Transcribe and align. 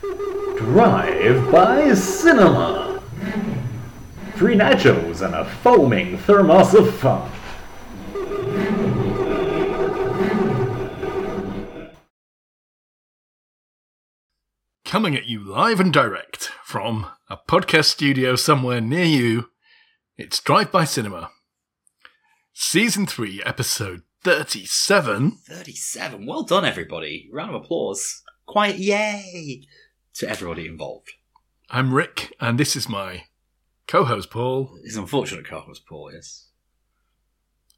Drive 0.00 1.52
by 1.52 1.92
Cinema. 1.92 3.02
Free 4.34 4.54
nachos 4.54 5.20
and 5.20 5.34
a 5.34 5.44
foaming 5.44 6.16
thermos 6.16 6.74
of 6.74 6.94
fun. 6.94 7.30
Coming 14.86 15.14
at 15.14 15.26
you 15.26 15.44
live 15.44 15.80
and 15.80 15.92
direct 15.92 16.44
from 16.64 17.06
a 17.28 17.36
podcast 17.36 17.84
studio 17.84 18.36
somewhere 18.36 18.80
near 18.80 19.04
you, 19.04 19.50
it's 20.16 20.40
Drive 20.40 20.72
By 20.72 20.84
Cinema. 20.84 21.30
Season 22.54 23.06
3, 23.06 23.42
episode 23.44 24.00
37. 24.24 25.32
37. 25.46 26.26
Well 26.26 26.44
done, 26.44 26.64
everybody. 26.64 27.28
Round 27.30 27.54
of 27.54 27.62
applause. 27.62 28.22
Quiet 28.46 28.78
yay 28.78 29.66
to 30.20 30.28
everybody 30.28 30.66
involved. 30.66 31.12
I'm 31.70 31.94
Rick, 31.94 32.34
and 32.38 32.60
this 32.60 32.76
is 32.76 32.90
my 32.90 33.24
co 33.86 34.04
host 34.04 34.30
Paul 34.30 34.78
His 34.84 34.98
unfortunate 34.98 35.46
car 35.46 35.64
was 35.66 35.78
Paul, 35.78 36.10
yes. 36.12 36.50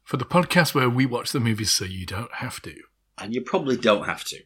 for 0.03 0.17
the 0.17 0.25
podcast 0.25 0.75
where 0.75 0.89
we 0.89 1.05
watch 1.05 1.31
the 1.31 1.39
movies 1.39 1.71
so 1.71 1.85
you 1.85 2.05
don't 2.05 2.33
have 2.35 2.61
to. 2.63 2.75
And 3.17 3.33
you 3.33 3.39
probably 3.41 3.77
don't 3.77 4.07
have 4.07 4.25
to. 4.25 4.39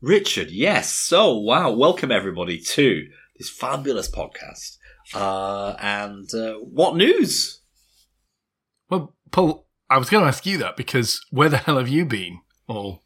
Richard, 0.00 0.50
yes. 0.50 0.92
So, 0.92 1.38
wow. 1.38 1.70
Welcome, 1.70 2.10
everybody, 2.10 2.58
to 2.58 3.06
this 3.38 3.50
fabulous 3.50 4.10
podcast. 4.10 4.78
Uh, 5.14 5.76
and 5.78 6.34
uh, 6.34 6.54
what 6.54 6.96
news? 6.96 7.60
Well, 8.90 9.14
Paul, 9.30 9.68
I 9.88 9.98
was 9.98 10.10
going 10.10 10.24
to 10.24 10.28
ask 10.28 10.44
you 10.44 10.58
that 10.58 10.76
because 10.76 11.24
where 11.30 11.50
the 11.50 11.58
hell 11.58 11.78
have 11.78 11.88
you 11.88 12.04
been 12.04 12.40
all 12.66 13.04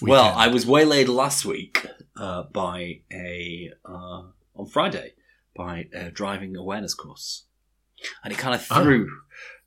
Well. 0.00 0.32
I 0.34 0.46
was 0.46 0.64
waylaid 0.64 1.08
last 1.08 1.44
week 1.44 1.86
uh, 2.16 2.44
by 2.44 3.00
a 3.12 3.70
uh, 3.84 4.22
on 4.54 4.66
Friday 4.66 5.14
by 5.56 5.86
a 5.92 6.10
driving 6.10 6.56
awareness 6.56 6.94
course, 6.94 7.44
and 8.22 8.32
it 8.32 8.38
kind 8.38 8.54
of 8.54 8.66
Oh. 8.70 8.82
threw 8.82 9.08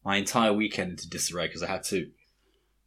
my 0.04 0.18
entire 0.18 0.54
weekend 0.54 0.92
into 0.92 1.10
disarray 1.10 1.48
because 1.48 1.64
I 1.64 1.68
had 1.68 1.84
to. 1.86 2.10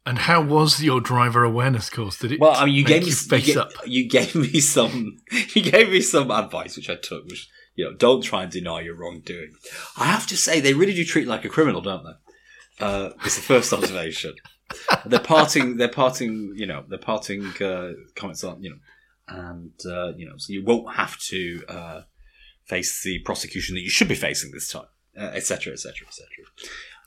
And 0.05 0.17
how 0.17 0.41
was 0.41 0.81
your 0.81 0.99
driver 0.99 1.43
awareness 1.43 1.89
course? 1.89 2.17
Did 2.17 2.31
it 2.31 2.39
Well, 2.39 2.55
I 2.55 2.65
mean, 2.65 2.73
you 2.73 2.83
gave 2.83 3.03
me 3.03 3.09
you 3.09 3.15
face 3.15 3.47
you, 3.47 3.63
you 3.85 4.09
gave 4.09 4.33
me 4.35 4.59
some 4.59 5.17
you 5.55 5.61
gave 5.61 5.89
me 5.89 6.01
some 6.01 6.31
advice 6.31 6.75
which 6.75 6.89
I 6.89 6.95
took, 6.95 7.25
which 7.25 7.47
you 7.75 7.85
know, 7.85 7.93
don't 7.93 8.21
try 8.23 8.43
and 8.43 8.51
deny 8.51 8.81
your 8.81 8.95
wrongdoing. 8.95 9.53
I 9.97 10.05
have 10.05 10.27
to 10.27 10.37
say, 10.37 10.59
they 10.59 10.73
really 10.73 10.93
do 10.93 11.05
treat 11.05 11.23
you 11.23 11.29
like 11.29 11.45
a 11.45 11.49
criminal, 11.49 11.81
don't 11.81 12.03
they? 12.03 12.85
Uh, 12.85 13.11
it's 13.23 13.35
the 13.35 13.41
first 13.41 13.71
observation. 13.71 14.33
they're 15.05 15.19
parting. 15.19 15.77
They're 15.77 15.87
parting. 15.87 16.53
You 16.55 16.65
know, 16.65 16.83
they're 16.87 16.97
parting 16.97 17.45
uh, 17.61 17.91
comments 18.15 18.43
on. 18.43 18.61
You 18.63 18.71
know, 18.71 18.75
and 19.31 19.71
uh, 19.85 20.13
you 20.15 20.25
know, 20.25 20.37
so 20.37 20.53
you 20.53 20.63
won't 20.63 20.95
have 20.95 21.17
to 21.19 21.63
uh, 21.67 22.01
face 22.65 23.03
the 23.03 23.19
prosecution 23.19 23.75
that 23.75 23.81
you 23.81 23.89
should 23.89 24.07
be 24.07 24.15
facing 24.15 24.51
this 24.51 24.71
time, 24.71 24.87
etc., 25.15 25.73
etc., 25.73 26.07
etc. 26.07 26.27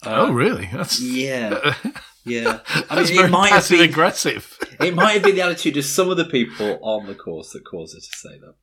oh, 0.03 0.31
really? 0.31 0.69
That's 0.71 0.99
Yeah, 0.99 1.75
yeah. 2.25 2.59
I 2.89 2.95
that's 2.95 3.11
mean, 3.11 3.25
it 3.25 3.29
might 3.29 3.49
have 3.49 3.61
passive 3.61 3.79
been 3.79 3.89
aggressive. 3.89 4.57
it 4.79 4.95
might 4.95 5.13
have 5.13 5.23
been 5.23 5.35
the 5.35 5.41
attitude 5.41 5.77
of 5.77 5.85
some 5.85 6.09
of 6.09 6.17
the 6.17 6.25
people 6.25 6.79
on 6.81 7.05
the 7.05 7.15
course 7.15 7.51
that 7.51 7.65
caused 7.65 7.95
her 7.95 7.99
to 7.99 8.17
say 8.17 8.39
that. 8.39 8.55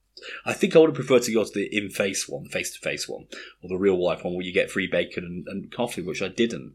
I 0.44 0.52
think 0.52 0.76
I 0.76 0.78
would 0.78 0.90
have 0.90 0.94
preferred 0.96 1.22
to 1.24 1.32
go 1.32 1.44
to 1.44 1.50
the 1.52 1.68
in 1.76 1.90
face 1.90 2.28
one, 2.28 2.44
the 2.44 2.50
face 2.50 2.72
to 2.74 2.80
face 2.80 3.08
one, 3.08 3.26
or 3.62 3.68
the 3.68 3.76
real 3.76 4.02
life 4.02 4.24
one 4.24 4.34
where 4.34 4.44
you 4.44 4.52
get 4.52 4.70
free 4.70 4.86
bacon 4.86 5.24
and, 5.24 5.48
and 5.48 5.72
coffee, 5.72 6.02
which 6.02 6.22
I 6.22 6.28
didn't. 6.28 6.74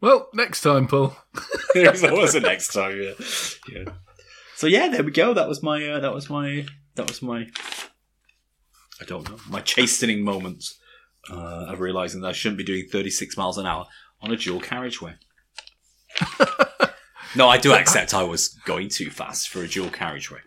Well, 0.00 0.28
next 0.32 0.62
time, 0.62 0.86
Paul. 0.86 1.16
There's 1.74 2.02
always 2.04 2.34
a 2.34 2.40
next 2.40 2.72
time, 2.72 3.00
yeah. 3.00 3.12
yeah. 3.68 3.92
So 4.60 4.66
yeah, 4.66 4.88
there 4.88 5.02
we 5.02 5.10
go. 5.10 5.32
That 5.32 5.48
was 5.48 5.62
my 5.62 5.82
uh, 5.88 6.00
that 6.00 6.12
was 6.12 6.28
my 6.28 6.66
that 6.94 7.08
was 7.08 7.22
my 7.22 7.48
I 9.00 9.04
don't 9.06 9.26
know 9.26 9.38
my 9.48 9.62
chastening 9.62 10.22
moment 10.22 10.62
uh, 11.30 11.64
of 11.70 11.80
realizing 11.80 12.20
that 12.20 12.28
I 12.28 12.32
shouldn't 12.32 12.58
be 12.58 12.64
doing 12.64 12.84
36 12.92 13.38
miles 13.38 13.56
an 13.56 13.64
hour 13.64 13.86
on 14.20 14.30
a 14.30 14.36
dual 14.36 14.60
carriageway. 14.60 15.14
no, 17.34 17.48
I 17.48 17.56
do 17.56 17.72
accept 17.72 18.12
I 18.12 18.22
was 18.22 18.48
going 18.66 18.90
too 18.90 19.08
fast 19.08 19.48
for 19.48 19.62
a 19.62 19.66
dual 19.66 19.88
carriageway. 19.88 20.40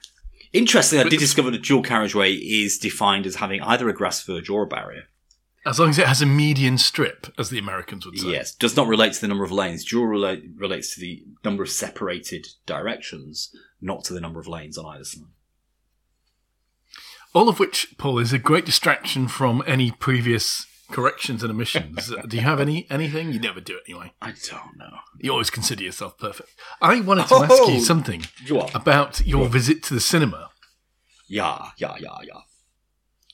Interestingly, 0.54 1.06
I 1.06 1.10
did 1.10 1.20
discover 1.20 1.50
that 1.50 1.64
dual 1.64 1.82
carriageway 1.82 2.34
is 2.34 2.78
defined 2.78 3.26
as 3.26 3.38
having 3.38 3.64
either 3.64 3.90
a 3.90 3.94
grass 3.94 4.22
verge 4.22 4.48
or 4.48 4.62
a 4.62 4.68
barrier. 4.68 5.06
As 5.66 5.80
long 5.80 5.90
as 5.92 5.98
it 6.00 6.08
has 6.08 6.22
a 6.22 6.26
median 6.26 6.78
strip, 6.78 7.28
as 7.38 7.50
the 7.50 7.58
Americans 7.60 8.06
would 8.06 8.20
say. 8.20 8.32
Yes, 8.32 8.54
does 8.54 8.76
not 8.76 8.88
relate 8.88 9.14
to 9.14 9.22
the 9.22 9.30
number 9.30 9.46
of 9.46 9.52
lanes. 9.52 9.86
Dual 9.86 10.08
relate, 10.08 10.44
relates 10.58 10.94
to 10.96 11.00
the 11.02 11.24
number 11.46 11.64
of 11.64 11.70
separated 11.70 12.48
directions, 12.66 13.50
not 13.82 14.04
to 14.06 14.14
the 14.14 14.20
number 14.20 14.40
of 14.42 14.48
lanes 14.48 14.78
on 14.78 14.86
either 14.86 15.06
side. 15.06 15.24
All 17.34 17.50
of 17.50 17.60
which, 17.60 17.96
Paul, 17.98 18.20
is 18.20 18.34
a 18.34 18.40
great 18.40 18.66
distraction 18.66 19.28
from 19.28 19.64
any 19.66 19.90
previous 19.92 20.68
corrections 20.92 21.42
and 21.44 21.52
omissions. 21.52 22.12
do 22.28 22.38
you 22.38 22.44
have 22.44 22.60
any 22.60 22.86
anything? 22.92 23.32
You 23.34 23.40
never 23.40 23.60
do 23.62 23.78
it 23.78 23.84
anyway. 23.90 24.12
I 24.22 24.34
don't 24.50 24.78
know. 24.78 24.98
You 25.20 25.32
always 25.32 25.50
consider 25.50 25.84
yourself 25.84 26.18
perfect. 26.20 26.50
I 26.82 27.00
wanted 27.02 27.28
to 27.28 27.36
ask 27.36 27.52
Oh! 27.52 27.70
you 27.70 27.80
something 27.80 28.26
What? 28.50 28.76
about 28.76 29.26
your 29.26 29.48
visit 29.48 29.82
to 29.84 29.94
the 29.96 30.00
cinema 30.02 30.50
Yeah, 31.28 31.70
yeah, 31.78 31.96
yeah, 32.00 32.18
yeah. 32.24 32.42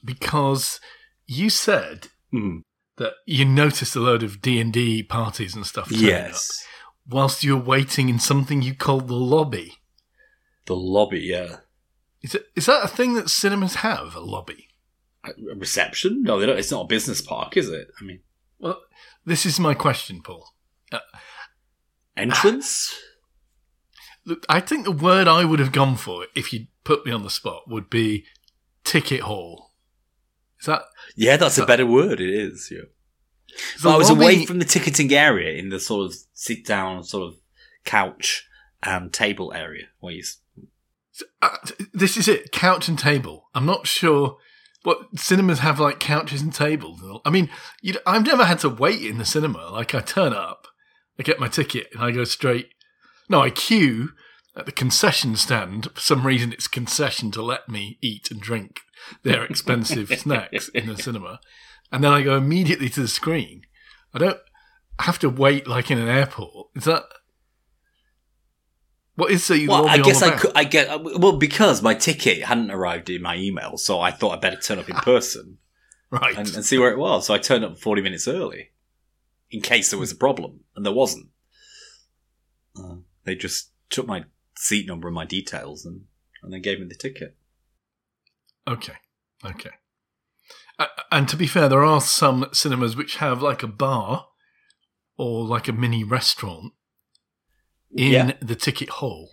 because 0.06 0.79
you 1.28 1.50
said 1.50 2.07
Mm. 2.34 2.63
that 2.97 3.13
you 3.25 3.45
noticed 3.45 3.95
a 3.95 4.00
load 4.00 4.23
of 4.23 4.41
D 4.41 4.59
and 4.59 4.72
D 4.73 5.01
parties 5.03 5.56
and 5.56 5.66
stuff. 5.66 5.90
turning 5.90 6.06
up 6.06 6.09
Yes. 6.09 6.63
whilst 7.07 7.44
you're 7.44 7.57
waiting 7.57 8.07
in 8.09 8.19
something 8.19 8.62
you 8.62 8.75
called 8.75 9.07
the 9.07 9.16
lobby. 9.16 9.78
The 10.66 10.75
lobby, 10.75 11.22
yeah. 11.22 11.57
Is 12.22 12.35
it 12.35 12.45
is 12.56 12.66
that 12.68 12.84
a 12.84 12.88
thing 12.88 13.13
that 13.16 13.29
cinemas 13.29 13.75
have? 13.75 14.16
A 14.16 14.19
lobby? 14.19 14.68
A 15.23 15.31
reception? 15.56 16.22
No, 16.23 16.39
they 16.39 16.45
don't. 16.45 16.59
It's 16.59 16.72
not 16.72 16.84
a 16.84 16.88
business 16.88 17.22
park, 17.22 17.57
is 17.57 17.69
it? 17.69 17.88
I 18.00 18.03
mean, 18.03 18.19
Well, 18.59 18.79
this 19.25 19.45
is 19.45 19.59
my 19.59 19.73
question, 19.73 20.22
Paul. 20.22 20.53
entrance? 22.16 22.94
Look, 24.25 24.45
I 24.50 24.59
think 24.59 24.84
the 24.85 24.91
word 24.91 25.28
I 25.28 25.45
would 25.45 25.59
have 25.59 25.72
gone 25.72 25.95
for 25.95 26.25
if 26.35 26.51
you 26.53 26.68
put 26.84 27.06
me 27.06 27.12
on 27.12 27.23
the 27.23 27.29
spot 27.29 27.63
would 27.68 27.89
be 27.89 28.25
ticket 28.84 29.22
hall. 29.22 29.69
Is 30.59 30.66
that? 30.66 30.84
yeah, 31.16 31.38
that's 31.38 31.58
a 31.58 31.66
better 31.66 31.86
word. 31.86 32.20
It 32.20 32.30
is, 32.30 32.70
yeah. 32.72 32.84
is 33.75 33.81
But 33.84 33.94
I 33.94 33.97
was 33.97 34.09
lobby- 34.09 34.24
away 34.24 34.46
from 34.46 34.59
the 34.59 34.66
ticketing 34.66 35.14
area 35.14 35.58
in 35.58 35.70
the 35.70 35.80
sort 35.80 36.06
of 36.08 36.16
sit 36.34 36.66
down, 36.66 37.03
sort 37.03 37.28
of 37.31 37.40
couch 37.86 38.46
and 38.84 39.12
table 39.12 39.53
area 39.53 39.86
where 40.00 40.14
you. 40.14 40.24
Uh, 41.42 41.58
this 41.94 42.16
is 42.16 42.28
it. 42.28 42.52
Couch 42.52 42.88
and 42.88 42.98
table. 42.98 43.50
I'm 43.53 43.66
not 43.66 43.88
sure. 43.88 44.38
What 44.84 45.19
cinemas 45.19 45.59
have 45.59 45.80
like 45.80 46.00
couches 46.00 46.42
and 46.42 46.53
tables? 46.53 47.02
I 47.25 47.30
mean, 47.30 47.50
I've 48.08 48.25
never 48.25 48.46
had 48.46 48.59
to 48.59 48.69
wait 48.69 49.02
in 49.02 49.18
the 49.18 49.25
cinema. 49.25 49.69
Like 49.72 49.94
I 49.94 50.00
turn 50.00 50.31
up, 50.31 50.68
I 51.19 51.24
get 51.24 51.40
my 51.40 51.50
ticket, 51.50 51.88
and 51.94 52.02
I 52.02 52.12
go 52.12 52.24
straight. 52.24 52.69
No, 53.28 53.42
I 53.42 53.50
queue 53.50 54.12
at 54.56 54.66
the 54.66 54.72
concession 54.72 55.36
stand. 55.36 55.90
For 55.94 56.00
some 56.00 56.25
reason, 56.25 56.53
it's 56.53 56.68
concession 56.68 57.31
to 57.31 57.42
let 57.42 57.68
me 57.68 57.98
eat 58.02 58.31
and 58.31 58.40
drink 58.40 58.80
their 59.24 59.44
expensive 59.44 60.10
snacks 60.18 60.70
in 60.70 60.88
the 60.88 60.98
cinema, 60.98 61.40
and 61.92 62.04
then 62.04 62.12
I 62.12 62.22
go 62.22 62.38
immediately 62.38 62.90
to 62.90 63.02
the 63.02 63.08
screen. 63.08 63.64
I 64.14 64.20
don't 64.20 64.40
have 65.00 65.20
to 65.20 65.30
wait 65.30 65.68
like 65.68 65.92
in 65.92 66.00
an 66.00 66.08
airport. 66.08 66.68
Is 66.76 66.86
that 66.86 67.04
what 69.20 69.32
is 69.32 69.46
the 69.50 69.68
Well, 69.68 69.88
I 69.88 69.98
guess 69.98 70.22
I 70.22 70.32
could. 70.32 70.52
I 70.56 70.64
get 70.64 71.04
well 71.04 71.38
because 71.38 71.82
my 71.82 71.94
ticket 71.94 72.44
hadn't 72.44 72.72
arrived 72.72 73.10
in 73.10 73.22
my 73.22 73.36
email, 73.36 73.78
so 73.78 74.00
I 74.00 74.12
thought 74.12 74.32
I'd 74.32 74.42
better 74.42 74.56
turn 74.56 74.80
up 74.80 74.90
in 74.90 74.96
person 74.96 75.58
right. 76.10 76.38
and, 76.38 76.48
and 76.56 76.64
see 76.64 76.78
where 76.78 76.92
it 76.92 76.98
was. 76.98 77.28
So 77.28 77.34
I 77.34 77.38
turned 77.38 77.66
up 77.66 77.78
forty 77.78 78.02
minutes 78.02 78.30
early, 78.30 78.72
in 79.52 79.60
case 79.60 79.90
there 79.90 80.00
was 80.00 80.14
a 80.14 80.16
problem, 80.16 80.62
and 80.74 80.86
there 80.86 80.94
wasn't. 80.94 81.28
Uh, 82.78 82.96
they 83.26 83.36
just 83.36 83.72
took 83.90 84.08
my 84.08 84.24
seat 84.56 84.88
number 84.88 85.10
and 85.10 85.16
my 85.16 85.26
details, 85.26 85.86
and 85.86 86.06
and 86.42 86.54
then 86.54 86.62
gave 86.62 86.80
me 86.80 86.88
the 86.88 86.96
ticket. 86.96 87.36
Okay. 88.69 88.94
Okay. 89.45 89.71
Uh, 90.77 90.86
and 91.12 91.27
to 91.27 91.36
be 91.36 91.48
fair, 91.48 91.68
there 91.68 91.83
are 91.83 92.00
some 92.01 92.48
cinemas 92.54 92.95
which 92.95 93.18
have 93.18 93.42
like 93.42 93.63
a 93.63 93.68
bar 93.68 94.27
or 95.18 95.44
like 95.45 95.68
a 95.68 95.74
mini 95.74 96.04
restaurant 96.04 96.74
in 97.92 98.12
Yeah. 98.12 98.31
the 98.42 98.56
ticket 98.56 98.89
hall. 98.89 99.31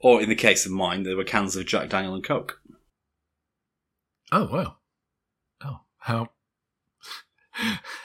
Or 0.00 0.20
in 0.20 0.28
the 0.28 0.34
case 0.34 0.66
of 0.66 0.72
mine, 0.72 1.02
there 1.04 1.16
were 1.16 1.24
cans 1.24 1.56
of 1.56 1.66
Jack 1.66 1.88
Daniel 1.88 2.14
and 2.14 2.24
Coke. 2.24 2.60
Oh, 4.30 4.46
wow. 4.52 4.76
Oh, 5.64 5.80
how, 5.98 6.28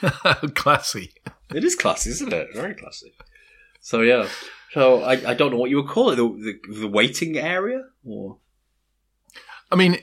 how 0.01 0.33
classy. 0.55 1.13
It 1.53 1.63
is 1.63 1.75
classy, 1.75 2.09
isn't 2.11 2.33
it? 2.33 2.47
Very 2.53 2.73
classy. 2.73 3.13
So 3.81 4.01
yeah. 4.01 4.27
So 4.71 5.03
I, 5.03 5.31
I 5.31 5.33
don't 5.33 5.51
know 5.51 5.57
what 5.57 5.69
you 5.69 5.77
would 5.77 5.89
call 5.89 6.09
it. 6.11 6.15
The, 6.15 6.59
the, 6.67 6.79
the 6.81 6.88
waiting 6.88 7.38
area, 7.38 7.83
or 8.05 8.38
I 9.71 9.75
mean, 9.75 10.00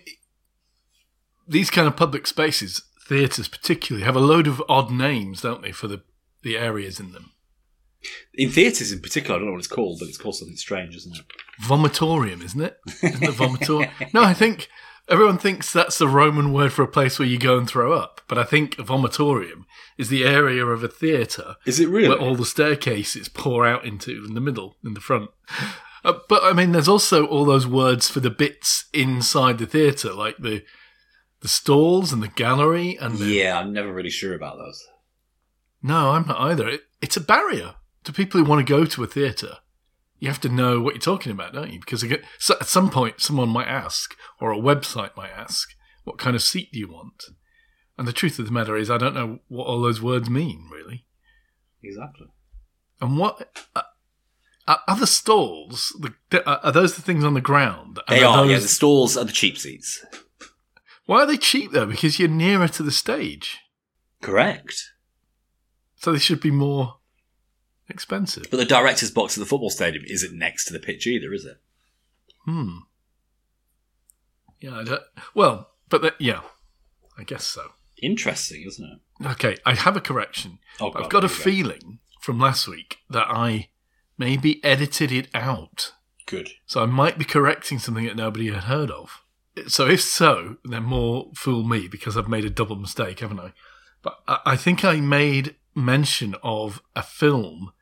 these 1.50 1.70
kind 1.70 1.87
of 1.87 1.97
public 1.97 2.26
spaces, 2.26 2.82
theatres 3.06 3.49
particularly, 3.49 4.05
have 4.05 4.17
a 4.17 4.20
load 4.20 4.47
of 4.47 4.62
odd 4.69 4.91
names, 4.91 5.43
don't 5.43 5.62
they, 5.62 5.73
for 5.73 5.88
the, 5.88 6.02
the 6.43 6.56
areas 6.56 6.99
in 7.00 7.12
them? 7.12 7.32
in 8.35 8.50
theatres 8.50 8.93
in 8.93 9.00
particular, 9.00 9.37
I 9.37 9.38
don't 9.38 9.47
know 9.47 9.52
what 9.52 9.58
it's 9.58 9.67
called, 9.69 9.99
but 9.99 10.08
it's 10.08 10.17
called 10.17 10.37
something 10.37 10.56
strange, 10.56 10.97
isn't 10.97 11.17
it? 11.17 11.25
Vomitorium, 11.62 12.43
isn't 12.43 12.61
it? 12.61 12.79
Isn't 13.02 13.23
it 13.23 13.35
vomitorium? 13.35 13.91
no, 14.14 14.23
I 14.23 14.32
think 14.32 14.69
everyone 15.08 15.37
thinks 15.37 15.70
that's 15.73 15.99
the 15.99 16.08
Roman 16.08 16.52
word 16.52 16.73
for 16.73 16.82
a 16.82 16.88
place 16.88 17.19
where 17.19 17.29
you 17.29 17.38
go 17.38 17.58
and 17.58 17.69
throw 17.69 17.93
up, 17.93 18.23
but 18.29 18.38
I 18.38 18.44
think 18.44 18.79
a 18.79 18.82
vomitorium 18.82 19.64
is 19.99 20.08
the 20.08 20.25
area 20.25 20.64
of 20.64 20.82
a 20.82 20.88
theatre 20.88 21.56
Is 21.67 21.79
it 21.81 21.88
really? 21.88 22.08
where 22.08 22.19
all 22.19 22.37
the 22.37 22.47
staircases 22.47 23.29
pour 23.29 23.67
out 23.67 23.85
into 23.85 24.25
in 24.26 24.32
the 24.35 24.41
middle, 24.41 24.76
in 24.82 24.94
the 24.94 25.00
front. 25.00 25.31
Uh, 26.02 26.14
but 26.31 26.43
I 26.43 26.55
mean, 26.55 26.73
there's 26.73 26.88
also 26.88 27.26
all 27.26 27.44
those 27.44 27.67
words 27.67 28.08
for 28.08 28.20
the 28.20 28.31
bits 28.31 28.87
inside 28.94 29.58
the 29.58 29.67
theatre, 29.67 30.14
like 30.14 30.38
the 30.38 30.62
the 31.40 31.48
stalls 31.48 32.12
and 32.12 32.22
the 32.22 32.28
gallery 32.28 32.96
and 33.00 33.19
the, 33.19 33.26
yeah, 33.26 33.58
I'm 33.58 33.72
never 33.72 33.92
really 33.92 34.10
sure 34.10 34.34
about 34.34 34.56
those. 34.58 34.82
No, 35.82 36.10
I'm 36.10 36.26
not 36.26 36.40
either. 36.40 36.69
It, 36.69 36.82
it's 37.00 37.16
a 37.16 37.20
barrier 37.20 37.76
to 38.04 38.12
people 38.12 38.38
who 38.40 38.48
want 38.48 38.66
to 38.66 38.70
go 38.70 38.84
to 38.84 39.02
a 39.02 39.06
theatre. 39.06 39.56
You 40.19 40.28
have 40.28 40.40
to 40.42 40.50
know 40.50 40.81
what 40.81 40.94
you're 40.94 41.00
talking 41.00 41.32
about, 41.32 41.54
don't 41.54 41.72
you? 41.72 41.81
Because 41.81 42.02
again, 42.02 42.22
so 42.38 42.54
at 42.60 42.66
some 42.66 42.90
point, 42.90 43.20
someone 43.20 43.48
might 43.48 43.69
ask, 43.69 44.14
or 44.38 44.52
a 44.52 44.58
website 44.58 45.16
might 45.16 45.31
ask, 45.31 45.70
what 46.04 46.19
kind 46.19 46.37
of 46.37 46.42
seat 46.42 46.70
do 46.72 46.78
you 46.78 46.88
want? 46.88 47.25
And 47.96 48.06
the 48.06 48.12
truth 48.12 48.38
of 48.38 48.44
the 48.46 48.52
matter 48.52 48.76
is, 48.76 48.90
I 48.90 48.98
don't 48.98 49.14
know 49.14 49.38
what 49.48 49.64
all 49.66 49.81
those 49.81 50.02
words 50.02 50.28
mean, 50.28 50.69
really. 50.70 51.06
Exactly. 51.82 52.26
And 53.00 53.16
what 53.16 53.66
uh, 53.75 53.82
are 54.69 54.81
other 54.87 55.06
stalls? 55.06 55.96
The, 56.31 56.44
are 56.46 56.72
those 56.72 56.96
the 56.96 57.02
things 57.02 57.25
on 57.25 57.32
the 57.32 57.40
ground? 57.40 57.98
And 58.06 58.19
They 58.19 58.22
are. 58.25 58.42
those- 58.42 58.50
Yeah, 58.50 58.58
the 58.58 58.69
stalls 58.69 59.16
are 59.16 59.25
the 59.25 59.32
cheap 59.32 59.56
seats. 59.56 60.04
Why 61.11 61.25
are 61.25 61.27
they 61.27 61.39
cheap 61.39 61.73
though? 61.73 61.87
Because 61.87 62.21
you're 62.21 62.29
nearer 62.29 62.69
to 62.69 62.85
the 62.85 62.93
stage, 62.93 63.59
Correct. 64.23 64.93
so 65.97 66.12
they 66.12 66.21
should 66.21 66.41
be 66.41 66.53
more 66.53 66.99
expensive. 67.89 68.47
But 68.49 68.59
the 68.59 68.65
director's 68.65 69.11
box 69.11 69.37
at 69.37 69.41
the 69.41 69.47
football 69.47 69.71
stadium 69.71 70.05
isn't 70.07 70.39
next 70.39 70.67
to 70.67 70.73
the 70.73 70.79
pitch 70.79 71.09
either, 71.09 71.35
is 71.35 71.45
it? 71.45 71.61
Hmm. 72.45 72.77
Yeah. 74.61 74.77
I 74.77 74.85
don't, 74.85 75.03
well, 75.35 75.71
but 75.89 76.03
the, 76.03 76.15
yeah, 76.21 76.43
I 77.19 77.25
guess 77.25 77.43
so. 77.45 77.73
Interesting, 78.01 78.62
isn't 78.69 79.03
it? 79.21 79.27
Okay, 79.33 79.57
I 79.67 79.75
have 79.75 79.97
a 79.97 80.01
correction. 80.01 80.61
Oh, 80.79 80.91
God, 80.91 81.03
I've 81.03 81.11
got 81.11 81.25
a 81.25 81.27
go. 81.27 81.35
feeling 81.35 81.99
from 82.21 82.39
last 82.39 82.69
week 82.69 82.99
that 83.11 83.27
I 83.29 83.71
maybe 84.17 84.62
edited 84.62 85.11
it 85.11 85.27
out. 85.35 85.93
Good. 86.27 86.51
So 86.67 86.85
I 86.85 86.87
might 86.87 87.19
be 87.19 87.25
correcting 87.25 87.81
something 87.81 88.05
that 88.05 88.15
nobody 88.15 88.49
had 88.53 88.62
heard 88.62 88.93
of. 88.93 89.23
So 89.69 89.87
if 89.87 90.01
so, 90.03 90.57
then 90.65 90.83
more 90.85 91.31
fool 91.35 91.65
me 91.65 91.89
because 91.89 92.17
I've 92.17 92.29
made 92.29 92.45
a 92.45 92.51
double 92.51 92.77
mistake, 92.77 93.21
haven't 93.21 93.41
I? 93.41 93.53
But 94.03 94.19
I, 94.27 94.57
think 94.57 94.85
I 94.85 95.01
made 95.01 95.57
mention 95.75 96.35
of 96.43 96.81
a 96.97 97.03
film 97.03 97.73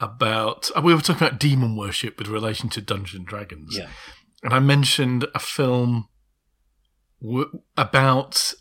about. 0.00 0.70
uh, 0.76 0.82
We 0.82 0.94
were 0.94 1.00
talking 1.00 1.26
about 1.26 1.40
demon 1.40 1.76
worship 1.76 2.18
with 2.18 2.28
relation 2.28 2.68
to 2.70 2.80
Dungeons 2.80 3.14
and 3.20 3.26
Dragons, 3.26 3.76
Yeah. 3.76 3.88
and 4.42 4.52
I 4.52 4.58
mentioned 4.58 5.26
a 5.34 5.38
film 5.38 6.08
w- 7.22 7.62
about 7.76 8.52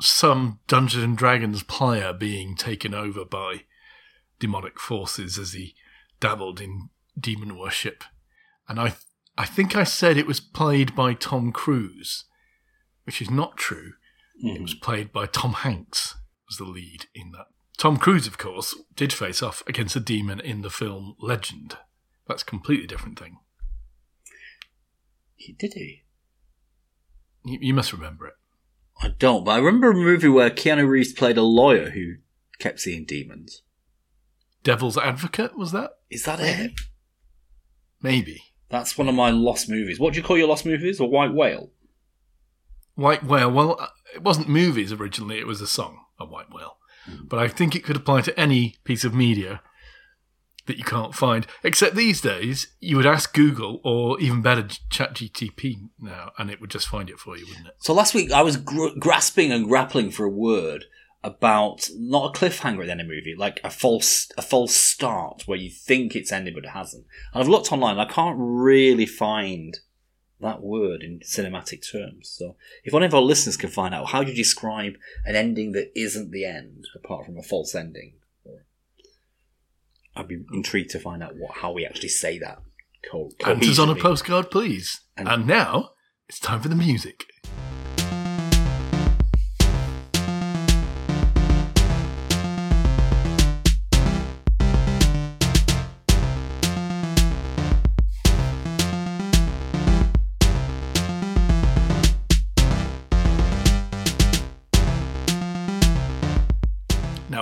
some 0.00 0.60
Dungeons 0.66 1.04
and 1.04 1.18
Dragons 1.18 1.62
player 1.62 2.12
being 2.12 2.56
taken 2.56 2.94
over 2.94 3.24
by 3.24 3.64
demonic 4.38 4.78
forces 4.80 5.38
as 5.38 5.52
he 5.52 5.74
dabbled 6.20 6.60
in 6.60 6.88
demon 7.18 7.58
worship, 7.58 8.04
and 8.68 8.80
I 8.80 8.94
I 9.40 9.46
think 9.46 9.74
I 9.74 9.84
said 9.84 10.18
it 10.18 10.26
was 10.26 10.38
played 10.38 10.94
by 10.94 11.14
Tom 11.14 11.50
Cruise, 11.50 12.24
which 13.04 13.22
is 13.22 13.30
not 13.30 13.56
true. 13.56 13.94
It 14.38 14.58
hmm. 14.58 14.62
was 14.62 14.74
played 14.74 15.14
by 15.14 15.24
Tom 15.24 15.54
Hanks 15.54 16.14
as 16.50 16.58
the 16.58 16.64
lead 16.64 17.06
in 17.14 17.32
that. 17.32 17.46
Tom 17.78 17.96
Cruise, 17.96 18.26
of 18.26 18.36
course, 18.36 18.74
did 18.96 19.14
face 19.14 19.42
off 19.42 19.62
against 19.66 19.96
a 19.96 20.00
demon 20.00 20.40
in 20.40 20.60
the 20.60 20.68
film 20.68 21.16
Legend. 21.18 21.78
That's 22.28 22.42
a 22.42 22.44
completely 22.44 22.86
different 22.86 23.18
thing. 23.18 23.38
He 25.36 25.54
did 25.54 25.72
he? 25.72 26.02
You, 27.42 27.60
you 27.62 27.72
must 27.72 27.94
remember 27.94 28.26
it. 28.26 28.34
I 29.00 29.08
don't, 29.08 29.46
but 29.46 29.52
I 29.52 29.56
remember 29.56 29.92
a 29.92 29.94
movie 29.94 30.28
where 30.28 30.50
Keanu 30.50 30.86
Reeves 30.86 31.14
played 31.14 31.38
a 31.38 31.42
lawyer 31.42 31.88
who 31.88 32.16
kept 32.58 32.80
seeing 32.80 33.06
demons. 33.06 33.62
Devil's 34.64 34.98
Advocate 34.98 35.56
was 35.56 35.72
that? 35.72 35.92
Is 36.10 36.24
that 36.24 36.40
it? 36.40 36.72
Maybe. 38.02 38.49
That's 38.70 38.96
one 38.96 39.08
of 39.08 39.14
my 39.14 39.30
lost 39.30 39.68
movies. 39.68 39.98
What 40.00 40.14
do 40.14 40.18
you 40.18 40.24
call 40.24 40.38
your 40.38 40.48
lost 40.48 40.64
movies? 40.64 41.00
A 41.00 41.04
white 41.04 41.34
whale? 41.34 41.70
White 43.00 43.24
Whale. 43.24 43.50
Well, 43.50 43.76
uh, 43.80 43.86
it 44.14 44.22
wasn't 44.22 44.48
movies 44.48 44.92
originally. 44.92 45.38
It 45.38 45.46
was 45.46 45.62
a 45.62 45.66
song, 45.66 46.04
a 46.18 46.26
White 46.26 46.52
Whale. 46.52 46.76
But 47.24 47.38
I 47.38 47.48
think 47.48 47.74
it 47.74 47.82
could 47.82 47.96
apply 47.96 48.20
to 48.22 48.38
any 48.38 48.76
piece 48.84 49.04
of 49.04 49.14
media 49.14 49.62
that 50.66 50.76
you 50.76 50.84
can't 50.84 51.14
find. 51.14 51.46
Except 51.64 51.96
these 51.96 52.20
days, 52.20 52.68
you 52.78 52.96
would 52.96 53.06
ask 53.06 53.32
Google 53.32 53.80
or 53.84 54.20
even 54.20 54.42
better, 54.42 54.64
ChatGTP 54.64 55.88
now, 55.98 56.32
and 56.38 56.50
it 56.50 56.60
would 56.60 56.70
just 56.70 56.88
find 56.88 57.08
it 57.08 57.18
for 57.18 57.38
you, 57.38 57.46
wouldn't 57.46 57.68
it? 57.68 57.74
So 57.78 57.94
last 57.94 58.14
week 58.14 58.30
I 58.32 58.42
was 58.42 58.58
gr- 58.58 58.98
grasping 58.98 59.50
and 59.50 59.66
grappling 59.66 60.10
for 60.10 60.26
a 60.26 60.30
word 60.30 60.84
about 61.22 61.88
not 61.96 62.34
a 62.34 62.38
cliffhanger 62.38 62.80
at 62.80 62.86
the 62.86 62.92
end 62.92 63.00
of 63.02 63.06
the 63.08 63.14
movie, 63.14 63.34
like 63.36 63.60
a 63.62 63.70
false 63.70 64.30
a 64.38 64.42
false 64.42 64.74
start 64.74 65.42
where 65.46 65.58
you 65.58 65.70
think 65.70 66.16
it's 66.16 66.32
ended 66.32 66.54
but 66.54 66.64
it 66.64 66.70
hasn't. 66.70 67.04
And 67.34 67.42
I've 67.42 67.48
looked 67.48 67.70
online, 67.72 67.98
and 67.98 68.00
I 68.00 68.12
can't 68.12 68.36
really 68.38 69.06
find 69.06 69.78
that 70.40 70.62
word 70.62 71.02
in 71.02 71.20
cinematic 71.20 71.86
terms. 71.92 72.30
So 72.30 72.56
if 72.84 72.94
one 72.94 73.02
of 73.02 73.12
our 73.12 73.20
listeners 73.20 73.58
can 73.58 73.68
find 73.68 73.94
out 73.94 74.08
how 74.08 74.22
do 74.24 74.30
you 74.30 74.36
describe 74.36 74.94
an 75.26 75.36
ending 75.36 75.72
that 75.72 75.92
isn't 75.94 76.30
the 76.30 76.46
end, 76.46 76.86
apart 76.94 77.26
from 77.26 77.36
a 77.36 77.42
false 77.42 77.74
ending, 77.74 78.14
I'd 80.16 80.28
be 80.28 80.38
intrigued 80.52 80.90
to 80.90 80.98
find 80.98 81.22
out 81.22 81.36
what 81.36 81.58
how 81.58 81.72
we 81.72 81.84
actually 81.84 82.08
say 82.08 82.38
that. 82.38 82.62
Co- 83.10 83.30
Answers 83.46 83.78
on 83.78 83.88
a 83.90 83.94
postcard, 83.94 84.50
please. 84.50 85.00
And- 85.16 85.28
And 85.28 85.46
now 85.46 85.90
it's 86.28 86.38
time 86.40 86.60
for 86.62 86.68
the 86.68 86.74
music. 86.74 87.24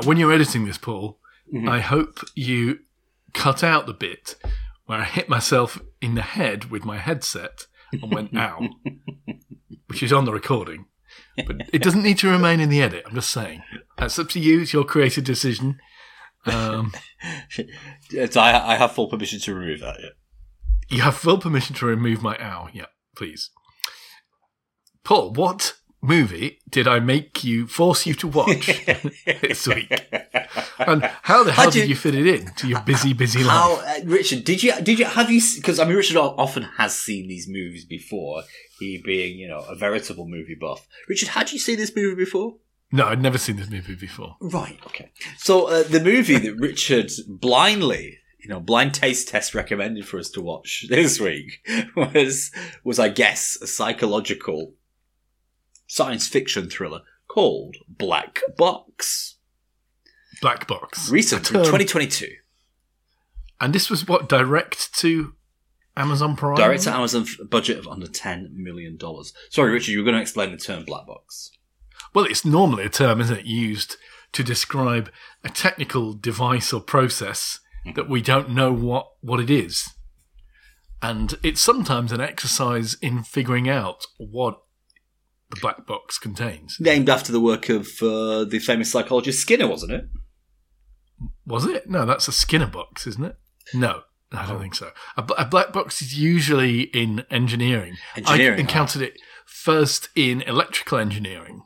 Now, 0.00 0.06
when 0.06 0.16
you're 0.16 0.32
editing 0.32 0.64
this, 0.64 0.78
Paul, 0.78 1.18
Mhm. 1.52 1.68
I 1.68 1.80
hope 1.80 2.20
you 2.34 2.80
cut 3.34 3.64
out 3.64 3.86
the 3.86 3.94
bit 3.94 4.36
where 4.84 4.98
I 4.98 5.04
hit 5.04 5.28
myself 5.28 5.80
in 6.00 6.14
the 6.14 6.22
head 6.22 6.66
with 6.70 6.84
my 6.84 6.98
headset 6.98 7.66
and 7.92 8.12
went 8.12 8.36
ow, 8.36 8.68
which 9.86 10.02
is 10.02 10.12
on 10.12 10.24
the 10.24 10.32
recording. 10.32 10.86
But 11.36 11.56
it 11.72 11.82
doesn't 11.82 12.02
need 12.02 12.18
to 12.18 12.28
remain 12.30 12.60
in 12.60 12.68
the 12.68 12.82
edit. 12.82 13.04
I'm 13.06 13.14
just 13.14 13.30
saying. 13.30 13.62
That's 13.96 14.18
up 14.18 14.28
to 14.30 14.40
you. 14.40 14.60
It's 14.60 14.72
your 14.72 14.84
creative 14.84 15.24
decision. 15.24 15.78
Um, 16.46 16.92
I, 17.58 18.28
I 18.36 18.76
have 18.76 18.92
full 18.92 19.08
permission 19.08 19.40
to 19.40 19.54
remove 19.54 19.80
that. 19.80 19.96
Yeah. 20.00 20.10
you 20.96 21.02
have 21.02 21.16
full 21.16 21.38
permission 21.38 21.74
to 21.76 21.86
remove 21.86 22.22
my 22.22 22.36
ow. 22.42 22.68
Yeah, 22.72 22.86
please. 23.16 23.50
Paul, 25.04 25.32
what 25.32 25.77
movie 26.00 26.60
did 26.68 26.86
I 26.86 27.00
make 27.00 27.42
you 27.44 27.66
force 27.66 28.06
you 28.06 28.14
to 28.14 28.28
watch 28.28 28.84
this 29.26 29.66
week? 29.66 29.90
And 30.78 31.02
how 31.22 31.42
the 31.44 31.52
hell 31.52 31.64
How'd 31.64 31.72
did 31.72 31.82
you- 31.84 31.88
you 31.90 31.94
fit 31.96 32.14
it 32.14 32.26
in 32.26 32.46
to 32.56 32.68
your 32.68 32.80
busy, 32.80 33.12
busy 33.12 33.40
life? 33.42 33.48
How, 33.50 33.74
uh, 33.84 34.00
Richard? 34.04 34.44
Did 34.44 34.62
you 34.62 34.72
did 34.80 34.98
you 34.98 35.04
have 35.04 35.30
you? 35.30 35.40
Because 35.56 35.78
I 35.78 35.84
mean, 35.84 35.96
Richard 35.96 36.16
often 36.18 36.62
has 36.76 36.96
seen 36.98 37.28
these 37.28 37.48
movies 37.48 37.84
before. 37.84 38.42
He 38.78 39.02
being 39.04 39.38
you 39.38 39.48
know 39.48 39.64
a 39.68 39.74
veritable 39.74 40.26
movie 40.28 40.54
buff. 40.54 40.86
Richard, 41.08 41.30
had 41.30 41.52
you 41.52 41.58
seen 41.58 41.76
this 41.78 41.94
movie 41.94 42.14
before? 42.14 42.54
No, 42.92 43.06
I'd 43.06 43.20
never 43.20 43.36
seen 43.36 43.56
this 43.56 43.68
movie 43.68 43.96
before. 43.96 44.36
Right. 44.40 44.78
Okay. 44.86 45.10
So 45.36 45.66
uh, 45.68 45.82
the 45.82 46.00
movie 46.00 46.38
that 46.38 46.54
Richard 46.56 47.10
blindly, 47.28 48.18
you 48.38 48.48
know, 48.48 48.60
blind 48.60 48.94
taste 48.94 49.28
test 49.28 49.54
recommended 49.54 50.06
for 50.08 50.18
us 50.18 50.30
to 50.30 50.40
watch 50.40 50.86
this 50.88 51.20
week 51.20 51.60
was 51.96 52.50
was 52.84 52.98
I 52.98 53.08
guess 53.08 53.58
a 53.60 53.66
psychological 53.66 54.72
science 55.88 56.28
fiction 56.28 56.70
thriller 56.70 57.00
called 57.26 57.76
Black 57.88 58.40
Box. 58.56 59.38
Black 60.40 60.68
Box. 60.68 61.10
Recent 61.10 61.46
from 61.46 61.56
2022. 61.56 62.28
And 63.60 63.74
this 63.74 63.90
was 63.90 64.06
what 64.06 64.28
direct 64.28 64.94
to 65.00 65.34
Amazon 65.96 66.36
Prime. 66.36 66.54
Direct 66.54 66.84
to 66.84 66.94
Amazon 66.94 67.22
f- 67.22 67.50
budget 67.50 67.78
of 67.78 67.88
under 67.88 68.06
$10 68.06 68.52
million. 68.52 68.96
Sorry, 69.50 69.72
Richard, 69.72 69.90
you 69.90 69.98
were 69.98 70.04
going 70.04 70.14
to 70.14 70.22
explain 70.22 70.52
the 70.52 70.56
term 70.56 70.84
black 70.84 71.06
box. 71.06 71.50
Well, 72.14 72.24
it's 72.24 72.44
normally 72.44 72.84
a 72.84 72.88
term, 72.88 73.20
isn't 73.20 73.40
it, 73.40 73.46
used 73.46 73.96
to 74.32 74.44
describe 74.44 75.10
a 75.42 75.48
technical 75.48 76.12
device 76.12 76.72
or 76.72 76.80
process 76.80 77.58
hmm. 77.84 77.92
that 77.94 78.08
we 78.08 78.22
don't 78.22 78.50
know 78.50 78.72
what 78.72 79.08
what 79.20 79.40
it 79.40 79.50
is, 79.50 79.90
and 81.02 81.34
it's 81.42 81.60
sometimes 81.60 82.12
an 82.12 82.20
exercise 82.20 82.96
in 83.00 83.22
figuring 83.22 83.68
out 83.68 84.06
what 84.18 84.60
the 85.50 85.58
black 85.60 85.86
box 85.86 86.18
contains. 86.18 86.76
Named 86.80 87.08
after 87.08 87.32
the 87.32 87.40
work 87.40 87.68
of 87.68 87.88
uh, 88.02 88.44
the 88.44 88.58
famous 88.64 88.90
psychologist 88.92 89.40
Skinner, 89.40 89.66
wasn't 89.66 89.92
it? 89.92 90.04
Was 91.46 91.64
it? 91.66 91.88
No, 91.88 92.04
that's 92.04 92.28
a 92.28 92.32
Skinner 92.32 92.66
box, 92.66 93.06
isn't 93.06 93.24
it? 93.24 93.36
No, 93.74 94.02
I 94.32 94.46
don't 94.46 94.60
think 94.60 94.74
so. 94.74 94.90
A, 95.16 95.22
a 95.38 95.44
black 95.44 95.72
box 95.72 96.00
is 96.02 96.18
usually 96.18 96.82
in 96.82 97.24
engineering. 97.30 97.96
Engineering, 98.16 98.58
I 98.58 98.60
encountered 98.60 99.02
it 99.02 99.14
first 99.46 100.08
in 100.14 100.42
electrical 100.42 100.98
engineering, 100.98 101.62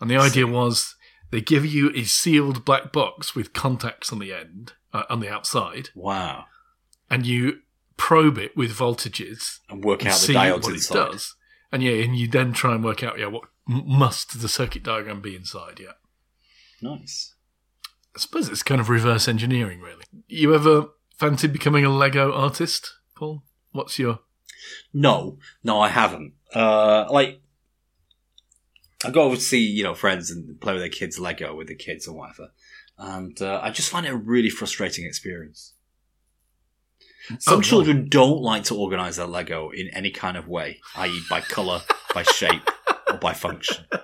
and 0.00 0.10
the 0.10 0.16
idea 0.16 0.46
was 0.46 0.96
they 1.30 1.40
give 1.40 1.64
you 1.64 1.92
a 1.94 2.02
sealed 2.04 2.64
black 2.64 2.92
box 2.92 3.34
with 3.34 3.52
contacts 3.52 4.12
on 4.12 4.18
the 4.18 4.32
end, 4.32 4.72
uh, 4.92 5.04
on 5.08 5.20
the 5.20 5.28
outside, 5.28 5.90
Wow. 5.94 6.44
and 7.08 7.24
you 7.26 7.60
probe 7.96 8.38
it 8.38 8.56
with 8.56 8.72
voltages 8.72 9.58
And 9.68 9.84
work 9.84 10.00
and 10.00 10.08
out 10.08 10.14
the 10.14 10.20
see 10.20 10.34
diodes 10.34 10.62
what 10.64 10.72
inside. 10.74 10.94
it 10.96 11.12
does. 11.12 11.34
And 11.72 11.82
yeah, 11.82 11.92
and 11.92 12.16
you 12.16 12.26
then 12.26 12.52
try 12.52 12.74
and 12.74 12.82
work 12.82 13.02
out 13.02 13.18
yeah 13.18 13.26
what 13.26 13.44
must 13.66 14.40
the 14.40 14.48
circuit 14.48 14.82
diagram 14.82 15.20
be 15.20 15.36
inside. 15.36 15.78
Yeah, 15.80 15.92
Nice. 16.82 17.34
I 18.14 18.18
suppose 18.18 18.48
it's 18.48 18.62
kind 18.62 18.80
of 18.80 18.88
reverse 18.88 19.28
engineering, 19.28 19.80
really. 19.80 20.04
You 20.26 20.54
ever 20.54 20.88
fancied 21.16 21.52
becoming 21.52 21.84
a 21.84 21.90
Lego 21.90 22.32
artist, 22.32 22.94
Paul? 23.14 23.42
What's 23.72 23.98
your 23.98 24.20
No, 24.92 25.38
no, 25.62 25.80
I 25.80 25.88
haven't. 25.88 26.32
Uh, 26.54 27.06
like, 27.10 27.40
I 29.04 29.10
go 29.10 29.22
over 29.22 29.36
to 29.36 29.40
see, 29.40 29.60
you 29.60 29.84
know, 29.84 29.94
friends 29.94 30.30
and 30.30 30.60
play 30.60 30.72
with 30.72 30.82
their 30.82 30.88
kids 30.88 31.20
Lego 31.20 31.54
with 31.54 31.68
the 31.68 31.76
kids 31.76 32.08
or 32.08 32.16
whatever. 32.16 32.50
And 32.98 33.40
uh, 33.40 33.60
I 33.62 33.70
just 33.70 33.90
find 33.90 34.04
it 34.04 34.12
a 34.12 34.16
really 34.16 34.50
frustrating 34.50 35.06
experience. 35.06 35.74
Some 37.38 37.58
Oh, 37.58 37.62
children 37.62 38.08
don't 38.08 38.40
like 38.40 38.64
to 38.64 38.76
organize 38.76 39.16
their 39.16 39.26
Lego 39.26 39.70
in 39.70 39.88
any 39.88 40.10
kind 40.10 40.36
of 40.36 40.48
way, 40.48 40.80
i.e., 40.96 41.20
by 41.28 41.40
color, 41.40 41.82
by 42.14 42.22
shape, 42.22 42.68
or 43.10 43.18
by 43.18 43.32
function. 43.34 43.84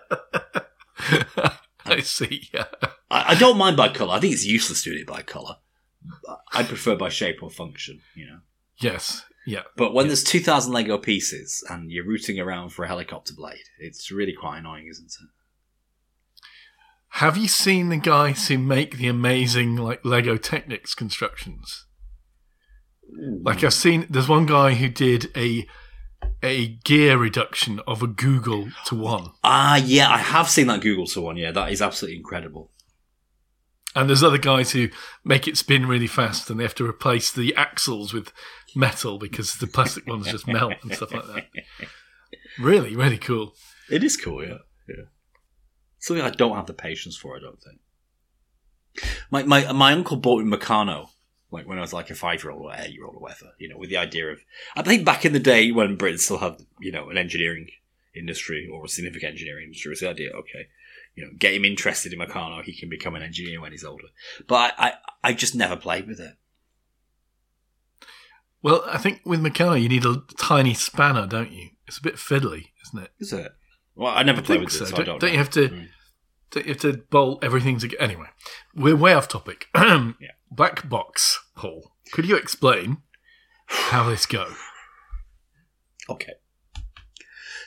I 1.85 2.01
see. 2.01 2.49
Yeah. 2.53 2.65
I, 3.11 3.33
I 3.33 3.35
don't 3.35 3.59
mind 3.59 3.77
by 3.77 3.89
color. 3.89 4.15
I 4.15 4.21
think 4.21 4.33
it's 4.35 4.45
useless 4.45 4.83
doing 4.83 4.99
it 5.01 5.07
by 5.07 5.23
color. 5.23 5.57
I 6.53 6.63
prefer 6.63 6.97
by 6.97 7.09
shape 7.09 7.43
or 7.43 7.51
function, 7.51 8.01
you 8.15 8.27
know. 8.27 8.39
Yes. 8.79 9.25
Yeah. 9.47 9.63
But 9.77 9.95
when 9.95 10.09
there's 10.09 10.25
2,000 10.25 10.73
Lego 10.73 10.99
pieces 10.99 11.65
and 11.71 11.91
you're 11.91 12.07
rooting 12.07 12.39
around 12.41 12.71
for 12.71 12.85
a 12.85 12.89
helicopter 12.89 13.33
blade, 13.35 13.65
it's 13.79 14.11
really 14.11 14.33
quite 14.33 14.59
annoying, 14.59 14.89
isn't 14.91 15.07
it? 15.07 15.29
Have 17.11 17.37
you 17.37 17.49
seen 17.49 17.89
the 17.89 17.97
guys 17.97 18.49
who 18.49 18.59
make 18.59 18.99
the 18.99 19.09
amazing 19.09 19.77
like 19.77 20.05
Lego 20.05 20.37
Technics 20.37 20.95
constructions? 20.95 21.86
Like 23.43 23.63
I've 23.65 23.75
seen, 23.75 24.07
there's 24.11 24.29
one 24.29 24.47
guy 24.47 24.75
who 24.75 24.89
did 24.89 25.31
a 25.37 25.67
a 26.43 26.69
gear 26.85 27.17
reduction 27.19 27.81
of 27.87 28.03
a 28.03 28.07
googol 28.07 28.71
to 28.87 28.95
one, 28.95 29.31
Ah, 29.43 29.77
yeah, 29.77 30.09
I 30.11 30.19
have 30.19 30.49
seen 30.49 30.67
that 30.67 30.81
googol 30.81 31.11
to 31.13 31.21
one. 31.21 31.37
Yeah, 31.37 31.51
that 31.53 31.71
is 31.73 31.81
absolutely 31.81 32.19
incredible. 32.19 32.73
and 33.95 34.09
there's 34.09 34.23
other 34.23 34.39
guys 34.39 34.73
who 34.73 34.89
make 35.25 35.49
it 35.49 35.57
spin 35.57 35.87
really 35.87 36.07
fast, 36.07 36.51
and 36.51 36.59
they 36.61 36.65
have 36.65 36.75
to 36.75 36.87
replace 36.87 37.31
the 37.33 37.55
axles 37.55 38.13
with 38.13 38.33
metal 38.75 39.19
because 39.19 39.55
the 39.55 39.67
plastic 39.67 40.07
ones 40.07 40.31
just 40.31 40.47
melt 40.47 40.75
and 40.83 40.93
stuff 40.95 41.13
like 41.13 41.27
that. 41.27 41.45
Really, 42.59 42.95
really 42.97 43.19
cool. 43.19 43.55
It 43.91 44.03
is 44.05 44.17
cool, 44.17 44.43
yeah. 44.45 44.59
Yeah. 44.89 45.05
Something 45.99 46.25
I 46.25 46.31
don't 46.31 46.57
have 46.57 46.67
the 46.67 46.75
patience 46.75 47.17
for, 47.17 47.37
I 47.37 47.41
don't 47.41 47.61
think. 47.63 47.81
My 49.31 49.43
my 49.45 49.73
my 49.73 49.93
uncle 49.93 50.17
bought 50.17 50.45
me 50.45 50.57
Meccano, 50.57 51.09
like 51.51 51.67
when 51.67 51.79
I 51.79 51.83
was 51.83 51.93
like 51.93 52.11
a 52.11 52.15
five 52.15 52.43
year 52.43 52.53
old 52.53 52.63
or 52.63 52.75
eight 52.77 52.93
year 52.93 53.05
old 53.05 53.17
or 53.17 53.21
whatever, 53.21 53.53
you 53.59 53.69
know, 53.69 53.79
with 53.79 53.91
the 53.91 53.97
idea 53.97 54.27
of 54.31 54.41
I 54.77 54.83
think 54.83 55.05
back 55.05 55.25
in 55.25 55.33
the 55.33 55.41
day 55.41 55.71
when 55.73 55.97
Britain 55.97 56.19
still 56.19 56.39
had, 56.39 56.57
you 56.81 56.93
know, 56.93 57.09
an 57.09 57.19
engineering 57.19 57.69
industry 58.15 58.69
or 58.71 58.85
a 58.85 58.89
significant 58.89 59.33
engineering 59.33 59.65
industry 59.65 59.91
was 59.91 60.01
the 60.01 60.11
idea, 60.11 60.31
okay, 60.31 60.69
you 61.15 61.25
know, 61.25 61.31
get 61.39 61.55
him 61.55 61.65
interested 61.65 62.13
in 62.13 62.19
Meccano, 62.19 62.63
he 62.63 62.77
can 62.77 62.89
become 62.89 63.15
an 63.15 63.23
engineer 63.23 63.61
when 63.61 63.73
he's 63.73 63.85
older. 63.85 64.09
But 64.47 64.75
I, 64.79 64.89
I, 64.89 64.93
I 65.25 65.33
just 65.33 65.55
never 65.55 65.77
played 65.77 66.07
with 66.07 66.21
it. 66.21 66.35
Well, 68.63 68.83
I 68.87 68.99
think 68.99 69.21
with 69.25 69.41
Meccano 69.41 69.81
you 69.81 69.89
need 69.89 70.05
a 70.05 70.23
tiny 70.39 70.75
spanner, 70.75 71.27
don't 71.27 71.53
you? 71.53 71.71
It's 71.87 71.99
a 71.99 72.03
bit 72.03 72.17
fiddly, 72.17 72.67
isn't 72.87 73.05
it? 73.05 73.11
Is 73.21 73.33
it? 73.33 73.53
Well, 73.95 74.13
I 74.13 74.23
never 74.25 74.41
I 74.41 74.45
played 74.45 74.61
with 74.61 74.73
so. 74.73 74.85
it, 74.85 74.89
so 74.89 74.97
don't, 74.97 75.07
don't 75.07 75.21
don't 75.21 75.33
you 75.33 75.39
have 75.39 75.51
to? 75.51 75.69
Mm. 75.69 75.89
Don't 76.51 76.67
you 76.67 76.73
have 76.73 76.83
to 76.83 76.93
bolt 77.11 77.45
everything 77.45 77.79
together? 77.79 78.03
Anyway, 78.03 78.27
we're 78.75 78.97
way 78.97 79.15
off 79.15 79.29
topic. 79.29 79.67
Black 80.51 80.89
box, 80.89 81.41
Paul. 81.57 81.93
Could 82.13 82.27
you 82.27 82.37
explain 82.37 82.99
how 83.67 84.09
this 84.09 84.27
go? 84.27 84.55
Okay. 86.09 86.35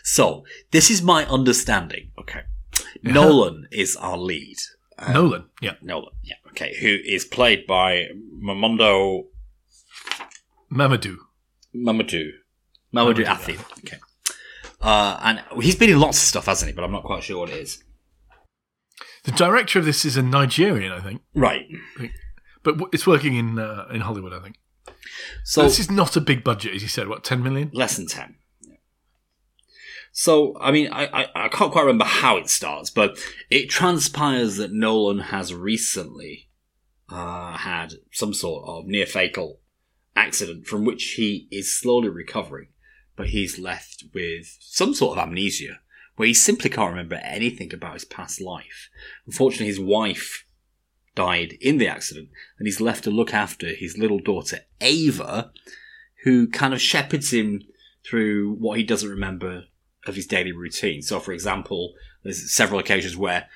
So, 0.03 0.45
this 0.71 0.89
is 0.89 1.01
my 1.01 1.25
understanding. 1.25 2.11
Okay. 2.19 2.41
Yeah. 3.03 3.13
Nolan 3.13 3.67
is 3.71 3.95
our 3.97 4.17
lead. 4.17 4.57
Uh, 4.97 5.11
Nolan, 5.13 5.49
yeah, 5.61 5.73
Nolan, 5.81 6.13
yeah. 6.23 6.35
Okay. 6.49 6.75
Who 6.81 6.97
is 7.05 7.25
played 7.25 7.67
by 7.67 8.07
Mamondo 8.41 9.25
Mamadou. 10.71 11.17
Mamadou. 11.75 12.29
Mamadou 12.93 13.23
Mamadou, 13.23 13.25
Athie. 13.25 13.57
Okay. 13.79 13.97
Uh, 14.81 15.19
and 15.21 15.43
he's 15.61 15.75
been 15.75 15.89
in 15.89 15.99
lots 15.99 16.17
of 16.17 16.23
stuff, 16.23 16.45
hasn't 16.45 16.69
he? 16.69 16.75
But 16.75 16.83
I'm 16.83 16.91
not 16.91 17.03
quite 17.03 17.23
sure 17.23 17.39
what 17.39 17.49
it 17.49 17.57
is. 17.57 17.83
The 19.23 19.31
director 19.31 19.79
of 19.79 19.85
this 19.85 20.05
is 20.05 20.15
a 20.15 20.23
Nigerian, 20.23 20.91
I 20.91 21.01
think, 21.01 21.21
Right. 21.35 21.65
But 22.63 22.73
w- 22.73 22.89
it's 22.93 23.07
working 23.07 23.35
in 23.35 23.59
uh, 23.59 23.87
in 23.91 24.01
Hollywood, 24.01 24.33
I 24.33 24.39
think. 24.39 24.57
So, 25.43 25.63
this 25.63 25.79
is 25.79 25.91
not 25.91 26.15
a 26.15 26.21
big 26.21 26.43
budget, 26.43 26.73
as 26.75 26.81
you 26.81 26.87
said. 26.87 27.07
What, 27.07 27.23
ten 27.23 27.43
million? 27.43 27.71
less 27.73 27.97
than 27.97 28.07
10. 28.07 28.35
Yeah. 28.61 28.75
So, 30.11 30.57
I 30.59 30.71
mean, 30.71 30.89
I, 30.91 31.05
I, 31.05 31.45
I 31.45 31.47
can't 31.49 31.71
quite 31.71 31.81
remember 31.81 32.05
how 32.05 32.37
it 32.37 32.49
starts, 32.49 32.89
but 32.89 33.17
it 33.49 33.69
transpires 33.69 34.57
that 34.57 34.71
Nolan 34.71 35.19
has 35.19 35.53
recently 35.53 36.49
uh, 37.09 37.57
had 37.57 37.93
some 38.11 38.33
sort 38.33 38.67
of 38.67 38.85
near 38.85 39.05
fatal 39.05 39.59
accident 40.15 40.67
from 40.67 40.85
which 40.85 41.13
he 41.13 41.47
is 41.51 41.77
slowly 41.77 42.09
recovering, 42.09 42.67
but 43.15 43.29
he's 43.29 43.59
left 43.59 44.03
with 44.13 44.57
some 44.59 44.93
sort 44.93 45.17
of 45.17 45.23
amnesia 45.23 45.79
where 46.15 46.27
he 46.27 46.33
simply 46.33 46.69
can't 46.69 46.89
remember 46.91 47.15
anything 47.23 47.73
about 47.73 47.93
his 47.93 48.03
past 48.05 48.41
life. 48.41 48.89
Unfortunately, 49.25 49.67
his 49.67 49.79
wife 49.79 50.45
died 51.19 51.57
in 51.59 51.79
the 51.79 51.87
accident, 51.87 52.29
and 52.57 52.65
he's 52.65 52.79
left 52.79 53.03
to 53.03 53.11
look 53.11 53.33
after 53.33 53.67
his 53.67 53.97
little 53.97 54.19
daughter, 54.19 54.59
Ava, 54.79 55.51
who 56.23 56.47
kind 56.47 56.73
of 56.73 56.79
shepherds 56.81 57.33
him 57.33 57.61
through 58.05 58.53
what 58.53 58.77
he 58.77 58.85
doesn't 58.85 59.09
remember 59.09 59.65
of 60.07 60.15
his 60.15 60.25
daily 60.25 60.53
routine. 60.53 61.01
So, 61.01 61.19
for 61.19 61.33
example, 61.33 61.93
there's 62.23 62.49
several 62.53 62.79
occasions 62.79 63.17
where 63.17 63.49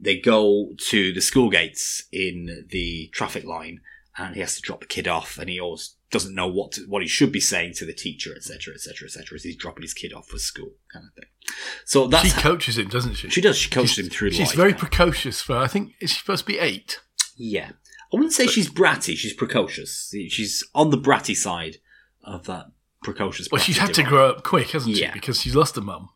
they 0.00 0.18
go 0.18 0.72
to 0.88 1.12
the 1.12 1.20
school 1.20 1.48
gates 1.48 2.08
in 2.10 2.66
the 2.70 3.08
traffic 3.12 3.44
line, 3.44 3.82
and 4.18 4.34
he 4.34 4.40
has 4.40 4.56
to 4.56 4.62
drop 4.62 4.80
the 4.80 4.86
kid 4.86 5.06
off, 5.06 5.38
and 5.38 5.48
he 5.48 5.60
always 5.60 5.94
doesn't 6.10 6.34
know 6.34 6.48
what 6.48 6.72
to, 6.72 6.82
what 6.88 7.02
he 7.02 7.08
should 7.08 7.30
be 7.32 7.40
saying 7.40 7.74
to 7.74 7.86
the 7.86 7.92
teacher, 7.92 8.34
etc., 8.34 8.74
etc., 8.74 9.06
etc., 9.06 9.36
as 9.36 9.44
he's 9.44 9.56
dropping 9.56 9.82
his 9.82 9.94
kid 9.94 10.12
off 10.12 10.28
for 10.28 10.38
school, 10.38 10.72
kind 10.92 11.06
of 11.06 11.14
thing. 11.14 11.54
So 11.84 12.06
that's 12.08 12.24
She 12.28 12.30
how- 12.34 12.42
coaches 12.42 12.78
him, 12.78 12.88
doesn't 12.88 13.14
she? 13.14 13.30
she 13.30 13.40
does. 13.40 13.56
She 13.56 13.70
coaches 13.70 13.92
She's- 13.92 14.06
him 14.06 14.10
through 14.10 14.30
She's 14.32 14.48
life. 14.48 14.56
very 14.56 14.74
precocious 14.74 15.40
for. 15.40 15.56
I 15.56 15.66
think 15.68 15.92
is 16.00 16.10
she 16.10 16.18
supposed 16.18 16.40
to 16.46 16.52
be 16.52 16.58
eight? 16.58 17.00
Yeah. 17.36 17.70
I 18.12 18.16
wouldn't 18.16 18.32
say 18.32 18.46
she's 18.48 18.68
bratty, 18.68 19.16
she's 19.16 19.32
precocious. 19.34 20.12
She's 20.30 20.64
on 20.74 20.90
the 20.90 20.98
bratty 20.98 21.36
side 21.36 21.76
of 22.24 22.44
that 22.46 22.66
precocious. 23.04 23.48
Well, 23.50 23.60
she's 23.62 23.78
had 23.78 23.94
to 23.94 24.02
grow 24.02 24.30
up 24.30 24.42
quick, 24.42 24.70
hasn't 24.70 24.96
Yeah. 24.96 25.08
she? 25.08 25.12
Because 25.14 25.40
she's 25.40 25.54
lost 25.54 25.76
her 25.76 25.80
mum, 25.80 26.08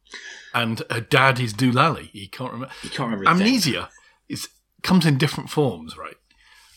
and 0.52 0.82
her 0.90 1.00
dad 1.00 1.38
is 1.38 1.54
Doolally. 1.54 2.10
He 2.12 2.26
can't 2.26 2.52
remember. 2.52 2.74
He 2.82 2.88
can't 2.88 3.10
remember. 3.12 3.30
Amnesia 3.30 3.90
is 4.28 4.48
comes 4.82 5.06
in 5.06 5.18
different 5.18 5.50
forms, 5.50 5.96
right? 5.96 6.16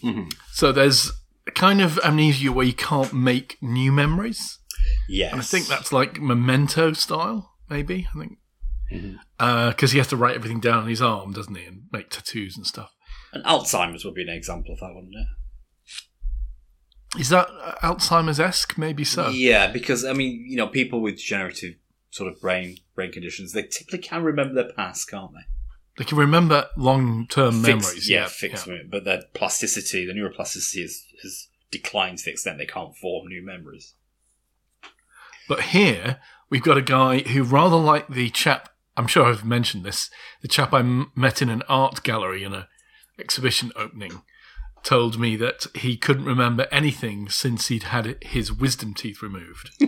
Mhm. 0.04 0.32
So 0.54 0.72
there's 0.72 1.10
a 1.10 1.12
kind 1.56 1.82
of 1.82 1.98
amnesia 2.00 2.52
where 2.52 2.66
you 2.66 2.74
can't 2.74 3.14
make 3.14 3.58
new 3.62 3.92
memories, 3.92 4.60
Yes. 5.10 5.32
and 5.32 5.42
I 5.42 5.44
think 5.44 5.68
that's 5.68 5.92
like 5.92 6.20
memento 6.22 6.94
style, 6.94 7.54
maybe. 7.70 8.08
I 8.16 8.20
think 8.20 8.38
because 9.38 9.92
he 9.92 9.98
has 9.98 10.08
to 10.08 10.16
write 10.18 10.36
everything 10.36 10.60
down 10.62 10.84
on 10.84 10.88
his 10.88 11.02
arm, 11.02 11.34
doesn't 11.34 11.56
he, 11.56 11.66
and 11.66 11.84
make 11.92 12.10
tattoos 12.10 12.56
and 12.56 12.66
stuff. 12.66 12.92
And 13.34 13.44
Alzheimer's 13.44 14.06
would 14.06 14.14
be 14.14 14.22
an 14.24 14.30
example 14.30 14.74
of 14.74 14.80
that, 14.80 14.92
wouldn't 14.94 15.14
it? 15.14 15.28
Is 17.20 17.30
that 17.30 17.48
uh, 17.62 17.76
Alzheimer's 17.84 18.40
esque? 18.40 18.78
Maybe 18.78 19.04
so. 19.04 19.30
Yeah, 19.30 19.68
because 19.72 20.06
I 20.06 20.14
mean, 20.14 20.46
you 20.48 20.58
know, 20.58 20.68
people 20.68 21.02
with 21.02 21.18
degenerative 21.18 21.76
sort 22.12 22.32
of 22.32 22.40
brain 22.40 22.78
brain 22.96 23.12
conditions, 23.12 23.52
they 23.54 23.64
typically 23.64 24.00
can 24.00 24.24
remember 24.24 24.54
their 24.54 24.72
past, 24.74 25.10
can't 25.10 25.32
they? 25.34 25.46
They 25.98 26.06
can 26.06 26.18
remember 26.18 26.68
long 26.78 27.28
term 27.28 27.62
memories. 27.62 28.10
yeah, 28.10 28.22
yeah, 28.22 28.28
fixed 28.28 28.68
yeah. 28.68 28.78
but 28.90 29.04
their 29.04 29.24
plasticity, 29.34 30.06
the 30.06 30.14
neuroplasticity, 30.14 30.84
has, 30.84 31.06
has 31.24 31.48
declined 31.72 32.20
to 32.20 32.26
the 32.26 32.32
extent 32.32 32.60
they 32.60 32.66
can't 32.66 32.96
form 32.96 33.28
new 33.28 33.44
memories. 33.44 33.96
But 35.48 35.62
here 35.62 36.20
we've 36.50 36.64
got 36.64 36.78
a 36.78 36.82
guy 36.82 37.20
who, 37.20 37.44
rather 37.44 37.78
like 37.78 38.08
the 38.08 38.30
chap, 38.30 38.70
I'm 38.96 39.08
sure 39.08 39.26
I've 39.26 39.46
mentioned 39.46 39.84
this, 39.84 40.10
the 40.42 40.48
chap 40.48 40.74
I 40.74 40.80
m- 40.80 41.12
met 41.16 41.42
in 41.42 41.50
an 41.50 41.64
art 41.68 42.04
gallery 42.04 42.44
in 42.44 42.54
a 42.54 42.68
exhibition 43.20 43.72
opening, 43.76 44.22
told 44.84 45.20
me 45.20 45.36
that 45.38 45.66
he 45.74 45.98
couldn't 45.98 46.26
remember 46.26 46.68
anything 46.72 47.30
since 47.30 47.70
he'd 47.70 47.84
had 47.84 48.18
his 48.22 48.54
wisdom 48.54 48.94
teeth 48.94 49.24
removed. 49.24 49.72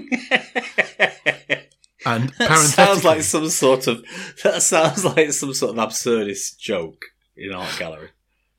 And 2.16 2.30
That 2.40 2.58
sounds 2.58 3.04
like 3.04 3.22
some 3.22 3.50
sort 3.50 3.88
of 3.88 4.04
that 4.44 4.62
sounds 4.62 5.06
like 5.06 5.32
some 5.32 5.54
sort 5.54 5.78
of 5.78 5.90
absurdist 5.90 6.58
joke 6.58 7.06
in 7.36 7.50
an 7.50 7.56
art 7.56 7.76
gallery. 7.78 8.10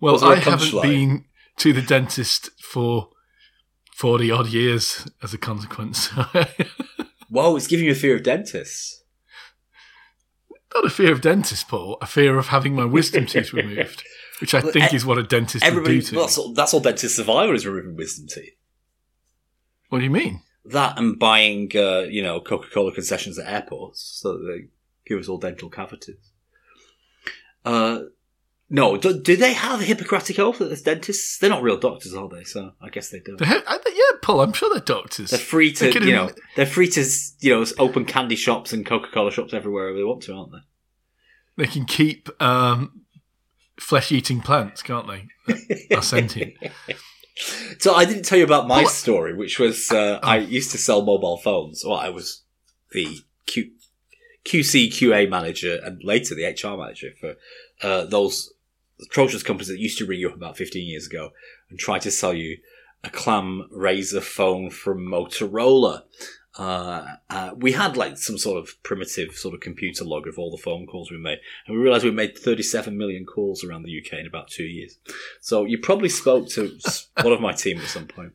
well, 0.00 0.14
was 0.14 0.22
there 0.22 0.32
a 0.32 0.36
I 0.36 0.38
haven't 0.40 0.68
punchline? 0.68 0.82
been 0.82 1.24
to 1.58 1.72
the 1.72 1.82
dentist 1.82 2.50
for 2.62 3.10
40 3.96 4.30
odd 4.30 4.46
years 4.48 5.06
as 5.22 5.34
a 5.34 5.38
consequence. 5.38 6.06
Whoa, 7.28 7.54
it's 7.56 7.66
giving 7.66 7.86
you 7.86 7.92
a 7.92 7.96
fear 7.96 8.16
of 8.16 8.22
dentists. 8.22 9.04
Not 10.74 10.84
a 10.86 10.90
fear 10.90 11.12
of 11.12 11.20
dentists, 11.20 11.64
Paul, 11.64 11.98
a 12.00 12.06
fear 12.06 12.38
of 12.38 12.48
having 12.48 12.74
my 12.74 12.84
wisdom 12.84 13.26
teeth 13.26 13.52
removed, 13.52 14.04
which 14.40 14.54
I 14.54 14.60
think 14.60 14.94
is 14.94 15.04
what 15.04 15.18
a 15.18 15.22
dentist 15.22 15.64
would 15.64 15.70
Everybody, 15.70 15.96
do 16.00 16.02
to 16.06 16.14
well, 16.16 16.24
that's 16.26 16.38
all, 16.38 16.52
that's 16.52 16.72
all 16.74 16.80
is 17.52 17.66
removing 17.66 17.96
wisdom 17.96 18.28
teeth. 18.28 18.54
What 19.88 19.98
do 19.98 20.04
you 20.04 20.10
mean? 20.10 20.42
That 20.64 20.98
and 20.98 21.18
buying, 21.18 21.70
uh, 21.74 22.00
you 22.00 22.22
know, 22.22 22.40
Coca 22.40 22.68
Cola 22.72 22.92
concessions 22.92 23.38
at 23.38 23.50
airports 23.52 24.02
so 24.02 24.32
that 24.32 24.44
they 24.44 24.68
give 25.06 25.18
us 25.18 25.28
all 25.28 25.38
dental 25.38 25.70
cavities. 25.70 26.32
Uh, 27.64 28.00
no, 28.72 28.96
do, 28.96 29.20
do 29.20 29.36
they 29.36 29.52
have 29.52 29.80
a 29.80 29.84
Hippocratic 29.84 30.38
oath 30.38 30.60
as 30.60 30.82
dentists? 30.82 31.38
They're 31.38 31.50
not 31.50 31.62
real 31.62 31.76
doctors, 31.76 32.14
are 32.14 32.28
they? 32.28 32.44
So 32.44 32.72
I 32.80 32.88
guess 32.88 33.10
they 33.10 33.18
do. 33.18 33.36
They 33.36 33.46
yeah, 33.46 34.18
Paul, 34.22 34.42
I'm 34.42 34.52
sure 34.52 34.70
they're 34.72 34.80
doctors. 34.80 35.30
They're 35.30 35.40
free 35.40 35.72
to, 35.72 35.90
They 35.90 36.06
you 36.06 36.12
know, 36.12 36.30
they're 36.54 36.66
free 36.66 36.88
to, 36.90 37.04
you 37.40 37.56
know, 37.56 37.66
open 37.78 38.04
candy 38.04 38.36
shops 38.36 38.72
and 38.72 38.86
Coca 38.86 39.08
Cola 39.12 39.32
shops 39.32 39.52
everywhere 39.52 39.92
they 39.92 40.04
want 40.04 40.22
to, 40.22 40.34
aren't 40.34 40.52
they? 40.52 40.58
They 41.56 41.66
can 41.66 41.84
keep 41.84 42.28
um, 42.40 43.02
flesh 43.78 44.12
eating 44.12 44.40
plants, 44.40 44.82
can't 44.82 45.08
they? 45.08 45.26
That 45.90 45.98
are 45.98 46.02
sentient. 46.02 46.54
So 47.78 47.94
I 47.94 48.04
didn't 48.04 48.24
tell 48.24 48.38
you 48.38 48.44
about 48.44 48.68
my 48.68 48.82
Oh. 48.84 48.88
story, 48.88 49.34
which 49.34 49.58
was 49.58 49.90
uh, 49.90 50.18
I 50.22 50.38
used 50.38 50.70
to 50.72 50.78
sell 50.78 51.02
mobile 51.02 51.38
phones. 51.38 51.84
Well, 51.84 51.96
I 51.98 52.10
was 52.10 52.42
the 52.92 53.18
Q, 53.46 53.70
QC 54.44 54.88
QA 54.92 55.28
manager 55.28 55.78
and 55.82 56.02
later 56.04 56.34
the 56.34 56.44
HR 56.44 56.76
manager 56.76 57.10
for 57.20 57.36
uh, 57.82 58.04
those 58.04 58.52
atrocious 59.02 59.42
companies 59.42 59.68
that 59.68 59.78
used 59.78 59.98
to 59.98 60.06
ring 60.06 60.20
you 60.20 60.28
up 60.28 60.34
about 60.34 60.56
15 60.58 60.86
years 60.86 61.06
ago 61.06 61.30
and 61.70 61.78
try 61.78 61.98
to 61.98 62.10
sell 62.10 62.34
you 62.34 62.58
a 63.02 63.08
clam 63.10 63.66
razor 63.70 64.20
phone 64.20 64.68
from 64.70 64.98
Motorola. 65.06 66.02
Uh, 66.58 67.06
uh, 67.28 67.52
we 67.56 67.72
had 67.72 67.96
like 67.96 68.18
some 68.18 68.36
sort 68.36 68.58
of 68.58 68.82
primitive 68.82 69.34
sort 69.34 69.54
of 69.54 69.60
computer 69.60 70.04
log 70.04 70.26
of 70.26 70.36
all 70.36 70.50
the 70.50 70.62
phone 70.62 70.86
calls 70.86 71.10
we 71.10 71.16
made, 71.16 71.38
and 71.66 71.76
we 71.76 71.82
realized 71.82 72.04
we 72.04 72.10
made 72.10 72.36
37 72.36 72.96
million 72.96 73.24
calls 73.24 73.62
around 73.62 73.84
the 73.84 74.02
UK 74.04 74.18
in 74.18 74.26
about 74.26 74.48
two 74.48 74.64
years. 74.64 74.98
So 75.40 75.64
you 75.64 75.78
probably 75.78 76.08
spoke 76.08 76.48
to 76.50 76.76
one 77.22 77.32
of 77.32 77.40
my 77.40 77.52
team 77.52 77.78
at 77.78 77.86
some 77.86 78.06
point. 78.06 78.32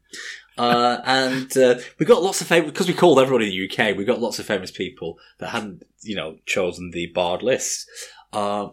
Uh, 0.58 1.02
and 1.04 1.58
uh, 1.58 1.76
we 2.00 2.06
got 2.06 2.24
lots 2.24 2.40
of 2.40 2.48
famous 2.48 2.72
because 2.72 2.88
we 2.88 2.94
called 2.94 3.20
everybody 3.20 3.46
in 3.48 3.52
the 3.52 3.70
UK. 3.70 3.98
We 3.98 4.06
got 4.06 4.22
lots 4.22 4.40
of 4.40 4.46
famous 4.46 4.72
people 4.72 5.18
that 5.40 5.50
hadn't, 5.50 5.84
you 6.02 6.16
know, 6.16 6.38
chosen 6.46 6.92
the 6.92 7.08
barred 7.08 7.44
list. 7.44 7.90
Uh, 8.32 8.70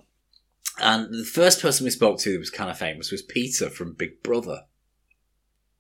and 0.79 1.13
the 1.13 1.25
first 1.25 1.61
person 1.61 1.85
we 1.85 1.91
spoke 1.91 2.19
to 2.21 2.33
that 2.33 2.39
was 2.39 2.51
kind 2.51 2.71
of 2.71 2.79
famous 2.79 3.11
was 3.11 3.23
Peter 3.23 3.69
from 3.69 3.95
Big 3.95 4.23
Brother. 4.23 4.63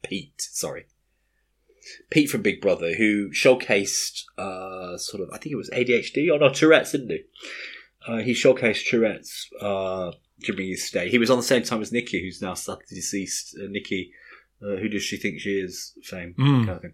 Pete, 0.02 0.34
sorry. 0.36 0.86
Pete 2.10 2.30
from 2.30 2.42
Big 2.42 2.60
Brother, 2.60 2.94
who 2.94 3.30
showcased 3.30 4.24
uh, 4.38 4.96
sort 4.98 5.22
of, 5.22 5.30
I 5.32 5.38
think 5.38 5.52
it 5.52 5.56
was 5.56 5.70
ADHD 5.70 6.32
or 6.32 6.38
no 6.38 6.50
Tourette's, 6.52 6.92
didn't 6.92 7.10
he? 7.10 7.20
Uh, 8.06 8.18
he 8.18 8.32
showcased 8.32 8.88
Tourette's 8.88 9.48
uh, 9.60 10.12
during 10.40 10.68
his 10.68 10.86
stay. 10.86 11.08
He 11.08 11.18
was 11.18 11.30
on 11.30 11.36
the 11.38 11.42
same 11.42 11.62
time 11.62 11.80
as 11.82 11.92
Nikki, 11.92 12.20
who's 12.20 12.42
now 12.42 12.54
sadly 12.54 12.84
deceased. 12.90 13.56
Uh, 13.60 13.66
Nikki, 13.68 14.12
uh, 14.62 14.76
who 14.76 14.88
does 14.88 15.02
she 15.02 15.16
think 15.16 15.40
she 15.40 15.58
is? 15.58 15.92
Fame 16.02 16.34
Mm. 16.38 16.66
kind 16.66 16.70
of 16.76 16.82
thing. 16.82 16.92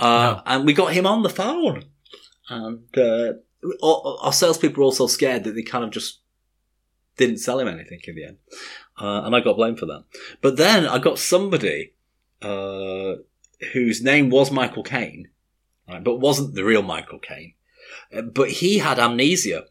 Uh, 0.00 0.40
And 0.46 0.66
we 0.66 0.72
got 0.72 0.92
him 0.92 1.06
on 1.06 1.22
the 1.22 1.28
phone, 1.30 1.84
and 2.48 2.96
uh, 2.98 3.32
our, 3.82 4.16
our 4.22 4.32
salespeople 4.32 4.78
were 4.80 4.84
also 4.84 5.06
scared 5.06 5.44
that 5.44 5.52
they 5.52 5.62
kind 5.62 5.84
of 5.84 5.90
just 5.90 6.20
didn't 7.16 7.38
sell 7.38 7.58
him 7.58 7.66
anything 7.68 8.00
in 8.06 8.14
the 8.14 8.24
end, 8.24 8.36
uh, 9.00 9.22
and 9.24 9.34
I 9.34 9.40
got 9.40 9.56
blamed 9.56 9.78
for 9.78 9.86
that. 9.86 10.04
But 10.40 10.56
then 10.56 10.86
I 10.86 10.98
got 10.98 11.18
somebody 11.18 11.92
uh, 12.42 13.14
whose 13.72 14.02
name 14.02 14.30
was 14.30 14.50
Michael 14.50 14.82
Caine, 14.82 15.28
right, 15.88 16.02
but 16.02 16.16
wasn't 16.16 16.54
the 16.54 16.64
real 16.64 16.82
Michael 16.82 17.18
Caine. 17.18 17.54
Uh, 18.14 18.22
But 18.22 18.50
he 18.50 18.78
had 18.78 18.98
amnesia, 18.98 19.66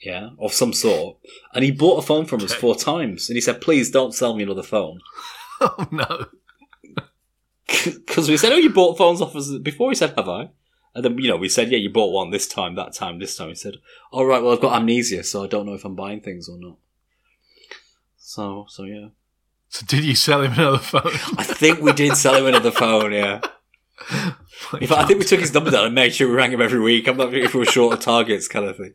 yeah, 0.00 0.30
of 0.38 0.52
some 0.52 0.72
sort, 0.72 1.18
and 1.54 1.64
he 1.64 1.70
bought 1.70 1.98
a 1.98 2.06
phone 2.06 2.26
from 2.26 2.42
us 2.42 2.54
four 2.54 2.74
times, 2.76 3.28
and 3.28 3.36
he 3.36 3.40
said, 3.40 3.60
"Please 3.60 3.90
don't 3.90 4.14
sell 4.14 4.34
me 4.34 4.42
another 4.42 4.62
phone." 4.62 5.00
Oh, 5.64 5.86
no. 5.92 6.26
Because 7.66 8.28
we 8.28 8.36
said, 8.36 8.50
"Oh, 8.52 8.56
you 8.56 8.70
bought 8.70 8.98
phones 8.98 9.20
off 9.20 9.36
us 9.36 9.48
before." 9.58 9.90
He 9.90 9.94
said, 9.94 10.14
"Have 10.16 10.28
I?" 10.28 10.50
And 10.94 11.04
then 11.04 11.16
you 11.18 11.28
know 11.28 11.36
we 11.36 11.48
said, 11.48 11.70
"Yeah, 11.70 11.78
you 11.78 11.88
bought 11.88 12.12
one 12.12 12.30
this 12.30 12.48
time, 12.48 12.74
that 12.74 12.92
time, 12.94 13.20
this 13.20 13.36
time." 13.36 13.50
He 13.50 13.54
said, 13.54 13.76
"All 14.10 14.26
right, 14.26 14.42
well, 14.42 14.52
I've 14.52 14.60
got 14.60 14.74
amnesia, 14.74 15.22
so 15.22 15.44
I 15.44 15.46
don't 15.46 15.66
know 15.66 15.74
if 15.74 15.84
I'm 15.84 15.94
buying 15.94 16.20
things 16.20 16.48
or 16.48 16.58
not." 16.58 16.78
So, 18.16 18.66
so 18.68 18.82
yeah, 18.82 19.08
So, 19.72 19.86
did 19.86 20.04
you 20.04 20.14
sell 20.14 20.42
him 20.42 20.52
another 20.52 20.76
phone? 20.76 21.00
I 21.38 21.44
think 21.44 21.80
we 21.80 21.94
did 21.94 22.14
sell 22.14 22.34
him 22.36 22.44
another 22.46 22.70
phone. 22.70 23.12
Yeah, 23.12 23.40
in 24.78 24.86
fact, 24.86 25.00
I 25.00 25.06
think 25.06 25.18
we 25.18 25.24
took 25.24 25.40
his 25.40 25.54
number 25.54 25.70
down 25.70 25.86
and 25.86 25.94
made 25.94 26.14
sure 26.14 26.28
we 26.28 26.34
rang 26.34 26.52
him 26.52 26.60
every 26.60 26.78
week. 26.78 27.08
I'm 27.08 27.16
not 27.16 27.30
sure 27.30 27.38
if 27.40 27.54
we 27.54 27.60
were 27.60 27.64
short 27.64 27.94
of 27.94 28.00
targets, 28.00 28.48
kind 28.48 28.66
of 28.66 28.76
thing. 28.76 28.92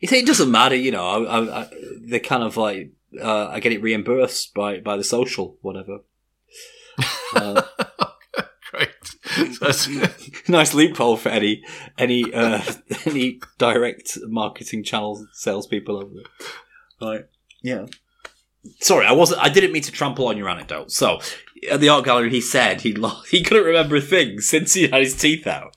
He 0.00 0.08
said 0.08 0.18
it 0.18 0.26
doesn't 0.26 0.50
matter, 0.50 0.74
you 0.74 0.90
know. 0.90 1.06
I, 1.06 1.38
I, 1.38 1.60
I, 1.60 1.68
they 2.00 2.18
kind 2.18 2.42
of 2.42 2.56
like 2.56 2.90
uh, 3.22 3.46
I 3.50 3.60
get 3.60 3.70
it 3.70 3.82
reimbursed 3.82 4.52
by 4.52 4.80
by 4.80 4.96
the 4.96 5.04
social 5.04 5.56
whatever. 5.62 5.98
Uh, 7.34 7.62
Great. 8.70 8.90
That's- 9.58 9.88
nice 10.46 10.74
loophole 10.74 11.16
for 11.16 11.30
any 11.30 11.62
any 11.96 12.30
uh, 12.34 12.60
any 13.06 13.40
direct 13.56 14.18
marketing 14.24 14.84
channel 14.84 15.26
salespeople 15.32 15.96
over 15.96 16.10
there. 16.12 17.08
Right. 17.08 17.24
Yeah. 17.62 17.86
Sorry, 18.80 19.06
I 19.06 19.12
wasn't. 19.12 19.40
I 19.40 19.48
didn't 19.48 19.72
mean 19.72 19.82
to 19.82 19.92
trample 19.92 20.28
on 20.28 20.36
your 20.36 20.48
anecdote. 20.48 20.92
So, 20.92 21.20
at 21.70 21.80
the 21.80 21.88
art 21.88 22.04
gallery, 22.04 22.30
he 22.30 22.40
said 22.40 22.80
he 22.82 22.92
lost, 22.92 23.28
he 23.30 23.42
couldn't 23.42 23.64
remember 23.64 23.96
a 23.96 24.00
thing 24.00 24.40
since 24.40 24.74
he 24.74 24.88
had 24.88 25.02
his 25.02 25.16
teeth 25.16 25.46
out. 25.46 25.76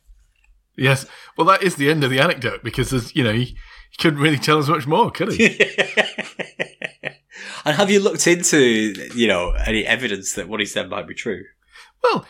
yes. 0.78 1.06
Well, 1.38 1.48
that 1.48 1.64
is 1.64 1.76
the 1.76 1.90
end 1.90 2.04
of 2.04 2.10
the 2.10 2.20
anecdote 2.20 2.64
because, 2.64 2.92
there's, 2.92 3.16
you 3.16 3.24
know, 3.24 3.34
he, 3.34 3.46
he 3.46 3.98
couldn't 4.00 4.20
really 4.20 4.38
tell 4.38 4.60
us 4.60 4.70
much 4.70 4.88
more, 4.88 5.12
could 5.12 5.34
he? 5.34 5.48
and 7.66 7.76
have 7.76 7.90
you 7.90 8.00
looked 8.00 8.28
into 8.28 8.94
you 9.16 9.28
know 9.28 9.52
any 9.52 9.86
evidence 9.86 10.34
that 10.34 10.48
what 10.48 10.60
he 10.60 10.66
said 10.66 10.90
might 10.90 11.08
be 11.08 11.14
true? 11.14 11.44
Well, 12.04 12.26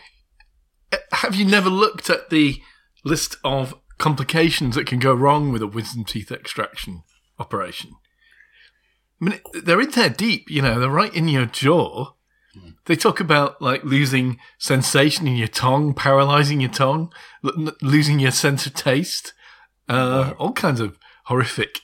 uh, 0.91 0.97
have 1.11 1.35
you 1.35 1.45
never 1.45 1.69
looked 1.69 2.09
at 2.09 2.29
the 2.29 2.61
list 3.03 3.37
of 3.43 3.75
complications 3.97 4.75
that 4.75 4.87
can 4.87 4.99
go 4.99 5.13
wrong 5.13 5.51
with 5.51 5.61
a 5.61 5.67
wisdom 5.67 6.05
teeth 6.05 6.31
extraction 6.31 7.03
operation? 7.37 7.91
I 9.21 9.25
mean, 9.25 9.39
they're 9.63 9.81
in 9.81 9.91
there 9.91 10.09
deep, 10.09 10.49
you 10.49 10.61
know, 10.61 10.79
they're 10.79 10.89
right 10.89 11.13
in 11.13 11.27
your 11.27 11.45
jaw. 11.45 12.11
They 12.85 12.95
talk 12.95 13.19
about 13.19 13.61
like 13.61 13.83
losing 13.83 14.37
sensation 14.59 15.27
in 15.27 15.35
your 15.35 15.47
tongue, 15.47 15.93
paralyzing 15.93 16.61
your 16.61 16.69
tongue, 16.71 17.11
l- 17.43 17.73
losing 17.81 18.19
your 18.19 18.31
sense 18.31 18.65
of 18.65 18.73
taste, 18.75 19.33
uh, 19.89 20.33
all 20.37 20.53
kinds 20.53 20.79
of 20.79 20.97
horrific 21.25 21.81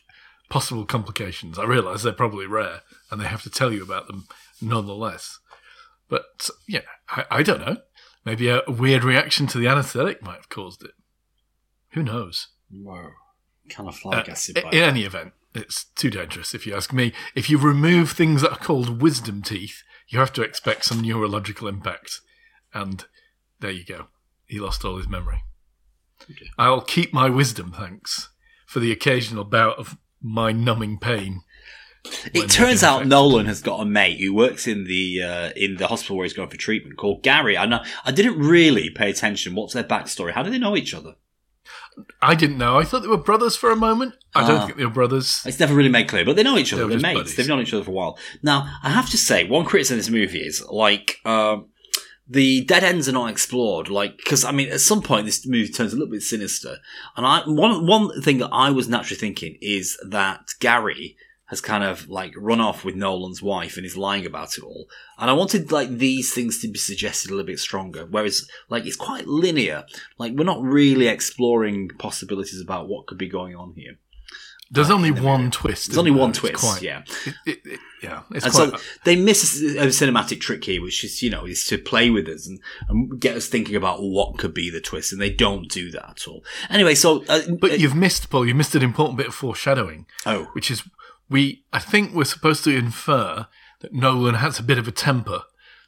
possible 0.49 0.85
complications. 0.85 1.57
I 1.57 1.63
realize 1.65 2.03
they're 2.03 2.13
probably 2.13 2.45
rare 2.45 2.81
and 3.09 3.19
they 3.19 3.25
have 3.25 3.41
to 3.43 3.49
tell 3.49 3.73
you 3.73 3.81
about 3.83 4.07
them 4.07 4.27
nonetheless. 4.61 5.39
But 6.07 6.49
yeah, 6.67 6.81
I, 7.09 7.25
I 7.31 7.43
don't 7.43 7.61
know. 7.61 7.77
Maybe 8.23 8.47
a, 8.49 8.61
a 8.67 8.71
weird 8.71 9.03
reaction 9.03 9.47
to 9.47 9.57
the 9.57 9.67
anesthetic 9.67 10.21
might 10.21 10.35
have 10.35 10.49
caused 10.49 10.83
it. 10.83 10.91
Who 11.93 12.03
knows? 12.03 12.47
Whoa. 12.69 13.09
Kind 13.69 13.89
of 13.89 13.95
Uh, 13.95 13.97
flabbergasted 13.97 14.57
i- 14.59 14.61
by 14.61 14.69
in 14.69 14.83
any 14.83 15.03
event, 15.03 15.33
it's 15.53 15.85
too 15.95 16.09
dangerous 16.09 16.53
if 16.53 16.65
you 16.65 16.75
ask 16.75 16.93
me. 16.93 17.13
If 17.35 17.49
you 17.49 17.57
remove 17.57 18.11
things 18.11 18.41
that 18.41 18.51
are 18.51 18.57
called 18.57 19.01
wisdom 19.01 19.41
teeth, 19.41 19.83
you 20.07 20.19
have 20.19 20.33
to 20.33 20.41
expect 20.41 20.85
some 20.85 21.01
neurological 21.01 21.67
impact. 21.67 22.19
And 22.73 23.05
there 23.59 23.71
you 23.71 23.85
go. 23.85 24.07
He 24.45 24.59
lost 24.59 24.83
all 24.85 24.97
his 24.97 25.07
memory. 25.07 25.43
I'll 26.57 26.81
keep 26.81 27.13
my 27.13 27.29
wisdom, 27.29 27.73
thanks, 27.75 28.29
for 28.65 28.79
the 28.79 28.91
occasional 28.91 29.43
bout 29.43 29.77
of 29.77 29.97
mind 30.21 30.63
numbing 30.63 30.99
pain. 30.99 31.41
It 32.33 32.49
turns 32.49 32.83
out. 32.83 33.05
Nolan 33.05 33.45
has 33.45 33.61
got 33.61 33.79
a 33.79 33.85
mate 33.85 34.19
who 34.19 34.33
works 34.33 34.67
in 34.67 34.85
the 34.85 35.21
uh, 35.21 35.49
in 35.55 35.75
the 35.75 35.87
hospital 35.87 36.17
where 36.17 36.25
he's 36.25 36.33
going 36.33 36.49
for 36.49 36.57
treatment 36.57 36.97
called 36.97 37.21
Gary. 37.21 37.57
I 37.57 37.65
know 37.65 37.83
I 38.03 38.11
didn't 38.11 38.39
really 38.39 38.89
pay 38.89 39.09
attention. 39.09 39.53
What's 39.53 39.73
their 39.73 39.83
backstory? 39.83 40.33
How 40.33 40.41
do 40.41 40.49
they 40.49 40.57
know 40.57 40.75
each 40.75 40.95
other? 40.95 41.15
I 42.21 42.35
didn't 42.35 42.57
know. 42.57 42.77
I 42.79 42.83
thought 42.83 43.01
they 43.01 43.07
were 43.07 43.17
brothers 43.17 43.55
for 43.55 43.71
a 43.71 43.75
moment. 43.75 44.15
I 44.35 44.47
don't 44.47 44.57
Ah. 44.59 44.65
think 44.65 44.77
they 44.77 44.85
were 44.85 44.91
brothers. 44.91 45.41
It's 45.45 45.59
never 45.59 45.73
really 45.73 45.89
made 45.89 46.07
clear, 46.07 46.23
but 46.25 46.35
they 46.35 46.43
know 46.43 46.57
each 46.57 46.71
other. 46.73 46.83
They're, 46.87 46.97
They're 46.99 47.13
mates. 47.13 47.19
Buddies. 47.19 47.35
They've 47.35 47.47
known 47.47 47.61
each 47.61 47.73
other 47.73 47.83
for 47.83 47.91
a 47.91 47.93
while. 47.93 48.17
Now, 48.41 48.67
I 48.83 48.89
have 48.89 49.09
to 49.11 49.17
say, 49.17 49.47
one 49.47 49.65
criticism 49.65 49.97
of 49.99 50.05
this 50.05 50.09
movie 50.11 50.39
is 50.39 50.63
like 50.69 51.17
um, 51.25 51.67
the 52.29 52.63
dead 52.65 52.83
ends 52.83 53.09
are 53.09 53.13
not 53.13 53.29
explored. 53.29 53.89
Like, 53.89 54.17
because 54.17 54.45
I 54.45 54.51
mean, 54.51 54.69
at 54.71 54.79
some 54.79 55.01
point, 55.01 55.25
this 55.25 55.45
movie 55.45 55.71
turns 55.71 55.91
a 55.93 55.97
little 55.97 56.11
bit 56.11 56.21
sinister. 56.21 56.77
And 57.17 57.25
I 57.25 57.41
one 57.45 57.85
one 57.87 58.21
thing 58.21 58.37
that 58.39 58.49
I 58.51 58.69
was 58.71 58.87
naturally 58.87 59.19
thinking 59.19 59.57
is 59.61 59.97
that 60.09 60.41
Gary 60.59 61.17
has 61.51 61.61
kind 61.61 61.83
of 61.83 62.09
like 62.09 62.33
run 62.35 62.59
off 62.59 62.83
with 62.83 62.95
Nolan's 62.95 63.41
wife 63.43 63.77
and 63.77 63.85
is 63.85 63.95
lying 63.95 64.25
about 64.25 64.57
it 64.57 64.63
all. 64.63 64.87
And 65.19 65.29
I 65.29 65.33
wanted 65.33 65.71
like 65.71 65.89
these 65.89 66.33
things 66.33 66.59
to 66.61 66.67
be 66.71 66.79
suggested 66.79 67.29
a 67.29 67.33
little 67.35 67.45
bit 67.45 67.59
stronger. 67.59 68.07
Whereas 68.09 68.47
like 68.69 68.85
it's 68.87 68.95
quite 68.95 69.27
linear. 69.27 69.83
Like 70.17 70.33
we're 70.33 70.45
not 70.45 70.63
really 70.63 71.07
exploring 71.07 71.89
possibilities 71.99 72.59
about 72.61 72.87
what 72.87 73.05
could 73.05 73.19
be 73.19 73.29
going 73.29 73.55
on 73.55 73.73
here. 73.75 73.97
There's 74.73 74.89
only 74.89 75.11
the 75.11 75.21
one 75.21 75.51
twist. 75.51 75.87
There's 75.87 75.97
only 75.97 76.11
there? 76.11 76.19
one 76.21 76.31
twist. 76.31 76.55
quite- 76.63 76.81
yeah. 76.81 77.03
it- 77.25 77.35
it- 77.45 77.59
it- 77.65 77.79
yeah. 78.01 78.21
It's 78.31 78.45
And 78.45 78.53
quite. 78.53 78.69
so 78.79 78.85
they 79.03 79.17
miss 79.17 79.61
a, 79.61 79.79
a 79.83 79.85
cinematic 79.87 80.39
trick 80.39 80.63
here, 80.63 80.81
which 80.81 81.03
is, 81.03 81.21
you 81.21 81.29
know, 81.29 81.45
is 81.45 81.65
to 81.65 81.77
play 81.77 82.09
with 82.09 82.29
us 82.29 82.47
and, 82.47 82.59
and 82.87 83.19
get 83.19 83.35
us 83.35 83.47
thinking 83.49 83.75
about 83.75 84.01
what 84.01 84.37
could 84.37 84.53
be 84.53 84.69
the 84.69 84.79
twist, 84.79 85.11
and 85.11 85.21
they 85.21 85.29
don't 85.29 85.67
do 85.69 85.91
that 85.91 86.09
at 86.11 86.27
all. 86.27 86.45
Anyway, 86.69 86.95
so. 86.95 87.25
Uh, 87.27 87.41
but 87.59 87.71
uh, 87.71 87.73
you've 87.75 87.93
missed, 87.95 88.29
Paul. 88.29 88.47
You 88.47 88.55
missed 88.55 88.73
an 88.73 88.81
important 88.81 89.17
bit 89.17 89.27
of 89.27 89.35
foreshadowing, 89.35 90.05
oh, 90.25 90.45
which 90.53 90.71
is 90.71 90.83
we. 91.31 91.63
I 91.73 91.79
think 91.79 92.13
we're 92.13 92.25
supposed 92.25 92.63
to 92.65 92.75
infer 92.75 93.47
that 93.79 93.93
Nolan 93.93 94.35
has 94.35 94.59
a 94.59 94.63
bit 94.63 94.77
of 94.77 94.87
a 94.87 94.91
temper, 94.91 95.41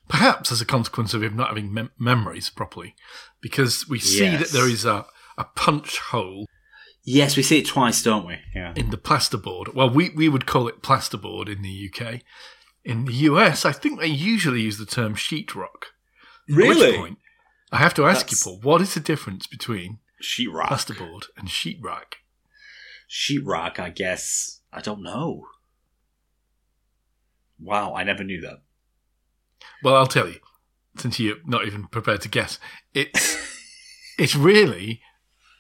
perhaps 0.08 0.52
as 0.52 0.62
a 0.62 0.66
consequence 0.66 1.14
of 1.14 1.22
him 1.22 1.36
not 1.36 1.50
having 1.50 1.72
mem- 1.74 1.92
memories 2.00 2.50
properly, 2.50 2.96
because 3.42 3.88
we 3.88 4.00
see 4.00 4.24
Yes. 4.24 4.40
that 4.52 4.58
there 4.58 4.68
is 4.70 4.86
a 4.86 5.06
a 5.38 5.44
punch 5.44 5.98
hole 6.00 6.46
yes, 7.06 7.36
we 7.36 7.44
see 7.44 7.60
it 7.60 7.66
twice, 7.68 8.02
don't 8.02 8.26
we? 8.26 8.38
Yeah. 8.56 8.74
in 8.76 8.90
the 8.92 8.98
plasterboard. 8.98 9.74
Well, 9.74 9.90
we, 9.90 10.10
we 10.12 10.30
would 10.30 10.46
call 10.46 10.68
it 10.70 10.82
plasterboard 10.82 11.50
in 11.50 11.62
the 11.62 11.90
UK. 11.92 12.22
In 12.86 13.06
the 13.06 13.14
US, 13.30 13.66
I 13.66 13.72
think 13.74 14.00
they 14.00 14.08
usually 14.08 14.62
use 14.62 14.78
the 14.78 14.86
term 14.86 15.16
sheetrock. 15.16 15.92
Which 16.48 16.78
point, 16.98 17.18
I 17.72 17.78
have 17.80 17.94
to 17.96 18.06
ask 18.06 18.28
That's- 18.28 18.46
you, 18.46 18.52
Paul, 18.52 18.62
what 18.62 18.82
is 18.82 18.94
the 18.94 19.00
difference 19.02 19.48
between 19.48 20.00
Sheetrock. 20.22 20.68
plasterboard 20.68 21.24
and 21.36 21.50
sheetrock? 21.50 22.14
Sheetrock, 23.10 23.80
I 23.80 23.90
guess. 23.90 24.62
I 24.74 24.82
don't 24.82 25.04
know. 25.04 25.46
Wow, 27.60 27.94
I 27.96 28.04
never 28.04 28.24
knew 28.24 28.42
that. 28.42 28.62
Well, 29.84 29.96
I'll 29.96 30.08
tell 30.08 30.28
you, 30.28 30.40
since 30.98 31.20
you're 31.20 31.38
not 31.46 31.66
even 31.66 31.88
prepared 31.88 32.22
to 32.22 32.30
guess. 32.30 32.60
It's 32.94 33.38
it's 34.18 34.36
really 34.36 35.02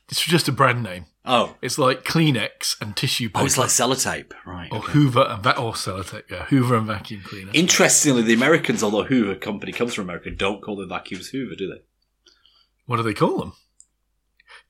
it's 0.09 0.21
just 0.21 0.47
a 0.47 0.51
brand 0.51 0.83
name. 0.83 1.05
Oh, 1.25 1.55
It's 1.61 1.77
like 1.79 2.03
Kleenex 2.03 2.75
and 2.81 2.97
tissue 2.97 3.29
paper. 3.29 3.39
oh, 3.39 3.45
it's 3.45 3.57
like 3.57 3.69
sellotape, 3.69 4.33
right? 4.45 4.67
or 4.73 4.79
okay. 4.79 4.91
Hoover 4.91 5.21
and 5.29 5.41
va- 5.41 5.57
or 5.57 5.71
sellotape, 5.71 6.29
yeah, 6.29 6.43
Hoover 6.45 6.75
and 6.75 6.85
vacuum 6.87 7.21
cleaner. 7.23 7.51
Interestingly, 7.53 8.23
the 8.23 8.33
Americans, 8.33 8.83
although 8.83 9.05
Hoover 9.05 9.35
company 9.35 9.71
comes 9.71 9.93
from 9.93 10.03
America, 10.03 10.31
don't 10.31 10.61
call 10.61 10.75
their 10.75 10.87
vacuums 10.87 11.29
Hoover, 11.29 11.55
do 11.55 11.69
they? 11.69 11.81
what 12.85 12.97
do 12.97 13.03
they 13.03 13.13
call 13.13 13.37
them? 13.39 13.53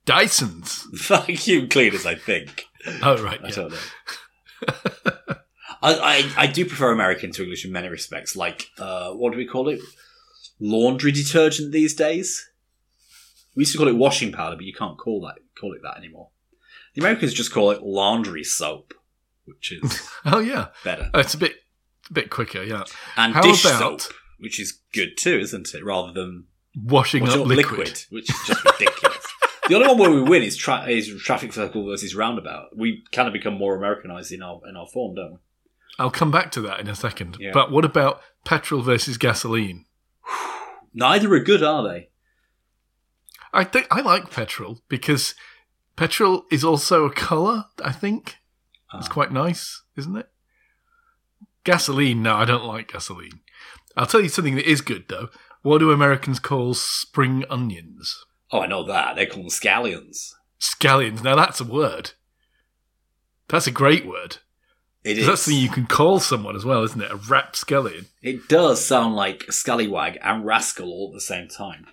Dysons. 0.06 0.84
Vacuum 1.08 1.67
cleaners, 1.69 2.06
I 2.06 2.13
think. 2.15 2.65
Oh 3.01 3.17
right, 3.23 3.39
I 3.43 3.47
yeah. 3.47 3.56
don't 3.56 3.71
know. 3.71 3.77
I, 5.82 5.94
I 5.96 6.32
I 6.44 6.48
do 6.48 6.66
prefer 6.66 6.92
American 6.92 7.32
to 7.34 7.44
English 7.44 7.66
in 7.66 7.72
many 7.72 7.89
respects. 7.89 8.36
Like, 8.36 8.68
uh, 8.78 9.12
what 9.12 9.32
do 9.32 9.38
we 9.38 9.46
call 9.46 9.68
it? 9.70 9.80
Laundry 10.60 11.12
detergent 11.12 11.72
these 11.72 11.94
days. 11.94 12.50
We 13.56 13.62
used 13.62 13.74
to 13.74 13.78
call 13.78 13.88
it 13.88 13.96
washing 13.96 14.32
powder, 14.32 14.56
but 14.56 14.66
you 14.66 14.74
can't 14.74 14.98
call 14.98 15.22
that 15.22 15.36
call 15.60 15.74
it 15.74 15.82
that 15.84 15.98
anymore. 15.98 16.30
The 16.96 17.02
Americans 17.02 17.34
just 17.34 17.52
call 17.52 17.72
it 17.72 17.82
laundry 17.84 18.44
soap, 18.44 18.94
which 19.46 19.72
is 19.74 20.08
Oh 20.26 20.39
yeah, 20.39 20.68
better, 20.84 21.10
Oh, 21.13 21.20
it's 21.20 21.34
a 21.34 21.38
bit 21.38 21.56
a 22.10 22.13
bit 22.13 22.30
quicker, 22.30 22.63
yeah. 22.63 22.84
and 23.18 23.34
How 23.34 23.42
dish 23.42 23.66
about- 23.66 24.02
soap, 24.02 24.13
which 24.39 24.60
is 24.60 24.80
good 24.94 25.18
too, 25.18 25.38
isn't 25.39 25.74
it? 25.74 25.84
Rather 25.84 26.13
than 26.13 26.46
Washing 26.76 27.24
washing 27.24 27.42
up 27.42 27.46
up 27.46 27.48
liquid. 27.48 27.78
liquid. 27.80 28.06
which 28.10 28.30
is 28.30 28.39
just 28.48 28.63
ridiculous. 28.66 29.12
The 29.69 29.76
only 29.76 29.88
one 29.88 29.97
where 29.97 30.12
we 30.12 30.21
win 30.21 30.43
is, 30.43 30.56
tra- 30.58 30.88
is 30.89 31.08
traffic 31.23 31.54
circle 31.54 31.86
versus 31.86 32.15
roundabout. 32.15 32.76
We 32.78 33.04
kind 33.12 33.28
of 33.28 33.34
become 33.34 33.54
more 33.58 33.76
Americanized 33.76 34.32
in 34.32 34.41
our 34.43 34.60
in 34.67 34.76
our 34.76 34.88
form, 34.88 35.15
don't 35.15 35.32
we? 35.34 35.38
I'll 35.99 36.10
come 36.12 36.32
back 36.32 36.52
to 36.54 36.62
that 36.62 36.80
in 36.80 36.88
a 36.88 36.95
second. 36.95 37.38
Yeah. 37.39 37.52
But 37.54 37.71
what 37.71 37.86
about 37.86 38.21
petrol 38.45 38.82
versus 38.82 39.17
gasoline? 39.17 39.86
Neither 40.93 41.32
are 41.34 41.39
good, 41.39 41.63
are 41.63 41.84
they? 41.88 42.10
I 43.54 43.63
think 43.63 43.88
I 43.91 44.02
like 44.02 44.32
petrol 44.32 44.80
because 44.89 45.36
petrol 45.95 46.45
is 46.52 46.63
also 46.63 47.06
a 47.06 47.13
color. 47.13 47.65
I 47.84 47.91
think 47.91 48.38
it's 48.95 49.08
Ah. 49.08 49.13
quite 49.13 49.32
nice, 49.32 49.84
isn't 49.95 50.17
it? 50.17 50.30
Gasoline, 51.63 52.21
no, 52.23 52.36
I 52.36 52.45
don't 52.45 52.65
like 52.65 52.91
gasoline. 52.91 53.39
I'll 53.95 54.08
tell 54.08 54.21
you 54.21 54.30
something 54.30 54.56
that 54.56 54.69
is 54.69 54.82
good 54.82 55.06
though. 55.08 55.30
What 55.62 55.78
do 55.78 55.91
Americans 55.91 56.39
call 56.39 56.73
spring 56.73 57.45
onions? 57.49 58.26
Oh, 58.54 58.62
I 58.62 58.68
know 58.68 58.84
that. 58.86 59.16
They 59.16 59.26
call 59.26 59.42
them 59.44 59.50
scallions. 59.50 60.32
Scallions. 60.62 61.24
Now 61.24 61.36
that's 61.36 61.60
a 61.60 61.63
word. 61.66 62.12
That's 63.50 63.66
a 63.68 63.72
great 63.72 64.06
word. 64.06 64.38
It 65.04 65.18
is. 65.18 65.26
That's 65.26 65.42
something 65.42 65.60
you 65.62 65.70
can 65.70 65.88
call 65.88 66.20
someone 66.20 66.56
as 66.56 66.63
well, 66.63 66.84
isn't 66.84 67.02
it? 67.02 67.12
A 67.12 67.16
rapscallion. 67.16 68.06
It 68.22 68.48
does 68.48 68.86
sound 68.86 69.16
like 69.16 69.52
scallywag 69.52 70.18
and 70.24 70.46
rascal 70.46 70.88
all 70.89 71.10
at 71.12 71.16
the 71.16 71.20
same 71.22 71.48
time. 71.50 71.88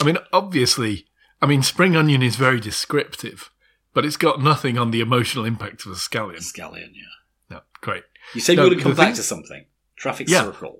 I 0.00 0.04
mean, 0.04 0.16
obviously, 0.32 1.06
I 1.42 1.46
mean, 1.46 1.62
spring 1.62 1.94
onion 1.94 2.22
is 2.22 2.34
very 2.36 2.58
descriptive, 2.58 3.50
but 3.94 4.04
it's 4.04 4.16
got 4.16 4.42
nothing 4.42 4.78
on 4.78 4.90
the 4.90 5.00
emotional 5.00 5.44
impact 5.44 5.84
of 5.86 5.92
a 5.92 5.96
scallion. 5.96 6.38
A 6.38 6.40
Scallion, 6.40 6.90
yeah. 6.94 7.50
No, 7.50 7.60
great. 7.82 8.02
You 8.34 8.40
said 8.40 8.56
No, 8.56 8.64
you 8.64 8.70
were 8.70 8.74
going 8.74 8.78
to 8.78 8.84
come 8.84 8.96
back 8.96 9.06
thing- 9.08 9.16
to 9.16 9.22
something. 9.22 9.66
Traffic 9.96 10.28
Yeah. 10.28 10.42
circle. 10.44 10.78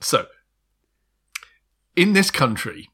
So, 0.00 0.26
in 1.96 2.12
this 2.12 2.30
country, 2.30 2.90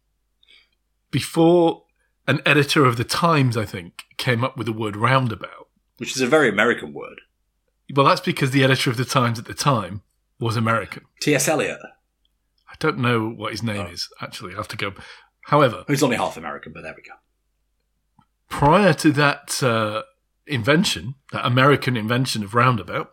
before 1.10 1.84
an 2.26 2.40
editor 2.44 2.84
of 2.84 2.96
the 2.96 3.04
Times, 3.04 3.56
I 3.56 3.64
think, 3.64 4.04
came 4.16 4.44
up 4.44 4.56
with 4.56 4.66
the 4.66 4.72
word 4.72 4.96
roundabout, 4.96 5.68
Which 5.98 6.14
is 6.14 6.20
a 6.22 6.26
very 6.26 6.48
American 6.48 6.92
word. 6.92 7.20
well, 7.94 8.06
that's 8.06 8.20
because 8.20 8.50
the 8.50 8.62
editor 8.64 8.90
of 8.90 8.96
the 8.96 9.04
Times 9.04 9.38
at 9.38 9.46
the 9.46 9.54
time 9.54 10.02
was 10.38 10.56
American. 10.56 11.04
T.S. 11.20 11.48
Eliot. 11.48 11.78
I 12.70 12.74
don't 12.78 12.98
know 12.98 13.28
what 13.28 13.52
his 13.52 13.62
name 13.62 13.86
Oh. 13.88 13.90
is, 13.92 14.08
actually. 14.20 14.52
I 14.54 14.58
have 14.58 14.68
to 14.68 14.76
go. 14.76 14.92
However, 15.46 15.84
He's 15.88 16.02
only 16.02 16.16
half 16.16 16.36
American, 16.36 16.72
but 16.74 16.82
there 16.82 16.94
we 16.94 17.02
go. 17.02 17.14
prior 18.48 18.92
to 18.94 19.10
that 19.12 19.62
uh, 19.62 20.02
invention, 20.46 21.14
that 21.32 21.46
American 21.46 21.96
invention 21.96 22.42
of 22.44 22.54
roundabout, 22.54 23.10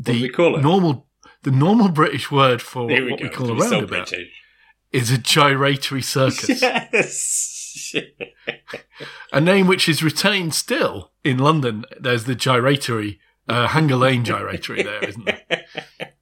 do 0.00 0.12
we 0.12 0.28
call 0.28 0.56
it? 0.56 0.62
normal 0.62 1.06
the 1.42 1.50
normal 1.50 1.88
British 1.90 2.30
word 2.30 2.60
for 2.62 2.86
we 2.86 3.10
what 3.10 3.20
go. 3.20 3.24
we 3.26 3.30
call 3.30 3.46
a 3.46 3.64
so 3.64 3.70
roundabout 3.76 4.08
British. 4.08 4.30
Is 4.92 5.10
a 5.10 5.18
gyratory 5.18 6.02
circus, 6.16 6.60
Yes. 6.62 7.94
a 9.32 9.40
name 9.40 9.66
which 9.66 9.88
is 9.88 10.02
retained 10.02 10.54
still 10.54 11.10
in 11.24 11.38
London. 11.38 11.84
There's 11.98 12.24
the 12.24 12.34
gyratory, 12.34 13.20
uh, 13.48 13.68
Hanger 13.68 13.96
Lane 13.96 14.24
gyratory 14.24 14.82
there, 14.82 15.04
isn't 15.04 15.24
there? 15.24 15.64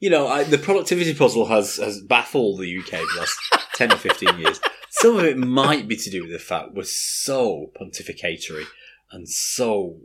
you 0.00 0.10
know, 0.10 0.26
I, 0.26 0.44
the 0.44 0.58
productivity 0.58 1.14
puzzle 1.14 1.46
has, 1.46 1.76
has 1.76 2.00
baffled 2.00 2.60
the 2.60 2.78
UK 2.78 2.88
for 3.00 3.14
the 3.14 3.20
last 3.20 3.38
10 3.74 3.92
or 3.92 3.96
15 3.96 4.38
years. 4.38 4.60
Some 4.90 5.18
of 5.18 5.24
it 5.24 5.36
might 5.36 5.88
be 5.88 5.96
to 5.96 6.10
do 6.10 6.22
with 6.22 6.32
the 6.32 6.38
fact 6.38 6.74
we're 6.74 6.84
so 6.84 7.70
pontificatory 7.80 8.64
and 9.10 9.28
so 9.28 9.98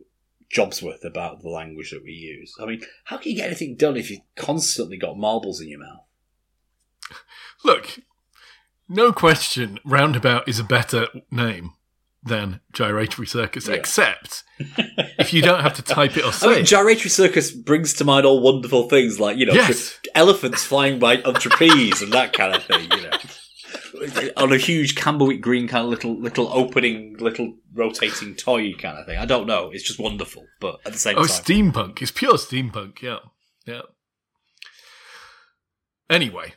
jobsworth 0.54 1.06
about 1.06 1.42
the 1.42 1.50
language 1.50 1.92
that 1.92 2.04
we 2.04 2.12
use. 2.12 2.54
I 2.60 2.66
mean, 2.66 2.82
how 3.06 3.18
can 3.18 3.32
you 3.32 3.38
get 3.38 3.48
anything 3.48 3.76
done 3.76 3.96
if 3.98 4.10
you've 4.10 4.22
constantly 4.36 4.98
got 4.98 5.18
marbles 5.18 5.62
in 5.62 5.70
your 5.70 5.80
mouth? 5.80 6.06
Look, 7.64 8.00
no 8.88 9.12
question, 9.12 9.80
roundabout 9.86 10.48
is 10.48 10.60
a 10.60 10.64
better 10.64 11.08
name 11.32 11.74
than 12.24 12.60
gyratory 12.74 13.28
circus, 13.28 13.68
Yeah. 13.68 13.76
except 13.76 14.44
if 15.18 15.32
you 15.34 15.42
don't 15.42 15.62
have 15.62 15.74
to 15.76 15.82
type 15.82 16.18
it 16.18 16.24
or 16.24 16.28
I 16.30 16.32
say 16.32 16.56
mean, 16.58 16.66
gyratory 16.66 17.10
circus 17.10 17.52
brings 17.52 17.94
to 17.96 18.04
mind 18.06 18.26
all 18.26 18.42
wonderful 18.42 18.90
things 18.90 19.20
like, 19.20 19.38
you 19.38 19.46
know, 19.46 19.54
Yes. 19.54 19.98
elephants 20.16 20.64
flying 20.64 21.00
by 21.00 21.22
on 21.22 21.36
trapeze 21.36 22.02
and 22.02 22.12
that 22.14 22.34
kind 22.34 22.56
of 22.56 22.64
thing, 22.64 22.90
you 22.92 23.02
know. 23.04 24.32
On 24.38 24.52
a 24.52 24.58
huge 24.58 24.96
camberwick 24.96 25.42
green 25.42 25.68
kind 25.68 25.84
of 25.84 25.90
little 25.90 26.20
little 26.20 26.48
opening, 26.54 27.16
little 27.20 27.56
rotating 27.74 28.34
toy 28.36 28.74
kind 28.74 28.98
of 28.98 29.06
thing. 29.06 29.18
I 29.18 29.26
don't 29.26 29.46
know. 29.48 29.70
It's 29.74 29.84
just 29.84 30.00
wonderful, 30.00 30.46
but 30.60 30.80
at 30.86 30.94
the 30.94 31.00
same 31.00 31.18
Oh, 31.18 31.26
time, 31.26 31.30
oh, 31.30 31.44
steampunk. 31.44 32.02
It's 32.02 32.12
pure 32.12 32.34
steampunk. 32.34 33.02
Yeah, 33.02 33.20
yeah. 33.66 33.82
Anyway, 36.10 36.54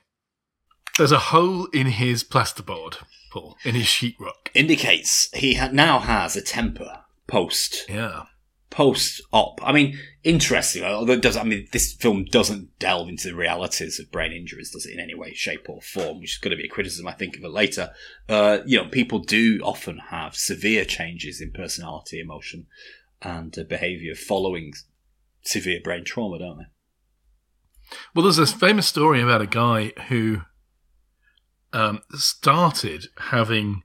there's 0.98 1.12
a 1.12 1.18
hole 1.18 1.66
in 1.66 1.86
his 1.88 2.22
plasterboard, 2.24 2.96
Paul, 3.30 3.56
in 3.64 3.74
his 3.74 3.86
sheetrock. 3.86 4.48
indicates 4.54 5.30
he 5.34 5.54
ha- 5.54 5.70
now 5.72 5.98
has 5.98 6.36
a 6.36 6.42
temper 6.42 7.04
post 7.26 7.86
Yeah. 7.88 8.24
post 8.70 9.20
op. 9.32 9.60
I 9.62 9.72
mean, 9.72 9.98
interesting. 10.24 10.82
Although 10.84 11.12
it 11.14 11.22
does, 11.22 11.36
I 11.36 11.44
mean, 11.44 11.68
this 11.72 11.92
film 11.94 12.24
doesn't 12.24 12.78
delve 12.78 13.08
into 13.08 13.28
the 13.28 13.34
realities 13.34 13.98
of 14.00 14.10
brain 14.10 14.32
injuries, 14.32 14.70
does 14.70 14.86
it, 14.86 14.94
in 14.94 15.00
any 15.00 15.14
way, 15.14 15.34
shape, 15.34 15.68
or 15.68 15.80
form? 15.82 16.20
Which 16.20 16.32
is 16.32 16.38
going 16.38 16.50
to 16.52 16.56
be 16.56 16.66
a 16.66 16.70
criticism, 16.70 17.06
I 17.06 17.12
think, 17.12 17.36
of 17.36 17.44
it 17.44 17.50
later. 17.50 17.90
Uh, 18.28 18.58
you 18.66 18.78
know, 18.78 18.88
people 18.88 19.18
do 19.18 19.60
often 19.62 19.98
have 20.10 20.34
severe 20.36 20.84
changes 20.84 21.40
in 21.40 21.52
personality, 21.52 22.18
emotion, 22.20 22.66
and 23.20 23.56
uh, 23.58 23.62
behaviour 23.64 24.14
following 24.14 24.72
severe 25.42 25.80
brain 25.82 26.04
trauma, 26.04 26.38
don't 26.38 26.58
they? 26.58 27.96
Well, 28.14 28.22
there's 28.24 28.36
this 28.36 28.52
famous 28.52 28.86
story 28.86 29.20
about 29.20 29.42
a 29.42 29.46
guy 29.46 29.92
who 30.08 30.42
um, 31.72 32.00
started 32.14 33.06
having 33.18 33.82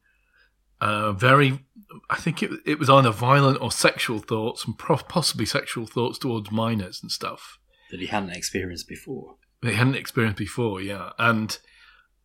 uh, 0.81 1.11
very, 1.13 1.65
I 2.09 2.17
think 2.17 2.43
it, 2.43 2.51
it 2.65 2.79
was 2.79 2.89
either 2.89 3.11
violent 3.11 3.61
or 3.61 3.71
sexual 3.71 4.19
thoughts, 4.19 4.65
and 4.65 4.77
pro- 4.77 4.97
possibly 4.97 5.45
sexual 5.45 5.85
thoughts 5.85 6.17
towards 6.19 6.51
minors 6.51 6.99
and 7.01 7.11
stuff. 7.11 7.57
That 7.91 7.99
he 7.99 8.07
hadn't 8.07 8.31
experienced 8.31 8.87
before. 8.87 9.35
He 9.61 9.73
hadn't 9.73 9.95
experienced 9.95 10.37
before, 10.37 10.81
yeah. 10.81 11.11
And 11.17 11.57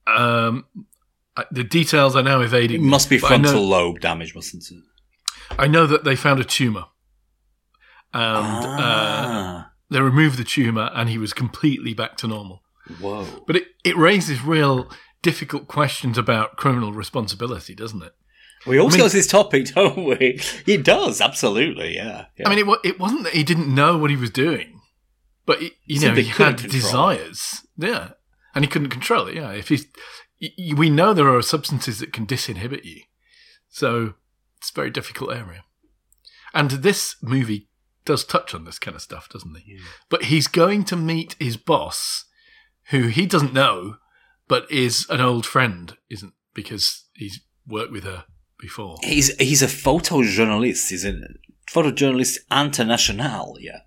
um, 0.06 0.66
I- 1.36 1.46
the 1.50 1.64
details 1.64 2.14
are 2.16 2.22
now 2.22 2.40
It 2.40 2.46
evading. 2.46 2.82
me, 2.82 2.88
must 2.88 3.08
be 3.08 3.16
I 3.16 3.36
know- 3.36 3.48
frontal 3.48 3.66
lobe 3.66 4.00
damage, 4.00 4.34
mustn't 4.34 4.64
it? 4.70 4.82
I 5.58 5.66
know 5.66 5.86
that 5.86 6.04
they 6.04 6.16
found 6.16 6.40
a 6.40 6.44
tumor 6.44 6.84
and 8.14 8.66
uh, 8.66 8.76
ah, 8.78 9.70
they 9.90 10.00
removed 10.00 10.38
the 10.38 10.44
tumor, 10.44 10.90
and 10.94 11.08
he 11.08 11.18
was 11.18 11.32
completely 11.32 11.94
back 11.94 12.16
to 12.18 12.26
normal. 12.26 12.62
whoa. 13.00 13.26
But 13.46 13.56
it, 13.56 13.64
it 13.84 13.96
raises 13.96 14.42
real 14.42 14.90
difficult 15.22 15.68
questions 15.68 16.18
about 16.18 16.56
criminal 16.56 16.92
responsibility, 16.92 17.74
doesn't 17.74 18.02
it? 18.02 18.12
We 18.66 18.78
always 18.78 18.94
I 18.94 18.98
mean- 18.98 19.04
go 19.06 19.08
to 19.08 19.16
this 19.16 19.26
topic, 19.26 19.66
don't 19.74 20.04
we? 20.04 20.40
It 20.66 20.84
does, 20.84 21.20
absolutely, 21.20 21.96
yeah. 21.96 22.26
yeah. 22.36 22.48
I 22.48 22.54
mean, 22.54 22.68
it, 22.68 22.78
it 22.84 23.00
wasn't 23.00 23.24
that 23.24 23.32
he 23.32 23.42
didn't 23.42 23.74
know 23.74 23.98
what 23.98 24.10
he 24.10 24.16
was 24.16 24.30
doing, 24.30 24.80
but 25.46 25.60
he, 25.60 25.72
you 25.86 26.00
know, 26.00 26.14
he 26.14 26.24
had 26.24 26.60
it. 26.64 26.70
desires, 26.70 27.66
yeah, 27.76 28.10
and 28.54 28.64
he 28.64 28.70
couldn't 28.70 28.90
control 28.90 29.26
it. 29.26 29.34
Yeah, 29.34 29.52
if 29.52 29.68
he's, 29.68 29.86
we 30.76 30.90
know 30.90 31.12
there 31.14 31.34
are 31.34 31.42
substances 31.42 31.98
that 32.00 32.12
can 32.12 32.26
disinhibit 32.26 32.84
you, 32.84 33.02
so 33.68 34.14
it's 34.58 34.70
a 34.70 34.74
very 34.74 34.90
difficult 34.90 35.32
area. 35.32 35.64
And 36.54 36.70
this 36.70 37.16
movie 37.22 37.68
does 38.04 38.24
touch 38.24 38.54
on 38.54 38.64
this 38.64 38.78
kind 38.78 38.94
of 38.94 39.02
stuff, 39.02 39.28
doesn't 39.28 39.56
he? 39.56 39.78
But 40.08 40.24
he's 40.24 40.46
going 40.48 40.84
to 40.84 40.96
meet 40.96 41.34
his 41.38 41.56
boss, 41.56 42.26
who 42.90 43.08
he 43.08 43.26
doesn't 43.26 43.54
know, 43.54 43.96
but 44.48 44.70
is 44.70 45.06
an 45.10 45.20
old 45.20 45.46
friend, 45.46 45.96
isn't 46.10 46.32
because 46.54 47.04
he's 47.14 47.40
worked 47.66 47.92
with 47.92 48.04
her 48.04 48.24
before. 48.58 48.96
He's 49.02 49.34
he's 49.36 49.62
a 49.62 49.66
photojournalist. 49.66 50.88
He's 50.90 51.04
a 51.04 51.20
photojournalist 51.70 52.38
international. 52.50 53.56
Yeah, 53.60 53.80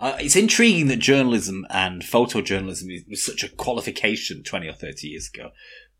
uh, 0.00 0.16
it's 0.20 0.36
intriguing 0.36 0.88
that 0.88 0.98
journalism 0.98 1.66
and 1.70 2.02
photojournalism 2.02 2.94
is- 2.94 3.04
was 3.08 3.24
such 3.24 3.42
a 3.42 3.48
qualification 3.48 4.42
twenty 4.42 4.68
or 4.68 4.74
thirty 4.74 5.08
years 5.08 5.30
ago, 5.32 5.50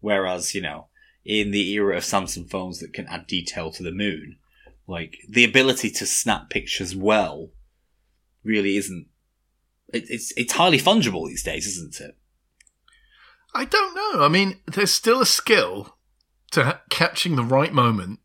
whereas 0.01 0.55
you 0.55 0.61
know 0.61 0.89
in 1.25 1.51
the 1.53 1.71
era 1.73 1.97
of 1.97 2.03
Samsung 2.03 2.51
phones 2.51 2.81
that 2.81 2.93
can 2.93 3.07
add 3.07 3.27
detail 3.27 3.71
to 3.73 3.83
the 3.83 3.93
moon, 3.93 4.39
like 4.87 5.19
the 5.29 5.45
ability 5.45 5.91
to 5.91 6.07
snap 6.07 6.51
pictures 6.51 6.97
well, 6.97 7.51
really 8.43 8.77
isn't. 8.77 9.07
It, 9.93 10.05
it's 10.09 10.33
it's 10.37 10.53
highly 10.55 10.79
fungible 10.79 11.29
these 11.29 11.43
days, 11.43 11.67
isn't 11.67 12.01
it? 12.01 12.17
I 13.55 13.65
don't 13.65 13.95
know. 13.95 14.25
I 14.25 14.29
mean, 14.29 14.59
there's 14.67 14.91
still 14.93 15.21
a 15.21 15.27
skill 15.27 15.97
to 16.53 16.65
ha- 16.65 16.81
catching 16.91 17.37
the 17.37 17.45
right 17.45 17.73
moment, 17.73 18.21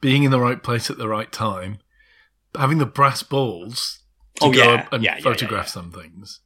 being 0.00 0.22
in 0.24 0.30
the 0.30 0.40
right 0.40 0.62
place 0.62 0.88
at 0.90 0.98
the 0.98 1.08
right 1.08 1.30
time, 1.32 1.78
having 2.56 2.78
the 2.78 2.86
brass 2.86 3.22
balls 3.22 4.00
to 4.36 4.46
Oh, 4.46 4.52
go 4.52 4.62
yeah. 4.72 4.80
up 4.80 4.92
and 4.92 5.02
Yeah, 5.02 5.16
yeah, 5.16 5.22
photograph 5.22 5.68
some 5.68 5.90
things. 5.90 6.40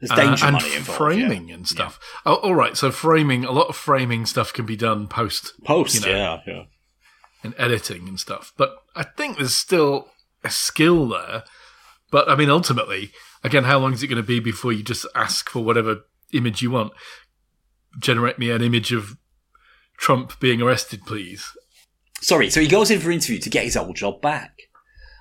There's 0.00 0.10
Uh, 0.12 0.16
danger 0.16 0.46
and 0.46 0.52
money 0.54 0.74
involved. 0.76 0.96
framing 0.96 1.50
and 1.50 1.68
stuff. 1.68 1.98
Oh, 2.24 2.34
all 2.36 2.54
right. 2.54 2.76
So 2.76 2.90
framing, 2.90 3.44
a 3.44 3.50
lot 3.52 3.66
of 3.68 3.76
framing 3.76 4.24
stuff 4.26 4.52
can 4.52 4.64
be 4.64 4.76
done 4.76 5.08
post 5.08 5.52
Post, 5.64 5.94
you 5.96 6.00
know. 6.02 6.06
yeah, 6.08 6.40
yeah. 6.46 6.62
and 7.42 7.54
editing 7.58 8.08
and 8.08 8.18
stuff. 8.18 8.52
But 8.56 8.76
I 8.96 9.02
think 9.02 9.36
there's 9.38 9.54
still 9.54 10.08
a 10.44 10.50
skill 10.50 11.08
there. 11.08 11.44
But 12.10 12.28
I 12.30 12.34
mean, 12.36 12.48
ultimately, 12.50 13.10
again, 13.44 13.64
how 13.64 13.78
long 13.78 13.92
is 13.92 14.02
it 14.02 14.06
going 14.06 14.22
to 14.22 14.26
be 14.26 14.40
before 14.40 14.72
you 14.72 14.82
just 14.82 15.04
ask 15.14 15.50
for 15.50 15.62
whatever 15.62 16.06
image 16.32 16.62
you 16.62 16.70
want? 16.70 16.92
Generate 17.98 18.38
me 18.38 18.50
an 18.50 18.62
image 18.62 18.92
of 18.92 19.16
Trump 19.96 20.38
being 20.40 20.62
arrested, 20.62 21.02
please. 21.06 21.56
Sorry, 22.20 22.50
so 22.50 22.60
he 22.60 22.68
goes 22.68 22.90
in 22.90 23.00
for 23.00 23.10
interview 23.10 23.38
to 23.38 23.50
get 23.50 23.64
his 23.64 23.76
old 23.76 23.96
job 23.96 24.20
back. 24.20 24.58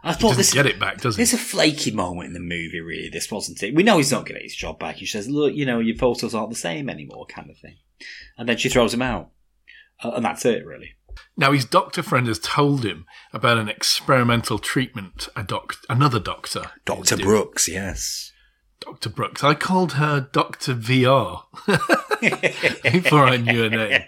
I 0.04 0.10
He 0.10 0.14
thought 0.14 0.30
doesn't 0.30 0.38
this 0.38 0.54
get 0.54 0.66
it 0.66 0.80
back, 0.80 1.02
does 1.02 1.16
he? 1.16 1.24
It's 1.24 1.34
a 1.34 1.38
flaky 1.38 1.92
moment 1.92 2.28
in 2.28 2.34
the 2.34 2.40
movie, 2.40 2.80
really. 2.80 3.10
This 3.10 3.32
wasn't 3.32 3.62
it. 3.64 3.76
We 3.76 3.84
know 3.84 3.98
he's 3.98 4.12
not 4.12 4.26
going 4.26 4.36
to 4.36 4.40
get 4.40 4.44
his 4.44 4.56
job 4.56 4.80
back. 4.80 4.98
He 4.98 5.06
says, 5.06 5.28
"Look, 5.28 5.54
you 5.54 5.66
know, 5.66 5.80
your 5.80 5.98
photos 5.98 6.34
aren't 6.34 6.52
the 6.52 6.56
same 6.56 6.90
anymore," 6.90 7.26
kind 7.26 7.50
of 7.50 7.58
thing, 7.58 7.78
and 8.38 8.48
then 8.48 8.58
she 8.58 8.70
throws 8.70 8.94
him 8.94 9.02
out, 9.02 9.32
uh, 10.04 10.12
and 10.12 10.24
that's 10.24 10.46
it, 10.46 10.66
really. 10.66 10.92
Now 11.36 11.52
his 11.52 11.66
doctor 11.66 12.04
friend 12.04 12.28
has 12.28 12.40
told 12.40 12.86
him 12.86 13.06
about 13.34 13.58
an 13.58 13.70
experimental 13.70 14.60
treatment. 14.60 15.30
A 15.36 15.44
doc, 15.44 15.76
another 15.90 16.20
doctor, 16.20 16.72
Doctor. 16.86 17.18
Brooks, 17.18 17.68
yes. 17.68 18.32
Doctor 18.80 19.10
Brooks. 19.10 19.44
I 19.44 19.54
called 19.54 19.94
her 19.94 20.30
Doctor 20.32 20.74
VR 20.74 21.44
before 22.92 23.26
I 23.26 23.38
knew 23.38 23.64
her 23.64 23.70
name 23.70 24.02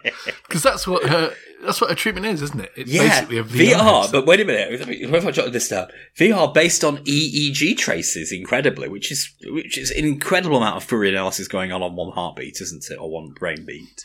because 0.47 0.63
that's 0.63 0.87
what 0.87 1.07
her 1.09 1.33
that's 1.61 1.81
what 1.81 1.89
her 1.89 1.95
treatment 1.95 2.25
is, 2.25 2.41
isn't 2.41 2.61
it? 2.61 2.71
It's 2.77 2.91
Yeah, 2.91 3.07
basically 3.09 3.37
a 3.39 3.43
VR. 3.43 3.75
VR. 4.05 4.11
But 4.11 4.25
wait 4.25 4.39
a 4.39 4.45
minute, 4.45 4.79
what 5.09 5.17
if 5.19 5.25
I 5.25 5.31
jotted 5.31 5.53
this 5.53 5.67
down? 5.67 5.87
VR 6.17 6.53
based 6.53 6.83
on 6.83 6.99
EEG 6.99 7.77
traces, 7.77 8.31
incredibly, 8.31 8.87
which 8.87 9.11
is 9.11 9.31
which 9.45 9.77
is 9.77 9.91
an 9.91 10.05
incredible 10.05 10.57
amount 10.57 10.77
of 10.77 10.83
Fourier 10.83 11.11
analysis 11.11 11.47
going 11.47 11.71
on 11.71 11.81
on 11.83 11.95
one 11.95 12.11
heartbeat, 12.13 12.61
isn't 12.61 12.85
it, 12.89 12.95
or 12.97 13.09
one 13.09 13.29
brain 13.31 13.65
beat? 13.65 14.03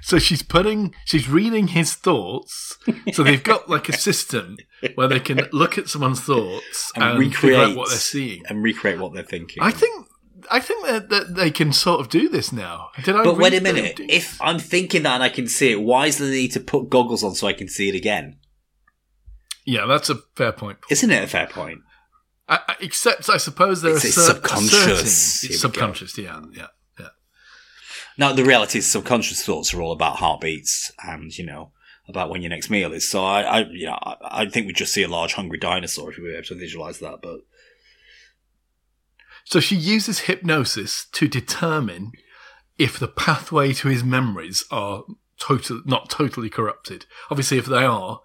So 0.00 0.18
she's 0.18 0.42
putting, 0.42 0.94
she's 1.04 1.28
reading 1.28 1.68
his 1.68 1.94
thoughts. 1.94 2.78
So 3.12 3.22
they've 3.22 3.42
got 3.42 3.68
like 3.68 3.88
a 3.88 3.92
system 3.96 4.56
where 4.94 5.08
they 5.08 5.20
can 5.20 5.48
look 5.52 5.78
at 5.78 5.88
someone's 5.88 6.20
thoughts 6.20 6.92
And 6.94 7.04
and, 7.04 7.18
recreate 7.18 7.76
what 7.76 7.88
they're 7.88 7.98
seeing. 7.98 8.42
and 8.48 8.62
recreate 8.62 8.98
what 8.98 9.12
they're 9.14 9.22
thinking. 9.22 9.62
I 9.62 9.70
think, 9.70 10.06
I 10.50 10.60
think 10.60 10.86
that, 10.86 11.08
that 11.08 11.34
they 11.34 11.50
can 11.50 11.72
sort 11.72 12.00
of 12.00 12.08
do 12.08 12.28
this 12.28 12.52
now. 12.52 12.88
Did 13.02 13.16
I? 13.16 13.24
But 13.24 13.38
wait 13.38 13.54
a 13.54 13.60
minute. 13.60 13.98
If 14.00 14.40
I'm 14.42 14.58
thinking 14.58 15.02
that 15.04 15.14
and 15.14 15.22
I 15.22 15.28
can 15.30 15.46
see 15.48 15.72
it, 15.72 15.80
why 15.80 16.06
is 16.06 16.18
there 16.18 16.28
the 16.28 16.34
need 16.34 16.52
to 16.52 16.60
put 16.60 16.90
goggles 16.90 17.24
on 17.24 17.34
so 17.34 17.46
I 17.46 17.52
can 17.54 17.68
see 17.68 17.88
it 17.88 17.94
again? 17.94 18.38
yeah, 19.66 19.86
that's 19.86 20.10
a 20.10 20.16
fair 20.36 20.52
point. 20.52 20.78
Isn't 20.90 21.10
it 21.10 21.24
a 21.24 21.26
fair 21.26 21.46
point? 21.46 21.80
I, 22.46 22.58
I, 22.68 22.74
except, 22.80 23.30
I 23.30 23.38
suppose 23.38 23.80
there 23.80 23.96
It's- 23.96 24.04
are 24.04 24.08
it's 24.08 24.16
cer- 24.16 24.34
subconscious. 24.34 24.70
certain- 24.70 25.48
Here 25.48 25.54
It's 25.54 25.62
go. 25.62 25.68
subconscious. 25.68 26.18
Yeah, 26.18 26.42
yeah. 26.52 26.66
Now, 28.16 28.32
the 28.32 28.44
reality 28.44 28.78
is 28.78 28.90
subconscious 28.90 29.44
thoughts 29.44 29.74
are 29.74 29.82
all 29.82 29.92
about 29.92 30.16
heartbeats 30.16 30.92
and, 31.04 31.36
you 31.36 31.44
know, 31.44 31.72
about 32.08 32.30
when 32.30 32.42
your 32.42 32.50
next 32.50 32.70
meal 32.70 32.92
is. 32.92 33.08
So 33.08 33.24
I, 33.24 33.42
I 33.42 33.58
you 33.70 33.86
know, 33.86 33.98
I, 34.02 34.16
I 34.42 34.48
think 34.48 34.66
we'd 34.66 34.76
just 34.76 34.92
see 34.94 35.02
a 35.02 35.08
large 35.08 35.34
hungry 35.34 35.58
dinosaur 35.58 36.10
if 36.10 36.18
we 36.18 36.24
were 36.24 36.34
able 36.34 36.44
to 36.44 36.54
visualize 36.54 37.00
that. 37.00 37.20
But 37.22 37.40
So 39.44 39.60
she 39.60 39.76
uses 39.76 40.20
hypnosis 40.20 41.06
to 41.12 41.28
determine 41.28 42.12
if 42.78 42.98
the 42.98 43.08
pathway 43.08 43.72
to 43.74 43.88
his 43.88 44.04
memories 44.04 44.64
are 44.70 45.04
total, 45.38 45.82
not 45.84 46.10
totally 46.10 46.50
corrupted. 46.50 47.06
Obviously, 47.30 47.58
if 47.58 47.66
they 47.66 47.84
are, 47.84 48.20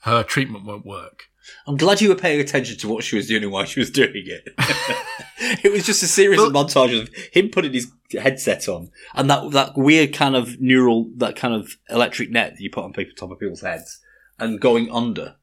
her 0.00 0.22
treatment 0.22 0.64
won't 0.64 0.86
work. 0.86 1.24
I'm 1.66 1.76
glad 1.76 2.00
you 2.00 2.08
were 2.08 2.14
paying 2.14 2.40
attention 2.40 2.76
to 2.78 2.88
what 2.88 3.04
she 3.04 3.16
was 3.16 3.26
doing 3.28 3.42
and 3.42 3.52
why 3.52 3.64
she 3.64 3.80
was 3.80 3.90
doing 3.90 4.10
it. 4.14 4.48
it 5.64 5.72
was 5.72 5.84
just 5.84 6.02
a 6.02 6.06
series 6.06 6.40
of 6.42 6.52
montages 6.52 7.02
of 7.02 7.14
him 7.32 7.48
putting 7.50 7.72
his 7.72 7.90
headset 8.12 8.68
on 8.68 8.90
and 9.14 9.28
that 9.30 9.50
that 9.52 9.72
weird 9.76 10.12
kind 10.12 10.36
of 10.36 10.60
neural, 10.60 11.10
that 11.16 11.36
kind 11.36 11.54
of 11.54 11.76
electric 11.90 12.30
net 12.30 12.52
that 12.54 12.60
you 12.60 12.70
put 12.70 12.84
on 12.84 12.92
people, 12.92 13.14
top 13.16 13.30
of 13.30 13.38
people's 13.38 13.60
heads 13.62 14.00
and 14.38 14.60
going 14.60 14.90
under. 14.90 15.36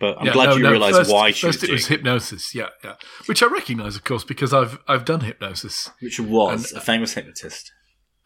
But 0.00 0.18
I'm 0.18 0.26
Yeah, 0.26 0.32
glad 0.32 0.46
no, 0.46 0.56
you 0.56 0.62
no, 0.64 0.70
realised 0.72 1.10
why 1.10 1.30
she 1.30 1.46
was 1.46 1.56
First, 1.56 1.64
it 1.64 1.66
doing 1.68 1.76
was 1.76 1.86
hypnosis. 1.86 2.54
Yeah, 2.54 2.68
yeah. 2.82 2.94
Which 3.26 3.42
I 3.42 3.46
recognise, 3.46 3.94
of 3.94 4.02
course, 4.04 4.24
because 4.24 4.52
I've 4.52 4.78
I've 4.88 5.04
done 5.04 5.20
hypnosis, 5.20 5.90
which 6.00 6.18
was 6.18 6.72
a 6.72 6.80
famous 6.80 7.14
hypnotist. 7.14 7.72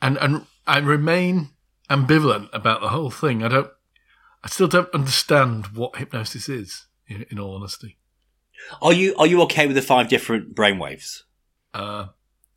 and 0.01 0.17
and 0.19 0.47
I 0.67 0.79
remain 0.79 1.51
ambivalent 1.91 2.49
about 2.55 2.81
the 2.81 2.89
whole 2.89 3.11
thing. 3.11 3.43
I 3.45 3.49
don't. 3.49 3.71
I 4.47 4.49
still 4.49 4.69
don't 4.69 4.95
understand 4.95 5.67
what 5.75 5.97
hypnosis 5.97 6.49
is. 6.49 6.87
In, 7.09 7.27
in 7.31 7.39
all 7.39 7.57
honesty, 7.57 7.99
Are 8.81 8.93
you 8.93 9.15
are 9.17 9.27
you 9.27 9.41
okay 9.43 9.67
with 9.67 9.75
the 9.77 9.83
five 9.83 10.09
different 10.09 10.55
brainwaves? 10.55 11.23
uh, 11.75 12.07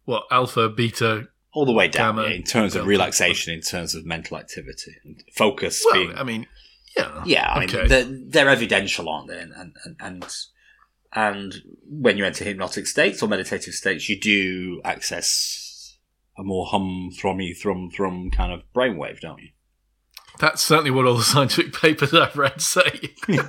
what 0.05 0.23
alpha, 0.31 0.69
beta? 0.69 1.29
All 1.53 1.65
the 1.65 1.71
way 1.71 1.87
down 1.87 2.15
Gamma, 2.15 2.29
yeah, 2.29 2.35
in 2.35 2.43
terms 2.43 2.75
of 2.75 2.85
relaxation, 2.85 3.53
in 3.53 3.61
terms 3.61 3.95
of 3.95 4.05
mental 4.05 4.37
activity, 4.37 4.95
and 5.03 5.23
focus. 5.35 5.83
Well, 5.85 5.93
being, 5.95 6.15
I 6.15 6.23
mean, 6.23 6.47
yeah, 6.95 7.23
yeah, 7.25 7.51
I 7.51 7.65
mean, 7.65 7.87
they're, 7.87 8.05
they're 8.05 8.49
evidential, 8.49 9.09
aren't 9.09 9.27
they? 9.27 9.39
And, 9.39 9.53
and 9.53 9.75
and 9.85 9.95
and 9.99 10.35
and 11.13 11.55
when 11.87 12.17
you 12.17 12.25
enter 12.25 12.43
hypnotic 12.43 12.85
states 12.85 13.21
or 13.23 13.27
meditative 13.27 13.73
states, 13.73 14.09
you 14.09 14.19
do 14.19 14.81
access 14.85 15.97
a 16.37 16.43
more 16.43 16.67
hum, 16.67 17.09
thrummy, 17.19 17.55
thrum, 17.55 17.89
thrum 17.91 18.29
kind 18.31 18.51
of 18.51 18.61
brainwave, 18.75 19.19
don't 19.19 19.41
you? 19.41 19.49
That's 20.39 20.63
certainly 20.63 20.91
what 20.91 21.05
all 21.05 21.15
the 21.17 21.23
scientific 21.35 21.73
papers 21.73 22.13
I've 22.13 22.35
read 22.37 22.61
say. 22.61 23.13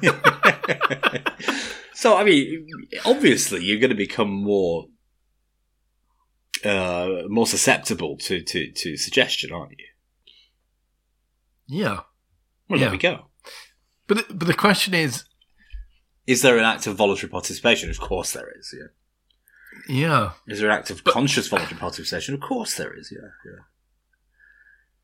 so, 1.94 2.16
I 2.16 2.24
mean, 2.24 2.66
obviously, 3.05 3.62
you're 3.64 3.79
going 3.81 3.90
to 3.90 3.96
become 3.96 4.31
more 4.31 4.87
uh, 6.64 7.22
more 7.29 7.46
susceptible 7.46 8.16
to, 8.18 8.42
to, 8.42 8.70
to 8.72 8.96
suggestion, 8.96 9.50
aren't 9.53 9.72
you? 9.79 9.87
yeah, 11.68 12.00
Well, 12.68 12.79
Yeah. 12.81 12.87
there 12.87 12.90
we 12.90 12.98
go. 12.98 13.31
but 14.07 14.26
but 14.37 14.46
the 14.48 14.55
question 14.55 14.92
is, 14.92 15.24
Is 16.26 16.42
there 16.42 16.59
an 16.59 16.64
act 16.64 16.87
of 16.87 16.96
voluntary 16.96 17.31
participation? 17.31 17.88
Of 17.90 17.98
course, 18.00 18.33
there 18.33 18.48
is. 18.59 18.74
Yeah. 18.76 18.88
yeah, 20.09 20.31
Is 20.48 20.61
there 20.61 20.68
an 20.70 20.76
act 20.76 20.90
of 20.90 21.05
conscious 21.05 21.46
voluntary 21.48 21.79
participation? 21.79 22.35
Of 22.35 22.40
course, 22.40 22.74
there 22.76 22.92
is. 22.92 23.11
Yeah, 23.12 23.29
yeah. 23.46 23.62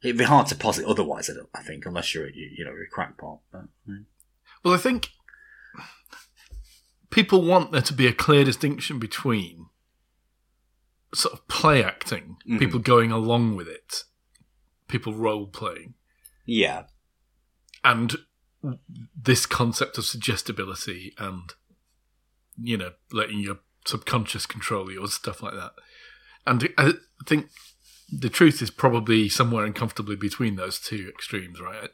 It'd 0.02 0.18
be 0.18 0.24
hard 0.24 0.46
to 0.48 0.54
posit 0.54 0.84
otherwise. 0.86 1.30
I, 1.30 1.34
don't, 1.34 1.48
I 1.54 1.62
think, 1.62 1.86
unless 1.86 2.14
you're 2.14 2.28
you, 2.28 2.50
you 2.56 2.64
know 2.64 2.70
you're 2.72 2.84
a 2.84 2.88
crackpot. 2.88 3.38
But, 3.50 3.62
mm. 3.88 4.04
Well, 4.64 4.74
I 4.74 4.78
think 4.78 5.08
people 7.10 7.42
want 7.42 7.72
there 7.72 7.82
to 7.82 7.92
be 7.92 8.06
a 8.06 8.12
clear 8.12 8.44
distinction 8.44 8.98
between 8.98 9.66
sort 11.14 11.32
of 11.34 11.48
play 11.48 11.82
acting, 11.82 12.36
Mhm. 12.46 12.58
people 12.58 12.78
going 12.80 13.10
along 13.10 13.56
with 13.56 13.68
it, 13.68 14.04
people 14.88 15.14
role 15.14 15.46
playing, 15.46 15.94
Yeah, 16.44 16.86
and 17.82 18.16
this 19.14 19.46
concept 19.46 19.96
of 19.98 20.04
suggestibility 20.04 21.14
and 21.18 21.54
you 22.58 22.76
know, 22.76 22.92
letting 23.12 23.38
your 23.40 23.58
subconscious 23.84 24.46
control 24.46 24.90
you 24.90 25.02
or 25.02 25.08
stuff 25.08 25.42
like 25.42 25.52
that. 25.52 25.72
And 26.46 26.72
I 26.78 26.94
think 27.26 27.50
the 28.10 28.28
truth 28.28 28.62
is 28.62 28.70
probably 28.70 29.28
somewhere 29.28 29.64
uncomfortably 29.64 30.16
between 30.16 30.56
those 30.56 30.78
two 30.78 31.08
extremes, 31.08 31.60
right? 31.60 31.90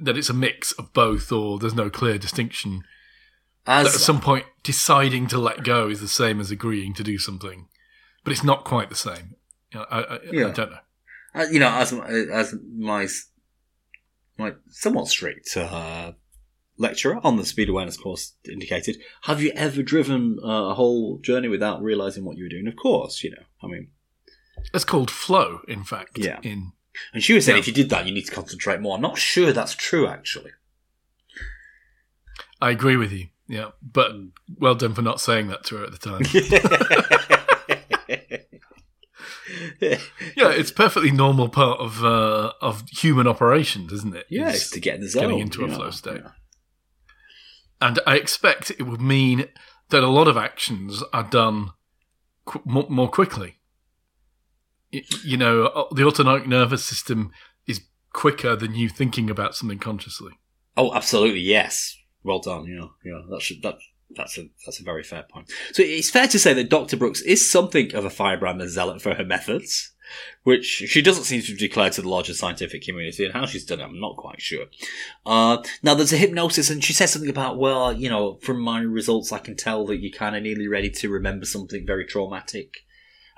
That 0.00 0.16
it's 0.16 0.30
a 0.30 0.34
mix 0.34 0.72
of 0.72 0.92
both, 0.92 1.30
or 1.32 1.58
there's 1.58 1.74
no 1.74 1.90
clear 1.90 2.18
distinction. 2.18 2.82
As 3.66 3.86
That 3.86 3.94
at 3.94 4.00
some 4.00 4.20
point, 4.20 4.46
deciding 4.62 5.26
to 5.28 5.38
let 5.38 5.62
go 5.62 5.88
is 5.88 6.00
the 6.00 6.08
same 6.08 6.40
as 6.40 6.50
agreeing 6.50 6.94
to 6.94 7.04
do 7.04 7.18
something, 7.18 7.68
but 8.24 8.32
it's 8.32 8.44
not 8.44 8.64
quite 8.64 8.88
the 8.88 8.96
same. 8.96 9.36
You 9.72 9.80
know, 9.80 9.86
I, 9.90 10.00
I, 10.00 10.18
Yeah. 10.32 10.48
I 10.48 10.50
don't 10.50 10.70
know. 10.70 10.78
Uh, 11.34 11.46
you 11.50 11.60
know, 11.60 11.70
as 11.70 11.92
as 11.92 12.54
my 12.76 13.06
my 14.38 14.54
somewhat 14.70 15.08
strict 15.08 15.54
uh, 15.56 16.12
lecturer 16.78 17.20
on 17.22 17.36
the 17.36 17.44
speed 17.44 17.68
awareness 17.68 17.96
course 17.96 18.34
indicated, 18.50 18.96
have 19.22 19.42
you 19.42 19.52
ever 19.54 19.82
driven 19.82 20.38
uh, 20.42 20.70
a 20.70 20.74
whole 20.74 21.18
journey 21.18 21.48
without 21.48 21.82
realizing 21.82 22.24
what 22.24 22.36
you 22.36 22.44
were 22.44 22.48
doing? 22.48 22.66
Of 22.66 22.76
course, 22.76 23.22
you 23.22 23.30
know. 23.30 23.42
I 23.62 23.66
mean, 23.66 23.88
It's 24.74 24.84
called 24.84 25.10
flow, 25.10 25.60
in 25.68 25.84
fact. 25.84 26.18
Yeah. 26.18 26.40
In 26.42 26.72
and 27.14 27.22
she 27.22 27.32
was 27.32 27.44
saying 27.44 27.56
Yeah. 27.56 27.60
if 27.60 27.68
you 27.68 27.72
did 27.74 27.90
that, 27.90 28.06
you 28.06 28.12
need 28.12 28.26
to 28.26 28.32
concentrate 28.32 28.80
more. 28.80 28.96
I'm 28.96 29.02
not 29.02 29.18
sure 29.18 29.52
that's 29.52 29.74
true, 29.74 30.06
actually. 30.06 30.50
I 32.60 32.70
agree 32.70 32.96
with 32.96 33.12
you. 33.12 33.28
Yeah, 33.46 33.70
but 33.80 34.12
well 34.58 34.74
done 34.74 34.94
for 34.94 35.02
not 35.02 35.20
saying 35.20 35.48
that 35.48 35.64
to 35.66 35.76
her 35.76 35.84
at 35.84 35.92
the 35.92 35.98
time. 35.98 36.20
yeah, 39.80 40.50
it's 40.50 40.70
perfectly 40.70 41.10
normal 41.10 41.48
part 41.48 41.80
of 41.80 42.04
uh, 42.04 42.52
of 42.60 42.82
human 42.90 43.26
operations, 43.26 43.92
isn't 43.92 44.14
it? 44.14 44.26
yeah, 44.28 44.50
it's 44.50 44.70
to 44.70 44.80
get 44.80 44.96
in 44.96 45.00
the 45.02 45.08
zone. 45.08 45.22
getting 45.22 45.38
into 45.38 45.64
a 45.64 45.68
you 45.68 45.74
flow 45.74 45.84
know. 45.86 45.90
state. 45.90 46.20
Yeah. 46.24 46.30
And 47.80 48.00
I 48.06 48.16
expect 48.16 48.70
it 48.72 48.82
would 48.82 49.00
mean 49.00 49.46
that 49.90 50.02
a 50.02 50.08
lot 50.08 50.28
of 50.28 50.36
actions 50.36 51.02
are 51.12 51.22
done 51.22 51.70
qu- 52.44 52.62
more 52.66 53.08
quickly. 53.08 53.57
You 54.90 55.36
know, 55.36 55.66
uh, 55.66 55.94
the 55.94 56.04
autonomic 56.04 56.46
nervous 56.46 56.84
system 56.84 57.30
is 57.66 57.82
quicker 58.12 58.56
than 58.56 58.74
you 58.74 58.88
thinking 58.88 59.28
about 59.28 59.54
something 59.54 59.78
consciously. 59.78 60.32
Oh, 60.76 60.94
absolutely, 60.94 61.40
yes. 61.40 61.96
Well 62.22 62.40
done. 62.40 62.64
Yeah, 62.66 62.88
yeah. 63.04 63.20
That 63.30 63.42
should 63.42 63.62
that 63.62 63.78
that's 64.16 64.38
a 64.38 64.48
that's 64.64 64.80
a 64.80 64.84
very 64.84 65.02
fair 65.02 65.24
point. 65.30 65.50
So 65.72 65.82
it's 65.82 66.10
fair 66.10 66.28
to 66.28 66.38
say 66.38 66.54
that 66.54 66.70
Dr. 66.70 66.96
Brooks 66.96 67.20
is 67.22 67.50
something 67.50 67.94
of 67.94 68.04
a 68.04 68.10
firebrand 68.10 68.60
and 68.60 68.70
zealot 68.70 69.02
for 69.02 69.14
her 69.14 69.24
methods, 69.24 69.92
which 70.44 70.64
she 70.64 71.02
doesn't 71.02 71.24
seem 71.24 71.42
to 71.42 71.54
declare 71.54 71.90
to 71.90 72.02
the 72.02 72.08
larger 72.08 72.34
scientific 72.34 72.82
community. 72.82 73.24
And 73.24 73.34
how 73.34 73.46
she's 73.46 73.64
done 73.64 73.80
it, 73.80 73.84
I'm 73.84 74.00
not 74.00 74.16
quite 74.16 74.40
sure. 74.40 74.66
Uh, 75.26 75.62
now 75.82 75.94
there's 75.94 76.12
a 76.12 76.18
hypnosis, 76.18 76.70
and 76.70 76.82
she 76.82 76.92
says 76.92 77.12
something 77.12 77.30
about, 77.30 77.58
well, 77.58 77.92
you 77.92 78.08
know, 78.08 78.38
from 78.42 78.60
my 78.60 78.80
results, 78.80 79.32
I 79.32 79.38
can 79.38 79.56
tell 79.56 79.86
that 79.86 79.98
you're 79.98 80.16
kind 80.16 80.36
of 80.36 80.42
nearly 80.42 80.68
ready 80.68 80.90
to 80.90 81.10
remember 81.10 81.44
something 81.44 81.86
very 81.86 82.06
traumatic. 82.06 82.78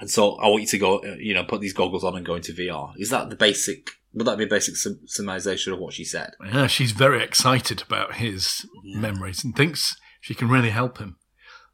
And 0.00 0.10
so 0.10 0.36
I 0.36 0.48
want 0.48 0.62
you 0.62 0.68
to 0.68 0.78
go, 0.78 0.98
uh, 0.98 1.16
you 1.18 1.34
know, 1.34 1.44
put 1.44 1.60
these 1.60 1.74
goggles 1.74 2.04
on 2.04 2.16
and 2.16 2.24
go 2.24 2.34
into 2.34 2.52
VR. 2.52 2.92
Is 2.96 3.10
that 3.10 3.28
the 3.30 3.36
basic? 3.36 3.90
Would 4.14 4.26
that 4.26 4.38
be 4.38 4.44
a 4.44 4.48
basic 4.48 4.76
sum- 4.76 5.00
summarization 5.06 5.72
of 5.72 5.78
what 5.78 5.92
she 5.94 6.04
said? 6.04 6.32
Yeah, 6.44 6.66
she's 6.66 6.92
very 6.92 7.22
excited 7.22 7.82
about 7.82 8.14
his 8.16 8.66
Yeah. 8.82 8.98
memories 8.98 9.44
and 9.44 9.54
thinks 9.54 9.94
she 10.20 10.34
can 10.34 10.48
really 10.48 10.70
help 10.70 10.98
him. 10.98 11.16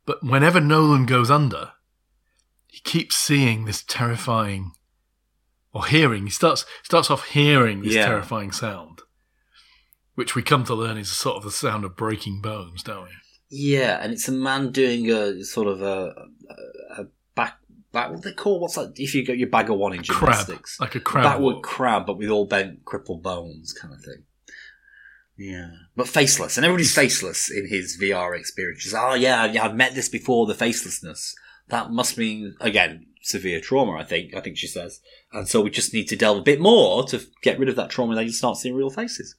But 0.04 0.22
whenever 0.22 0.60
Nolan 0.60 1.06
goes 1.06 1.30
under, 1.30 1.72
he 2.66 2.80
keeps 2.80 3.16
seeing 3.16 3.64
this 3.64 3.82
terrifying, 3.82 4.72
or 5.72 5.86
hearing. 5.86 6.24
He 6.24 6.30
starts 6.30 6.66
starts 6.82 7.10
off 7.10 7.28
hearing 7.28 7.82
this 7.82 7.94
Yeah. 7.94 8.06
terrifying 8.06 8.52
sound, 8.52 9.02
which 10.14 10.34
we 10.34 10.42
come 10.42 10.64
to 10.64 10.74
learn 10.74 10.98
is 10.98 11.10
sort 11.10 11.36
of 11.36 11.44
the 11.44 11.50
sound 11.52 11.84
of 11.84 11.96
breaking 11.96 12.40
bones, 12.42 12.82
don't 12.82 13.04
we? 13.04 13.10
Yeah, 13.48 13.98
and 14.02 14.12
it's 14.12 14.28
a 14.28 14.32
man 14.32 14.72
doing 14.72 15.10
a 15.10 15.42
sort 15.44 15.68
of 15.68 15.80
a, 15.80 16.08
a, 16.50 16.54
a 17.96 18.00
back 18.00 18.06
back. 18.08 18.14
What 18.14 18.22
they 18.22 18.32
call 18.32 18.60
what's 18.60 18.74
that? 18.74 18.92
If 18.96 19.14
you 19.14 19.24
get 19.24 19.38
your 19.38 19.48
bag 19.48 19.70
of 19.70 19.78
one 19.78 19.92
in 19.92 20.02
Crab, 20.02 20.20
gymnastics, 20.20 20.80
like 20.80 20.94
a 20.94 21.00
crab. 21.00 21.24
backward 21.24 21.54
walk. 21.56 21.62
crab, 21.62 22.06
but 22.06 22.18
with 22.18 22.30
all 22.30 22.46
bent, 22.46 22.84
crippled 22.84 23.22
bones, 23.22 23.72
kind 23.72 23.94
of 23.94 24.00
thing. 24.00 24.24
Yeah, 25.36 25.70
but 25.94 26.08
faceless, 26.08 26.56
and 26.56 26.64
everybody's 26.64 26.94
faceless 26.94 27.50
in 27.50 27.68
his 27.68 27.98
VR 28.00 28.38
experience. 28.38 28.82
She's, 28.82 28.94
oh 28.94 28.98
ah, 28.98 29.14
yeah, 29.14 29.44
yeah, 29.44 29.64
I've 29.64 29.74
met 29.74 29.94
this 29.94 30.08
before. 30.08 30.46
The 30.46 30.54
facelessness 30.54 31.34
that 31.68 31.90
must 31.90 32.16
mean 32.16 32.54
again 32.60 33.06
severe 33.22 33.60
trauma. 33.60 33.98
I 33.98 34.04
think. 34.04 34.34
I 34.34 34.40
think 34.40 34.56
she 34.56 34.66
says, 34.66 35.00
and 35.32 35.48
so 35.48 35.60
we 35.60 35.70
just 35.70 35.92
need 35.92 36.08
to 36.08 36.16
delve 36.16 36.38
a 36.38 36.42
bit 36.42 36.60
more 36.60 37.04
to 37.08 37.22
get 37.42 37.58
rid 37.58 37.68
of 37.68 37.76
that 37.76 37.90
trauma. 37.90 38.12
and 38.12 38.18
Then 38.18 38.26
you 38.26 38.32
start 38.32 38.56
seeing 38.56 38.74
real 38.74 38.90
faces. 38.90 39.36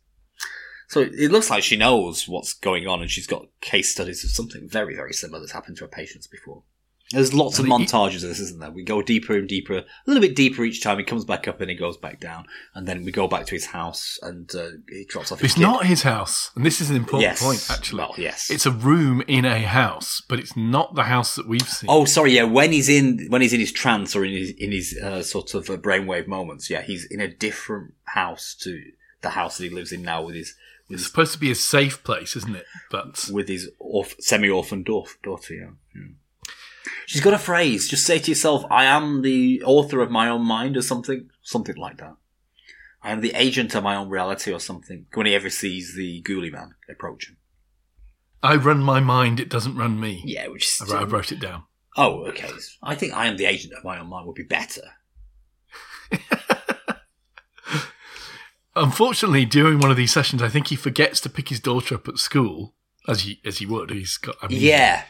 So 0.89 1.01
it 1.01 1.31
looks 1.31 1.49
like 1.49 1.63
she 1.63 1.75
knows 1.75 2.29
what's 2.29 2.53
going 2.53 2.87
on, 2.87 3.01
and 3.01 3.11
she's 3.11 3.27
got 3.27 3.47
case 3.59 3.91
studies 3.91 4.23
of 4.23 4.29
something 4.29 4.69
very, 4.69 4.95
very 4.95 5.11
similar 5.11 5.39
that's 5.39 5.51
happened 5.51 5.77
to 5.77 5.83
her 5.83 5.89
patients 5.89 6.27
before. 6.27 6.63
There's 7.11 7.33
lots 7.33 7.57
of 7.57 7.65
And 7.65 7.73
it- 7.73 7.87
montages 7.89 8.15
of 8.15 8.29
this, 8.29 8.39
isn't 8.41 8.59
there? 8.59 8.69
We 8.69 8.83
go 8.83 9.01
deeper 9.01 9.37
and 9.37 9.47
deeper, 9.47 9.77
a 9.77 9.85
little 10.05 10.21
bit 10.21 10.35
deeper 10.35 10.65
each 10.65 10.83
time. 10.83 10.97
He 10.97 11.05
comes 11.05 11.23
back 11.23 11.47
up 11.47 11.61
and 11.61 11.69
he 11.69 11.75
goes 11.75 11.95
back 11.95 12.19
down, 12.19 12.47
and 12.75 12.85
then 12.87 13.05
we 13.05 13.11
go 13.13 13.27
back 13.29 13.45
to 13.45 13.55
his 13.55 13.67
house, 13.67 14.19
and 14.21 14.53
uh, 14.53 14.71
he 14.89 15.05
drops 15.05 15.31
off. 15.31 15.39
His 15.39 15.51
It's 15.51 15.55
kid. 15.55 15.61
not 15.61 15.85
his 15.85 16.01
house, 16.03 16.51
and 16.55 16.65
this 16.65 16.81
is 16.81 16.89
an 16.89 16.97
important 16.97 17.21
yes. 17.31 17.41
point. 17.41 17.65
Actually, 17.69 17.99
Well, 17.99 18.13
yes. 18.17 18.49
it's 18.49 18.65
a 18.65 18.71
room 18.71 19.23
in 19.27 19.45
a 19.45 19.59
house, 19.61 20.21
but 20.27 20.37
it's 20.39 20.57
not 20.57 20.95
the 20.95 21.03
house 21.03 21.35
that 21.35 21.47
we've 21.47 21.61
seen. 21.69 21.89
Oh, 21.89 22.03
sorry. 22.03 22.33
Yeah, 22.33 22.43
when 22.43 22.73
he's 22.73 22.89
in 22.89 23.27
when 23.29 23.41
he's 23.41 23.53
in 23.53 23.59
his 23.61 23.71
trance 23.71 24.13
or 24.15 24.25
in 24.25 24.33
his 24.33 24.51
in 24.51 24.71
his 24.73 24.97
uh, 25.01 25.23
sort 25.23 25.53
of 25.53 25.69
uh, 25.69 25.77
brainwave 25.77 26.27
moments, 26.27 26.69
yeah, 26.69 26.81
he's 26.81 27.05
in 27.05 27.21
a 27.21 27.27
different 27.29 27.93
house 28.03 28.53
to 28.61 28.83
the 29.21 29.29
house 29.29 29.57
that 29.57 29.63
he 29.63 29.69
lives 29.69 29.91
in 29.93 30.01
now 30.01 30.21
with 30.23 30.35
his 30.35 30.55
with 30.89 30.95
it's 30.95 31.03
his, 31.03 31.07
supposed 31.09 31.31
to 31.33 31.39
be 31.39 31.51
a 31.51 31.55
safe 31.55 32.03
place, 32.03 32.35
isn't 32.35 32.55
it? 32.55 32.65
But 32.91 33.29
with 33.31 33.47
his 33.47 33.69
orph- 33.81 34.21
semi-orphan 34.21 34.83
daughter. 34.83 35.13
daughter 35.23 35.53
yeah. 35.53 35.69
yeah. 35.95 36.01
She's 37.05 37.21
got 37.21 37.33
a 37.33 37.39
phrase. 37.39 37.87
Just 37.87 38.05
say 38.05 38.19
to 38.19 38.31
yourself, 38.31 38.65
"I 38.69 38.85
am 38.85 39.21
the 39.21 39.63
author 39.63 40.01
of 40.01 40.11
my 40.11 40.29
own 40.29 40.45
mind," 40.45 40.77
or 40.77 40.81
something, 40.81 41.29
something 41.41 41.75
like 41.75 41.97
that. 41.97 42.15
I 43.01 43.11
am 43.11 43.21
the 43.21 43.33
agent 43.35 43.75
of 43.75 43.83
my 43.83 43.95
own 43.95 44.09
reality, 44.09 44.51
or 44.51 44.59
something. 44.59 45.05
When 45.13 45.25
he 45.25 45.35
ever 45.35 45.49
sees 45.49 45.95
the 45.95 46.21
ghoulie 46.23 46.51
man 46.51 46.75
approach 46.89 47.29
him. 47.29 47.37
I 48.43 48.55
run 48.55 48.79
my 48.83 48.99
mind; 48.99 49.39
it 49.39 49.49
doesn't 49.49 49.75
run 49.77 49.99
me. 49.99 50.21
Yeah, 50.25 50.47
which 50.47 50.65
is 50.65 50.91
I 50.91 51.01
I 51.01 51.03
wrote 51.03 51.31
it 51.31 51.39
down. 51.39 51.63
Oh, 51.95 52.25
okay. 52.27 52.51
I 52.83 52.93
think 52.95 53.13
I 53.13 53.25
am 53.25 53.37
the 53.37 53.45
agent 53.45 53.73
of 53.73 53.83
my 53.83 53.99
own 53.99 54.07
mind 54.07 54.27
would 54.27 54.35
be 54.35 54.43
better. 54.43 54.83
Unfortunately, 58.75 59.45
during 59.45 59.79
one 59.79 59.89
of 59.89 59.97
these 59.97 60.13
sessions, 60.13 60.43
I 60.43 60.49
think 60.49 60.67
he 60.67 60.75
forgets 60.75 61.19
to 61.21 61.29
pick 61.29 61.49
his 61.49 61.59
daughter 61.59 61.95
up 61.95 62.07
at 62.07 62.19
school, 62.19 62.75
as 63.07 63.21
he 63.21 63.41
as 63.43 63.57
he 63.57 63.65
would. 63.65 63.89
He's 63.89 64.17
got. 64.17 64.35
I 64.41 64.47
mean, 64.47 64.61
Yeah. 64.61 65.05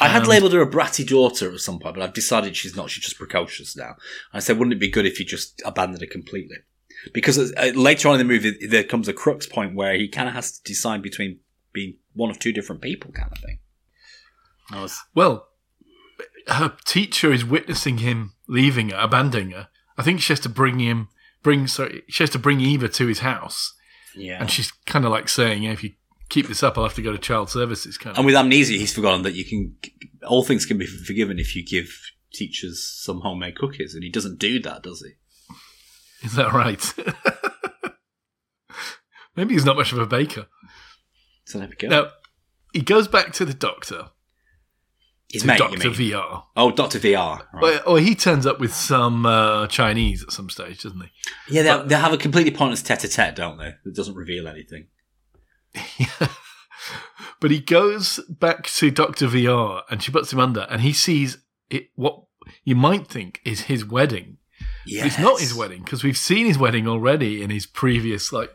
I 0.00 0.08
had 0.08 0.22
And- 0.22 0.28
labelled 0.28 0.52
her 0.52 0.62
a 0.62 0.66
bratty 0.70 1.06
daughter 1.06 1.52
at 1.52 1.60
some 1.60 1.78
point, 1.78 1.94
but 1.96 2.02
I've 2.02 2.14
decided 2.14 2.56
she's 2.56 2.74
not. 2.76 2.90
She's 2.90 3.04
just 3.04 3.18
precocious 3.18 3.76
now. 3.76 3.96
I 4.32 4.38
said, 4.40 4.58
wouldn't 4.58 4.74
it 4.74 4.80
be 4.80 4.88
good 4.90 5.06
if 5.06 5.18
you 5.20 5.26
just 5.26 5.60
abandoned 5.64 6.00
her 6.00 6.06
completely? 6.06 6.56
Because 7.14 7.38
uh, 7.38 7.72
later 7.74 8.08
on 8.08 8.14
in 8.14 8.26
the 8.26 8.32
movie, 8.32 8.66
there 8.66 8.84
comes 8.84 9.08
a 9.08 9.12
crux 9.12 9.46
point 9.46 9.74
where 9.74 9.94
he 9.94 10.08
kind 10.08 10.28
of 10.28 10.34
has 10.34 10.52
to 10.52 10.62
decide 10.64 11.02
between 11.02 11.40
being 11.72 11.96
one 12.14 12.30
of 12.30 12.38
two 12.38 12.52
different 12.52 12.82
people, 12.82 13.12
kind 13.12 13.30
of 13.32 13.38
thing. 13.38 13.58
Was, 14.72 15.00
Well, 15.14 15.48
her 16.48 16.76
teacher 16.84 17.32
is 17.32 17.44
witnessing 17.44 17.98
him 17.98 18.34
leaving 18.46 18.90
her, 18.90 18.96
abandoning 18.98 19.50
her. 19.52 19.68
I 19.96 20.02
think 20.02 20.20
she 20.20 20.32
has 20.32 20.40
to 20.40 20.48
bring 20.48 20.78
him, 20.78 21.08
bring 21.42 21.66
sorry, 21.66 22.02
she 22.08 22.22
has 22.22 22.30
to 22.30 22.38
bring 22.38 22.60
Eva 22.60 22.88
to 22.88 23.06
his 23.06 23.20
house, 23.20 23.74
yeah. 24.16 24.38
and 24.40 24.50
she's 24.50 24.70
kind 24.86 25.04
of 25.04 25.10
like 25.10 25.28
saying, 25.28 25.64
"If 25.64 25.82
you 25.84 25.92
keep 26.30 26.48
this 26.48 26.62
up, 26.62 26.78
I'll 26.78 26.84
have 26.84 26.94
to 26.94 27.02
go 27.02 27.12
to 27.12 27.18
child 27.18 27.50
services." 27.50 27.98
Kind 27.98 28.14
of. 28.14 28.18
And 28.18 28.26
with 28.26 28.34
amnesia, 28.34 28.74
he's 28.74 28.94
forgotten 28.94 29.22
that 29.22 29.34
you 29.34 29.44
can 29.44 29.76
all 30.26 30.42
things 30.42 30.64
can 30.64 30.78
be 30.78 30.86
forgiven 30.86 31.38
if 31.38 31.54
you 31.54 31.64
give 31.64 31.90
teachers 32.32 32.86
some 33.02 33.20
homemade 33.20 33.56
cookies, 33.56 33.94
and 33.94 34.02
he 34.02 34.10
doesn't 34.10 34.38
do 34.38 34.60
that, 34.60 34.82
does 34.82 35.04
he? 35.04 36.26
Is 36.26 36.34
that 36.34 36.52
right? 36.52 36.94
Maybe 39.36 39.54
he's 39.54 39.64
not 39.64 39.76
much 39.76 39.92
of 39.92 39.98
a 39.98 40.06
baker. 40.06 40.46
So 41.44 41.58
there 41.58 41.68
we 41.68 41.76
go. 41.76 41.88
Now, 41.88 42.08
he 42.72 42.80
goes 42.80 43.08
back 43.08 43.32
to 43.34 43.44
the 43.44 43.54
doctor, 43.54 44.10
His 45.32 45.44
mate, 45.44 45.58
Doctor? 45.58 45.90
VR. 45.90 46.44
Oh, 46.56 46.70
Doctor 46.70 46.98
VR. 46.98 47.46
Right. 47.52 47.80
Or, 47.86 47.94
or 47.94 47.98
he 48.00 48.14
turns 48.14 48.46
up 48.46 48.60
with 48.60 48.74
some 48.74 49.24
uh, 49.24 49.66
Chinese 49.68 50.22
at 50.22 50.32
some 50.32 50.50
stage, 50.50 50.82
doesn't 50.82 51.00
he? 51.00 51.08
Yeah, 51.48 51.62
they, 51.62 51.88
they 51.88 51.94
have 51.94 52.12
a 52.12 52.18
completely 52.18 52.50
pointless 52.50 52.82
tete-a-tete, 52.82 53.36
don't 53.36 53.58
they? 53.58 53.74
It 53.86 53.94
doesn't 53.94 54.14
reveal 54.14 54.46
anything. 54.46 54.88
but 57.40 57.50
he 57.50 57.60
goes 57.60 58.20
back 58.28 58.64
to 58.64 58.90
Doctor 58.90 59.26
VR, 59.26 59.82
and 59.90 60.02
she 60.02 60.12
puts 60.12 60.32
him 60.32 60.40
under, 60.40 60.62
and 60.62 60.82
he 60.82 60.92
sees 60.92 61.38
it. 61.68 61.88
What 61.94 62.22
you 62.64 62.74
might 62.74 63.06
think 63.06 63.40
is 63.44 63.62
his 63.62 63.84
wedding. 63.84 64.38
Yeah, 64.86 65.02
But 65.02 65.06
It's 65.06 65.18
not 65.18 65.40
his 65.40 65.54
wedding 65.54 65.82
because 65.82 66.02
we've 66.02 66.16
seen 66.16 66.46
his 66.46 66.58
wedding 66.58 66.88
already 66.88 67.42
in 67.42 67.50
his 67.50 67.66
previous 67.66 68.32
like 68.32 68.50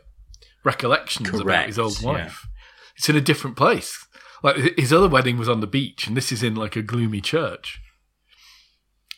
recollections 0.64 1.28
about 1.40 1.66
his 1.66 1.78
old 1.78 2.00
yeah. 2.00 2.06
wife. 2.06 2.46
It's 2.96 3.08
in 3.08 3.16
a 3.16 3.20
different 3.20 3.56
place. 3.56 4.06
Like 4.42 4.56
his 4.76 4.92
other 4.92 5.08
wedding 5.08 5.38
was 5.38 5.48
on 5.48 5.60
the 5.60 5.66
beach, 5.66 6.06
and 6.06 6.16
this 6.16 6.30
is 6.30 6.42
in 6.42 6.54
like 6.54 6.76
a 6.76 6.82
gloomy 6.82 7.20
church. 7.20 7.80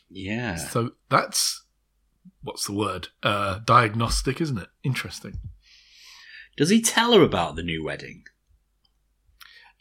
Yeah. 0.09 0.57
So 0.57 0.93
that's 1.11 1.65
what's 2.43 2.67
the 2.67 2.73
word? 2.73 3.09
Uh, 3.23 3.61
diagnostic, 3.65 4.41
isn't 4.41 4.59
it? 4.59 4.69
Interesting. 4.85 5.39
Does 6.59 6.71
he 6.71 6.83
tell 6.83 7.13
her 7.13 7.23
about 7.23 7.55
the 7.55 7.63
new 7.63 7.85
wedding? 7.85 8.25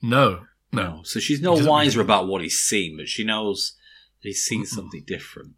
No, 0.02 0.46
No. 0.72 1.02
So 1.04 1.20
she's 1.20 1.42
no 1.42 1.54
wiser 1.54 2.02
about 2.02 2.28
what 2.28 2.44
he's 2.44 2.60
seen, 2.60 2.98
but 2.98 3.08
she 3.10 3.24
knows 3.24 3.76
that 4.22 4.30
he's 4.30 4.44
seen 4.44 4.64
something 4.66 5.04
different. 5.06 5.54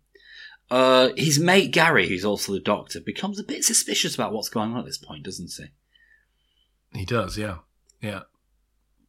Uh, 0.71 1.09
his 1.17 1.37
mate 1.37 1.71
Gary, 1.71 2.07
who's 2.07 2.23
also 2.23 2.53
the 2.53 2.59
doctor, 2.59 3.01
becomes 3.01 3.37
a 3.37 3.43
bit 3.43 3.65
suspicious 3.65 4.15
about 4.15 4.31
what's 4.31 4.49
going 4.49 4.71
on 4.71 4.79
at 4.79 4.85
this 4.85 4.97
point, 4.97 5.25
doesn't 5.25 5.51
he? 5.57 6.99
He 6.99 7.05
does, 7.05 7.37
yeah. 7.37 7.57
Yeah. 8.01 8.21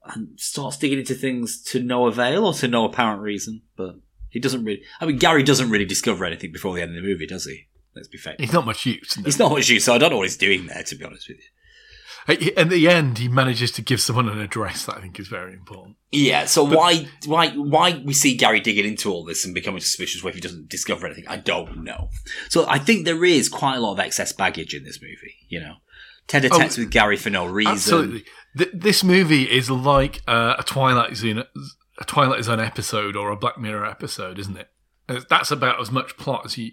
And 0.05 0.41
starts 0.41 0.79
digging 0.79 0.99
into 0.99 1.15
things 1.15 1.63
to 1.65 1.81
no 1.81 2.07
avail 2.07 2.45
or 2.47 2.55
to 2.55 2.67
no 2.67 2.87
apparent 2.87 3.23
reason. 3.23 3.63
But 3.77 3.97
he 4.31 4.41
doesn't 4.41 4.65
really. 4.65 4.83
I 5.01 5.07
mean, 5.07 5.19
Gary 5.19 5.45
doesn't 5.45 5.71
really 5.71 5.85
discover 5.85 6.25
anything 6.25 6.51
before 6.51 6.75
the 6.75 6.83
end 6.83 6.97
of 6.97 7.03
the 7.03 7.09
movie, 7.09 7.27
does 7.27 7.45
he? 7.45 7.69
Let's 7.95 8.09
be 8.09 8.19
fair. 8.19 8.35
He's 8.39 8.53
not 8.53 8.67
much 8.67 8.85
use. 8.87 9.17
no. 9.17 9.25
He's 9.25 9.39
not 9.39 9.53
much 9.53 9.69
use, 9.69 9.85
so 9.85 9.95
I 9.95 9.99
don't 9.99 10.11
know 10.11 10.17
what 10.17 10.27
he's 10.27 10.37
doing 10.37 10.67
there, 10.67 10.83
to 10.83 10.97
be 10.97 11.05
honest 11.05 11.29
with 11.29 11.39
you. 11.39 11.45
At 12.29 12.43
at 12.57 12.71
the 12.71 12.89
end, 12.89 13.19
he 13.19 13.29
manages 13.29 13.71
to 13.73 13.83
give 13.83 14.01
someone 14.01 14.29
an 14.29 14.41
address 14.41 14.87
that 14.87 14.97
I 14.97 15.01
think 15.01 15.19
is 15.19 15.29
very 15.29 15.53
important. 15.53 15.97
Yeah, 16.13 16.45
so 16.45 16.65
why 16.65 17.09
why 17.27 17.51
why 17.51 18.03
we 18.05 18.13
see 18.13 18.37
Gary 18.37 18.61
digging 18.61 18.85
into 18.85 19.11
all 19.11 19.25
this 19.25 19.45
and 19.45 19.55
becoming 19.55 19.81
suspicious 19.81 20.23
where 20.23 20.33
he 20.33 20.41
doesn't 20.41 20.69
discover 20.69 21.07
anything, 21.07 21.27
I 21.29 21.37
don't 21.37 21.85
know. 21.85 22.11
So 22.49 22.67
I 22.69 22.79
think 22.79 23.05
there 23.05 23.25
is 23.25 23.49
quite 23.49 23.77
a 23.77 23.81
lot 23.81 23.93
of 23.93 24.01
excess 24.01 24.33
baggage 24.33 24.75
in 24.75 24.85
this 24.85 25.01
movie, 25.01 25.35
you 25.49 25.61
know. 25.61 25.75
Ted 26.27 26.45
a 26.45 26.49
tetes 26.49 26.79
with 26.79 26.91
Gary 26.91 27.17
for 27.17 27.31
no 27.31 27.45
reason. 27.47 27.71
Oh, 27.71 27.75
Absolutely. 27.75 28.25
Th- 28.57 28.71
this 28.73 29.03
movie 29.03 29.51
is 29.51 29.69
like 29.69 30.23
uh, 30.29 30.55
a 30.59 30.63
Twilight 30.63 31.17
Zone, 31.17 31.43
a 31.99 32.05
Twilight 32.05 32.45
Zone 32.45 32.61
episode 32.61 33.17
or 33.17 33.31
a 33.31 33.37
Black 33.37 33.59
Mirror 33.59 33.87
episode, 33.87 34.39
isn't 34.39 34.57
it? 34.57 34.69
That's 35.29 35.51
about 35.51 35.81
as 35.81 35.91
much 35.91 36.17
plot 36.17 36.43
as 36.45 36.57
you 36.57 36.73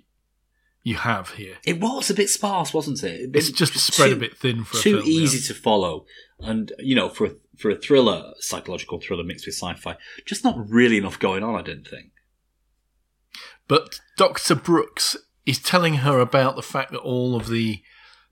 you 0.88 0.96
have 0.96 1.32
here. 1.32 1.58
It 1.66 1.82
was 1.82 2.10
a 2.10 2.14
bit 2.14 2.30
sparse, 2.30 2.74
wasn't 2.74 3.04
it? 3.04 3.32
It's 3.34 3.52
just 3.52 3.78
spread 3.78 4.14
a 4.14 4.16
bit 4.16 4.38
thin 4.38 4.64
for 4.64 4.78
a 4.78 4.82
too 4.82 5.02
easy 5.04 5.46
to 5.54 5.60
follow, 5.60 6.06
and 6.40 6.72
you 6.80 6.96
know, 6.96 7.10
for 7.10 7.26
a, 7.26 7.32
for 7.58 7.70
a 7.70 7.76
thriller, 7.76 8.34
psychological 8.40 9.02
thriller 9.02 9.26
mixed 9.26 9.46
with 9.46 9.56
sci-fi, 9.56 9.98
just 10.26 10.46
not 10.46 10.56
really 10.58 10.98
enough 10.98 11.20
going 11.20 11.44
on. 11.44 11.56
I 11.56 11.62
didn't 11.62 11.90
think. 11.90 12.12
But 13.68 14.00
Dr. 14.16 14.56
Brooks 14.56 15.18
is 15.46 15.60
telling 15.60 15.96
her 15.96 16.22
about 16.22 16.56
the 16.56 16.62
fact 16.62 16.94
that 16.94 17.00
all 17.00 17.36
of 17.36 17.50
the 17.50 17.82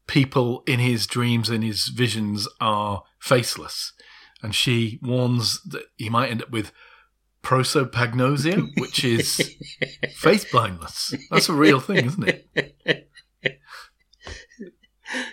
people 0.07 0.63
in 0.65 0.79
his 0.79 1.07
dreams 1.07 1.49
and 1.49 1.61
his 1.61 1.89
visions 1.89 2.47
are 2.61 3.03
faceless. 3.19 3.91
And 4.41 4.55
she 4.55 4.99
warns 5.01 5.61
that 5.63 5.87
he 5.97 6.09
might 6.09 6.31
end 6.31 6.41
up 6.41 6.51
with 6.51 6.71
prosopagnosia, 7.45 8.67
which 8.77 9.05
is 9.05 9.55
face 10.15 10.49
blindness. 10.51 11.13
That's 11.29 11.47
a 11.47 11.53
real 11.53 11.79
thing, 11.79 12.05
isn't 12.07 12.27
it? 12.27 13.11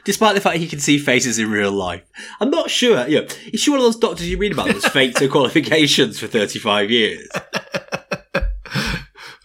Despite 0.05 0.35
the 0.35 0.41
fact 0.41 0.59
he 0.59 0.69
can 0.69 0.79
see 0.79 0.99
faces 0.99 1.39
in 1.39 1.51
real 1.51 1.73
life, 1.73 2.05
I'm 2.39 2.51
not 2.51 2.71
sure. 2.71 3.09
You 3.09 3.23
know, 3.23 3.29
is 3.53 3.61
she 3.61 3.71
one 3.71 3.81
of 3.81 3.85
those 3.85 3.97
doctors 3.97 4.29
you 4.29 4.37
read 4.37 4.53
about 4.53 4.67
that's 4.67 4.87
faked 4.89 5.19
her 5.21 5.29
qualifications 5.37 6.19
for 6.21 6.27
35 6.27 6.91
years? 6.91 7.29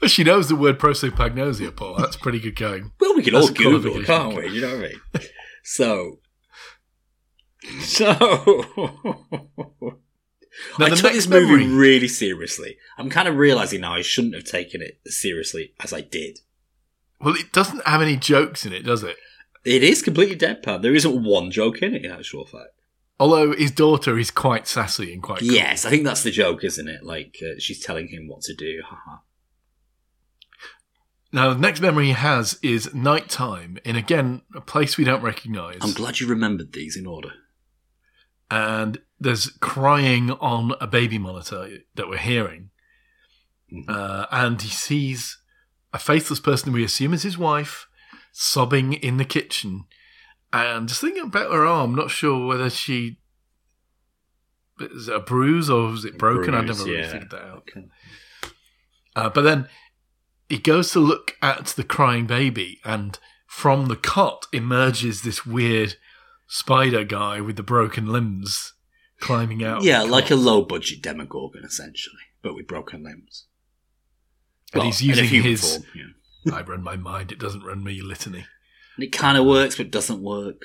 She 0.06 0.24
knows 0.24 0.48
the 0.48 0.56
word 0.56 0.80
prosopagnosia, 0.80 1.76
Paul. 1.76 1.96
That's 1.98 2.16
pretty 2.16 2.40
good 2.40 2.56
going. 2.56 2.92
Well, 3.00 3.16
we 3.16 3.24
can 3.24 3.34
That's 3.34 3.48
all 3.48 3.54
Google, 3.54 4.04
can't 4.04 4.38
we? 4.38 4.48
You 4.52 4.62
know 4.62 4.78
what 4.78 4.86
I 4.86 4.90
mean? 4.90 5.02
So, 5.64 6.20
so 7.82 8.64
Now, 10.80 10.88
I 10.88 10.90
took 10.90 11.12
this 11.14 11.28
movie 11.28 11.46
memory- 11.46 11.68
really 11.68 12.08
seriously. 12.08 12.78
I'm 12.98 13.10
kind 13.10 13.28
of 13.28 13.36
realizing 13.36 13.82
now 13.82 13.94
I 13.94 14.02
shouldn't 14.02 14.36
have 14.36 14.46
taken 14.46 14.82
it 14.82 15.00
as 15.06 15.18
seriously 15.18 15.74
as 15.80 15.94
I 15.94 16.02
did. 16.02 16.40
Well, 17.20 17.36
it 17.36 17.52
doesn't 17.52 17.86
have 17.88 18.02
any 18.02 18.16
jokes 18.16 18.66
in 18.66 18.74
it, 18.74 18.84
does 18.84 19.04
it? 19.04 19.18
It 19.66 19.84
is 19.84 20.02
completely 20.02 20.36
deadpan. 20.38 20.82
There 20.82 20.96
isn't 20.96 21.24
one 21.24 21.52
joke 21.52 21.82
in 21.82 21.94
it, 21.94 22.06
in 22.06 22.12
actual 22.12 22.46
fact. 22.46 22.70
Although 23.20 23.54
his 23.54 23.72
daughter 23.72 24.18
is 24.20 24.30
quite 24.30 24.68
sassy 24.68 25.12
and 25.12 25.24
quite 25.24 25.40
cool. 25.40 25.52
Yes, 25.52 25.86
I 25.86 25.90
think 25.90 26.04
that's 26.04 26.24
the 26.24 26.32
joke, 26.32 26.64
isn't 26.64 26.88
it? 26.88 27.04
Like 27.04 27.38
uh, 27.42 27.56
she's 27.58 27.84
telling 27.84 28.08
him 28.10 28.28
what 28.28 28.42
to 28.44 28.54
do. 28.54 28.82
Haha. 28.86 29.18
Now, 31.34 31.54
the 31.54 31.60
next 31.60 31.82
memory 31.82 32.06
he 32.06 32.12
has 32.14 32.58
is 32.62 32.94
nighttime 32.94 33.80
in, 33.84 33.96
again, 33.96 34.44
a 34.56 34.62
place 34.62 34.98
we 34.98 35.04
don't 35.04 35.22
recognise. 35.22 35.80
I'm 35.82 35.92
glad 35.92 36.20
you 36.20 36.28
remembered 36.28 36.72
these 36.74 36.96
in 36.96 37.06
order. 37.06 37.32
And 38.50 39.00
there's 39.20 39.50
crying 39.60 40.32
on 40.32 40.74
a 40.80 40.88
baby 40.88 41.18
monitor 41.18 41.80
that 41.96 42.08
we're 42.08 42.18
hearing. 42.18 42.70
Mhm. 43.74 43.90
Uh, 43.90 44.28
and 44.32 44.62
he 44.62 44.70
sees 44.70 45.42
a 45.94 46.00
faceless 46.00 46.40
person 46.40 46.72
we 46.72 46.84
assume 46.84 47.14
is 47.14 47.24
his 47.24 47.38
wife 47.38 47.88
sobbing 48.32 48.94
in 48.94 49.18
the 49.18 49.26
kitchen. 49.26 49.86
And 50.54 50.88
just 50.88 51.02
thinking 51.02 51.24
about 51.24 51.52
her 51.52 51.66
arm, 51.66 51.96
not 51.96 52.12
sure 52.12 52.48
whether 52.48 52.70
she. 52.70 53.20
Is 54.80 55.08
it 55.08 55.16
a 55.16 55.20
bruise 55.20 55.70
or 55.70 55.90
was 55.90 56.06
it 56.06 56.18
broken? 56.18 56.54
I 56.54 56.62
Bruise, 56.62 56.78
never 56.78 56.90
really 56.90 57.02
yeah. 57.02 57.12
figured 57.12 57.32
that 57.32 57.42
out. 57.42 57.58
Okay. 57.70 57.88
Uh, 59.16 59.30
but 59.30 59.42
then 59.42 59.68
he 60.48 60.60
goes 60.60 60.92
to 60.92 61.00
look 61.00 61.36
at 61.42 61.66
the 61.68 61.84
crying 61.84 62.28
baby, 62.28 62.80
and 62.86 63.18
from 63.48 63.88
the 63.88 63.96
cot 63.96 64.46
emerges 64.54 65.24
this 65.24 65.46
weird 65.46 65.96
spider 66.48 67.04
guy 67.04 67.42
with 67.42 67.56
the 67.56 67.64
broken 67.64 68.08
limbs 68.08 68.74
climbing 69.20 69.64
out. 69.64 69.84
Yeah, 69.84 70.04
like 70.04 70.32
a 70.32 70.36
low 70.36 70.64
budget 70.64 71.02
Demogorgon, 71.02 71.64
essentially, 71.64 72.22
but 72.42 72.56
with 72.56 72.68
broken 72.68 73.04
limbs. 73.04 73.46
And 74.74 74.82
Well, 74.82 74.86
he's 74.88 75.02
using 75.02 75.26
his. 75.44 75.78
form, 75.78 75.86
yeah. 75.96 76.54
I 76.54 76.62
run 76.62 76.84
my 76.84 76.96
mind; 76.96 77.32
it 77.32 77.40
doesn't 77.40 77.64
run 77.64 77.84
me 77.84 78.02
litany. 78.02 78.46
And 78.96 79.04
it 79.04 79.12
kind 79.12 79.38
of 79.38 79.46
works, 79.46 79.76
but 79.76 79.92
doesn't 79.92 80.22
work. 80.22 80.64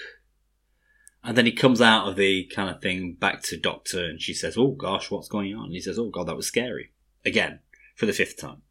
And 1.24 1.37
then 1.39 1.47
he 1.47 1.53
comes 1.53 1.80
out 1.80 2.09
of 2.09 2.16
the 2.16 2.47
kind 2.47 2.68
of 2.68 2.83
thing 2.83 3.14
back 3.14 3.43
to 3.45 3.57
Doctor, 3.59 4.05
and 4.05 4.20
she 4.20 4.35
says, 4.35 4.57
"Oh 4.59 4.72
gosh, 4.72 5.11
what's 5.11 5.28
going 5.28 5.55
on?" 5.55 5.66
And 5.66 5.72
he 5.72 5.80
says, 5.80 5.99
"Oh 5.99 6.11
god, 6.11 6.28
that 6.28 6.37
was 6.37 6.47
scary." 6.47 6.91
Again, 7.24 7.61
for 7.95 8.07
the 8.07 8.12
fifth 8.12 8.37
time. 8.41 8.62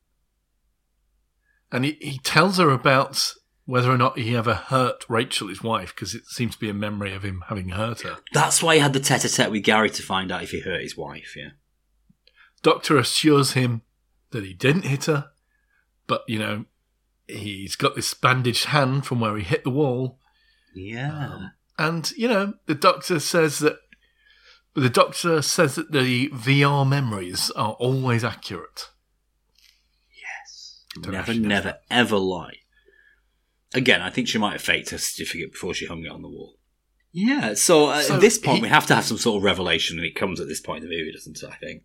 And 1.72 1.86
he, 1.86 1.98
he 2.02 2.18
tells 2.20 2.58
her 2.58 2.70
about 2.70 3.34
whether 3.72 3.90
or 3.90 3.98
not 3.98 4.20
he 4.20 4.36
ever 4.36 4.54
hurt 4.54 5.06
Rachel, 5.08 5.48
his 5.48 5.64
wife, 5.64 5.96
because 5.96 6.14
it 6.14 6.26
seems 6.26 6.56
to 6.56 6.60
be 6.60 6.70
a 6.70 6.74
memory 6.74 7.14
of 7.14 7.24
him 7.24 7.46
having 7.48 7.70
hurt 7.70 8.02
her. 8.02 8.18
That's 8.34 8.62
why 8.62 8.76
he 8.76 8.82
had 8.82 8.92
the 8.92 9.00
tete-a-tete 9.00 9.50
with 9.50 9.64
Gary 9.64 9.90
to 9.92 10.04
find 10.04 10.30
out 10.30 10.44
if 10.44 10.50
he 10.50 10.60
hurt 10.60 10.82
his 10.82 10.98
wife. 10.98 11.38
Yeah. 11.38 11.52
Doctor 12.62 12.98
assures 12.98 13.54
him 13.54 13.84
that 14.32 14.44
he 14.44 14.54
didn't 14.54 14.84
hit 14.84 15.06
her, 15.06 15.30
but 16.06 16.26
you 16.28 16.38
know, 16.38 16.66
he's 17.28 17.78
got 17.78 17.96
this 17.96 18.14
bandaged 18.14 18.66
hand 18.66 19.06
from 19.06 19.22
where 19.22 19.38
he 19.38 19.44
hit 19.46 19.64
the 19.64 19.70
wall. 19.70 20.20
Yeah. 20.76 21.30
Um, 21.30 21.52
and 21.80 22.12
you 22.18 22.28
know, 22.28 22.56
the 22.66 22.76
doctor 22.76 23.22
says 23.22 23.60
that 23.60 23.78
the 24.74 24.90
doctor 24.90 25.42
says 25.42 25.76
that 25.76 25.94
the 25.94 26.28
VR 26.28 26.86
memories 26.86 27.50
are 27.52 27.78
always 27.80 28.26
accurate. 28.26 28.90
yes. 30.22 30.84
Never, 30.98 31.34
never, 31.34 31.64
that. 31.70 31.84
ever 31.90 32.18
lie. 32.18 32.61
Again, 33.74 34.02
I 34.02 34.10
think 34.10 34.28
she 34.28 34.38
might 34.38 34.54
have 34.54 34.62
faked 34.62 34.90
her 34.90 34.98
certificate 34.98 35.52
before 35.54 35.74
she 35.74 35.86
hung 35.86 36.04
it 36.04 36.12
on 36.12 36.22
the 36.22 36.28
wall. 36.28 36.58
Yeah. 37.14 37.54
So, 37.54 37.88
uh, 37.88 38.02
So 38.02 38.16
at 38.16 38.22
this 38.22 38.38
point, 38.38 38.58
he- 38.58 38.62
we 38.64 38.70
have 38.70 38.86
to 38.88 38.96
have 38.96 39.06
some 39.06 39.18
sort 39.18 39.38
of 39.38 39.44
revelation, 39.44 39.98
and 39.98 40.06
it 40.06 40.16
comes 40.16 40.40
at 40.40 40.48
this 40.48 40.60
point 40.62 40.84
in 40.84 40.90
the 40.90 40.96
movie, 40.98 41.12
doesn't 41.12 41.42
it? 41.42 41.50
I 41.50 41.56
think. 41.56 41.84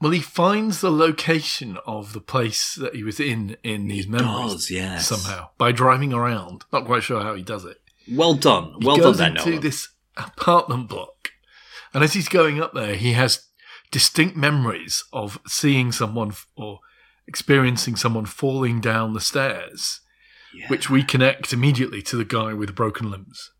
Well, 0.00 0.12
he 0.12 0.20
finds 0.20 0.80
the 0.82 0.90
location 0.92 1.78
of 1.86 2.12
the 2.12 2.20
place 2.20 2.74
that 2.74 2.94
he 2.94 3.02
was 3.02 3.18
in 3.18 3.56
in 3.62 3.88
his 3.88 4.06
memories 4.06 4.52
Does 4.52 4.70
yes. 4.70 5.08
somehow 5.08 5.50
by 5.58 5.72
driving 5.72 6.12
around. 6.12 6.64
Not 6.72 6.84
quite 6.84 7.02
sure 7.02 7.22
how 7.22 7.34
he 7.34 7.42
does 7.42 7.64
it. 7.64 7.78
Well 8.10 8.34
done. 8.34 8.74
He 8.80 8.86
Well 8.86 8.96
done, 8.96 9.04
goes 9.04 9.18
there, 9.18 9.28
into 9.28 9.46
Nolan. 9.46 9.62
this 9.62 9.88
apartment 10.16 10.88
block, 10.88 11.30
and 11.94 12.04
as 12.04 12.12
he's 12.12 12.28
going 12.28 12.60
up 12.60 12.74
there, 12.74 12.94
he 12.94 13.12
has 13.14 13.46
distinct 13.90 14.36
memories 14.36 15.02
of 15.12 15.38
seeing 15.46 15.92
someone 15.92 16.34
or 16.56 16.80
experiencing 17.26 17.96
someone 17.96 18.26
falling 18.26 18.80
down 18.80 19.14
the 19.14 19.20
stairs, 19.20 20.00
Yeah. 20.54 20.68
which 20.68 20.88
we 20.88 21.02
connect 21.02 21.52
immediately 21.52 22.00
to 22.02 22.16
the 22.16 22.24
guy 22.24 22.52
with 22.54 22.74
broken 22.74 23.10
limbs. 23.10 23.50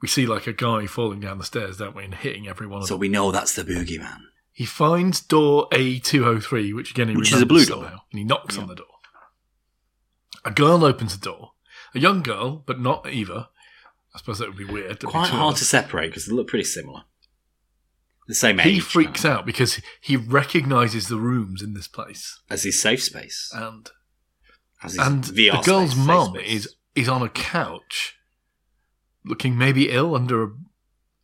We 0.00 0.08
see 0.08 0.26
like 0.26 0.46
a 0.46 0.52
guy 0.52 0.86
falling 0.86 1.20
down 1.20 1.38
the 1.38 1.44
stairs, 1.44 1.76
don't 1.78 1.94
we, 1.96 2.04
and 2.04 2.14
hitting 2.14 2.48
every 2.48 2.66
one 2.66 2.82
of 2.82 2.88
So 2.88 2.96
we 2.96 3.08
know 3.08 3.30
that's 3.30 3.54
the 3.54 3.64
boogeyman. 3.64 4.18
He 4.52 4.64
finds 4.64 5.20
door 5.20 5.68
A203, 5.72 6.74
which 6.74 6.90
again 6.92 7.08
he 7.08 7.16
Which 7.16 7.32
is 7.32 7.42
a 7.42 7.46
blue 7.46 7.64
door. 7.64 7.84
and 7.86 8.18
he 8.18 8.24
knocks 8.24 8.56
on 8.58 8.68
the 8.68 8.74
door. 8.74 8.86
A 10.44 10.50
girl 10.50 10.84
opens 10.84 11.16
the 11.18 11.24
door, 11.24 11.52
a 11.94 11.98
young 11.98 12.22
girl, 12.22 12.62
but 12.66 12.80
not 12.80 13.08
Eva. 13.08 13.50
I 14.14 14.18
suppose 14.18 14.38
that 14.38 14.48
would 14.48 14.56
be 14.56 14.64
weird. 14.64 15.00
There'd 15.00 15.10
Quite 15.10 15.24
of 15.28 15.34
hard 15.34 15.56
to 15.56 15.64
separate 15.64 16.08
because 16.08 16.26
they 16.26 16.32
look 16.34 16.48
pretty 16.48 16.64
similar. 16.64 17.02
The 18.26 18.34
same 18.34 18.60
age. 18.60 18.66
He 18.66 18.80
freaks 18.80 19.24
out 19.24 19.46
because 19.46 19.80
he 20.00 20.16
recognizes 20.16 21.08
the 21.08 21.16
rooms 21.18 21.62
in 21.62 21.74
this 21.74 21.88
place, 21.88 22.40
as 22.50 22.62
his 22.62 22.80
safe 22.80 23.02
space. 23.02 23.50
and 23.54 23.90
and 24.82 25.24
VR 25.24 25.62
the 25.62 25.62
girl's 25.70 25.92
space, 25.92 26.06
mum 26.06 26.34
space. 26.34 26.66
is 26.66 26.74
is 26.94 27.08
on 27.08 27.22
a 27.22 27.28
couch, 27.28 28.16
looking 29.24 29.56
maybe 29.56 29.90
ill 29.90 30.14
under 30.14 30.44
a, 30.44 30.48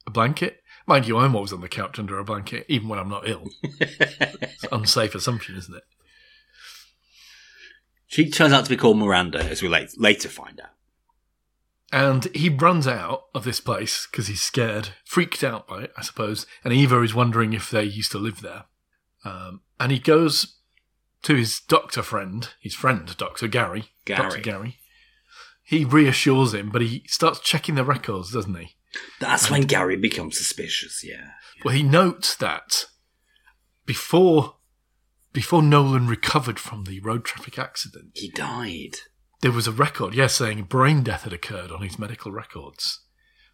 a 0.06 0.10
blanket. 0.10 0.60
Mind 0.86 1.08
you, 1.08 1.16
I'm 1.16 1.34
always 1.34 1.52
on 1.52 1.62
the 1.62 1.68
couch 1.68 1.98
under 1.98 2.18
a 2.18 2.24
blanket, 2.24 2.66
even 2.68 2.88
when 2.88 2.98
I'm 2.98 3.08
not 3.08 3.28
ill. 3.28 3.48
It's 3.80 4.64
an 4.64 4.68
unsafe 4.72 5.14
assumption, 5.14 5.56
isn't 5.56 5.74
it? 5.74 5.84
she 8.14 8.30
turns 8.30 8.52
out 8.52 8.62
to 8.62 8.70
be 8.70 8.76
called 8.76 8.96
Miranda, 8.96 9.42
as 9.42 9.60
we 9.60 9.68
late, 9.68 9.90
later 9.98 10.28
find 10.28 10.60
out. 10.60 10.70
And 11.92 12.26
he 12.34 12.48
runs 12.48 12.86
out 12.86 13.24
of 13.34 13.42
this 13.42 13.58
place 13.58 14.06
because 14.08 14.28
he's 14.28 14.40
scared, 14.40 14.90
freaked 15.04 15.42
out 15.42 15.66
by 15.66 15.82
it, 15.82 15.92
I 15.96 16.02
suppose. 16.02 16.46
And 16.62 16.72
Eva 16.72 17.02
is 17.02 17.12
wondering 17.12 17.54
if 17.54 17.72
they 17.72 17.82
used 17.82 18.12
to 18.12 18.18
live 18.18 18.40
there. 18.40 18.66
Um, 19.24 19.62
and 19.80 19.90
he 19.90 19.98
goes 19.98 20.58
to 21.24 21.34
his 21.34 21.60
doctor 21.60 22.02
friend, 22.02 22.48
his 22.60 22.74
friend, 22.74 23.16
Dr. 23.16 23.48
Gary. 23.48 23.90
Gary. 24.04 24.22
Dr. 24.30 24.40
Gary. 24.40 24.78
He 25.62 25.84
reassures 25.84 26.54
him, 26.54 26.70
but 26.70 26.82
he 26.82 27.04
starts 27.08 27.40
checking 27.40 27.74
the 27.74 27.84
records, 27.84 28.32
doesn't 28.32 28.54
he? 28.54 28.76
That's 29.20 29.50
when 29.50 29.62
Gary 29.62 29.96
becomes 29.96 30.36
suspicious. 30.38 31.02
Yeah. 31.02 31.30
Well, 31.64 31.74
he 31.74 31.82
notes 31.82 32.36
that 32.36 32.84
before 33.86 34.56
before 35.32 35.62
Nolan 35.62 36.06
recovered 36.06 36.60
from 36.60 36.84
the 36.84 37.00
road 37.00 37.24
traffic 37.24 37.58
accident, 37.58 38.12
He 38.14 38.30
died. 38.30 38.98
there 39.40 39.50
was 39.50 39.66
a 39.66 39.72
record, 39.72 40.14
yes, 40.14 40.34
saying 40.36 40.62
brain 40.64 41.02
death 41.02 41.24
had 41.24 41.32
occurred 41.32 41.72
on 41.72 41.82
his 41.82 41.98
medical 41.98 42.30
records 42.30 43.00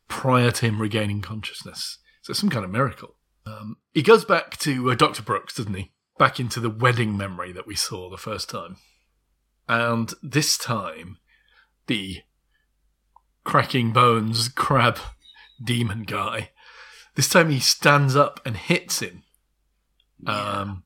prior 0.06 0.50
to 0.50 0.66
him 0.66 0.80
regaining 0.82 1.22
consciousness. 1.22 1.98
So 2.22 2.32
it's 2.32 2.40
some 2.40 2.50
kind 2.50 2.66
of 2.66 2.70
miracle. 2.70 3.16
Um, 3.46 3.76
he 3.94 4.02
goes 4.02 4.26
back 4.26 4.58
to 4.58 4.90
uh, 4.90 4.94
Dr. 4.94 5.22
Brooks, 5.22 5.54
doesn't 5.54 5.72
he? 5.72 5.92
Back 6.20 6.38
into 6.38 6.60
the 6.60 6.68
wedding 6.68 7.16
memory 7.16 7.50
that 7.50 7.66
we 7.66 7.74
saw 7.74 8.10
the 8.10 8.18
first 8.18 8.50
time. 8.50 8.76
And 9.66 10.12
this 10.22 10.58
time, 10.58 11.16
the 11.86 12.18
cracking 13.42 13.94
bones 13.94 14.50
crab 14.50 14.98
demon 15.64 16.02
guy, 16.02 16.50
this 17.14 17.30
time 17.30 17.48
he 17.48 17.58
stands 17.58 18.16
up 18.16 18.38
and 18.44 18.54
hits 18.54 19.00
him. 19.00 19.22
Um, 20.26 20.82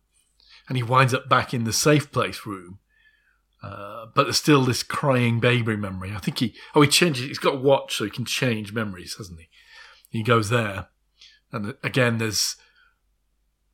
and 0.69 0.77
he 0.77 0.85
winds 0.85 1.13
up 1.13 1.29
back 1.29 1.53
in 1.53 1.65
the 1.65 1.73
safe 1.73 2.13
place 2.13 2.47
room. 2.47 2.79
Uh, 3.61 4.07
but 4.15 4.25
there's 4.25 4.37
still 4.37 4.63
this 4.63 4.85
crying 4.85 5.41
baby 5.41 5.75
memory. 5.75 6.13
I 6.15 6.19
think 6.19 6.39
he, 6.39 6.55
oh, 6.77 6.83
he 6.83 6.89
changes, 6.89 7.25
he's 7.25 7.39
got 7.39 7.55
a 7.55 7.59
watch 7.59 7.97
so 7.97 8.05
he 8.05 8.11
can 8.11 8.25
change 8.25 8.73
memories, 8.73 9.17
hasn't 9.19 9.41
he? 9.41 9.49
He 10.11 10.23
goes 10.23 10.49
there. 10.49 10.91
And 11.51 11.75
again, 11.83 12.19
there's 12.19 12.55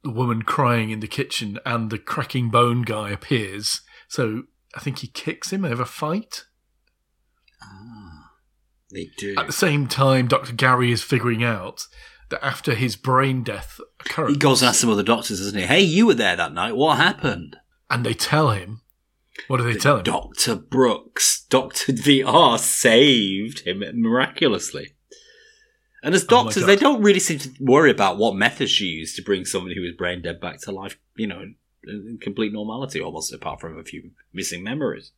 the 0.03 0.11
woman 0.11 0.43
crying 0.43 0.91
in 0.91 1.01
the 1.01 1.07
kitchen 1.09 1.59
and 1.67 1.91
the 1.91 1.99
cracking 1.99 2.51
bone 2.51 2.83
guy 2.83 3.11
appears. 3.11 3.81
So 4.09 4.45
I 4.75 4.81
think 4.81 5.01
he 5.01 5.07
kicks 5.09 5.53
him. 5.53 5.63
They 5.63 5.69
have 5.69 5.81
a 5.81 5.85
fight. 5.85 6.45
Ah, 7.63 8.31
they 8.93 9.09
do. 9.19 9.35
At 9.37 9.47
the 9.47 9.53
same 9.53 9.87
time, 9.87 10.29
Dr. 10.29 10.53
Gary 10.53 10.93
is 10.93 11.03
figuring 11.03 11.45
out 11.45 11.87
that 12.31 12.45
after 12.45 12.75
his 12.75 12.97
brain 12.97 13.43
death 13.43 13.81
occurrence, 14.05 14.35
He 14.35 14.39
goes 14.39 14.63
and 14.63 14.69
asks 14.69 14.81
some 14.81 14.91
other 14.91 15.03
doctors, 15.03 15.39
doesn't 15.41 15.59
he? 15.59 15.67
Hey, 15.67 15.81
you 15.81 16.07
were 16.07 16.15
there 16.15 16.37
that 16.37 16.55
night. 16.55 16.77
What 16.77 16.97
happened? 16.97 17.57
and 17.91 18.07
they 18.07 18.15
tell 18.15 18.51
him, 18.51 18.83
what 19.49 19.57
do 19.57 19.65
they 19.65 19.75
tell 19.79 19.97
him? 19.97 20.05
Dr. 20.05 20.55
Brooks, 20.55 21.45
Dr. 21.51 21.93
VR 21.93 22.57
saved 22.57 23.67
him 23.67 23.83
miraculously. 23.95 24.95
And 26.03 26.15
as 26.15 26.25
Oh 26.25 26.29
doctors, 26.29 26.63
God. 26.63 26.67
they 26.67 26.77
don't 26.77 27.03
really 27.03 27.21
seem 27.21 27.39
to 27.41 27.51
worry 27.61 27.91
about 27.91 28.17
what 28.17 28.35
methods 28.35 28.71
she 28.71 28.87
used 28.87 29.17
to 29.17 29.23
bring 29.23 29.45
somebody 29.45 29.75
who 29.75 29.83
was 29.83 29.93
brain 29.93 30.23
dead 30.23 30.41
back 30.41 30.61
to 30.63 30.73
life, 30.73 30.99
you 31.17 31.27
know, 31.27 31.41
in, 31.87 32.19
complete 32.21 32.53
normality, 32.53 33.01
almost 33.01 33.33
apart 33.33 33.61
from 33.61 33.79
a 33.79 33.85
few 33.85 34.11
missing 34.33 34.63
memories. 34.63 35.13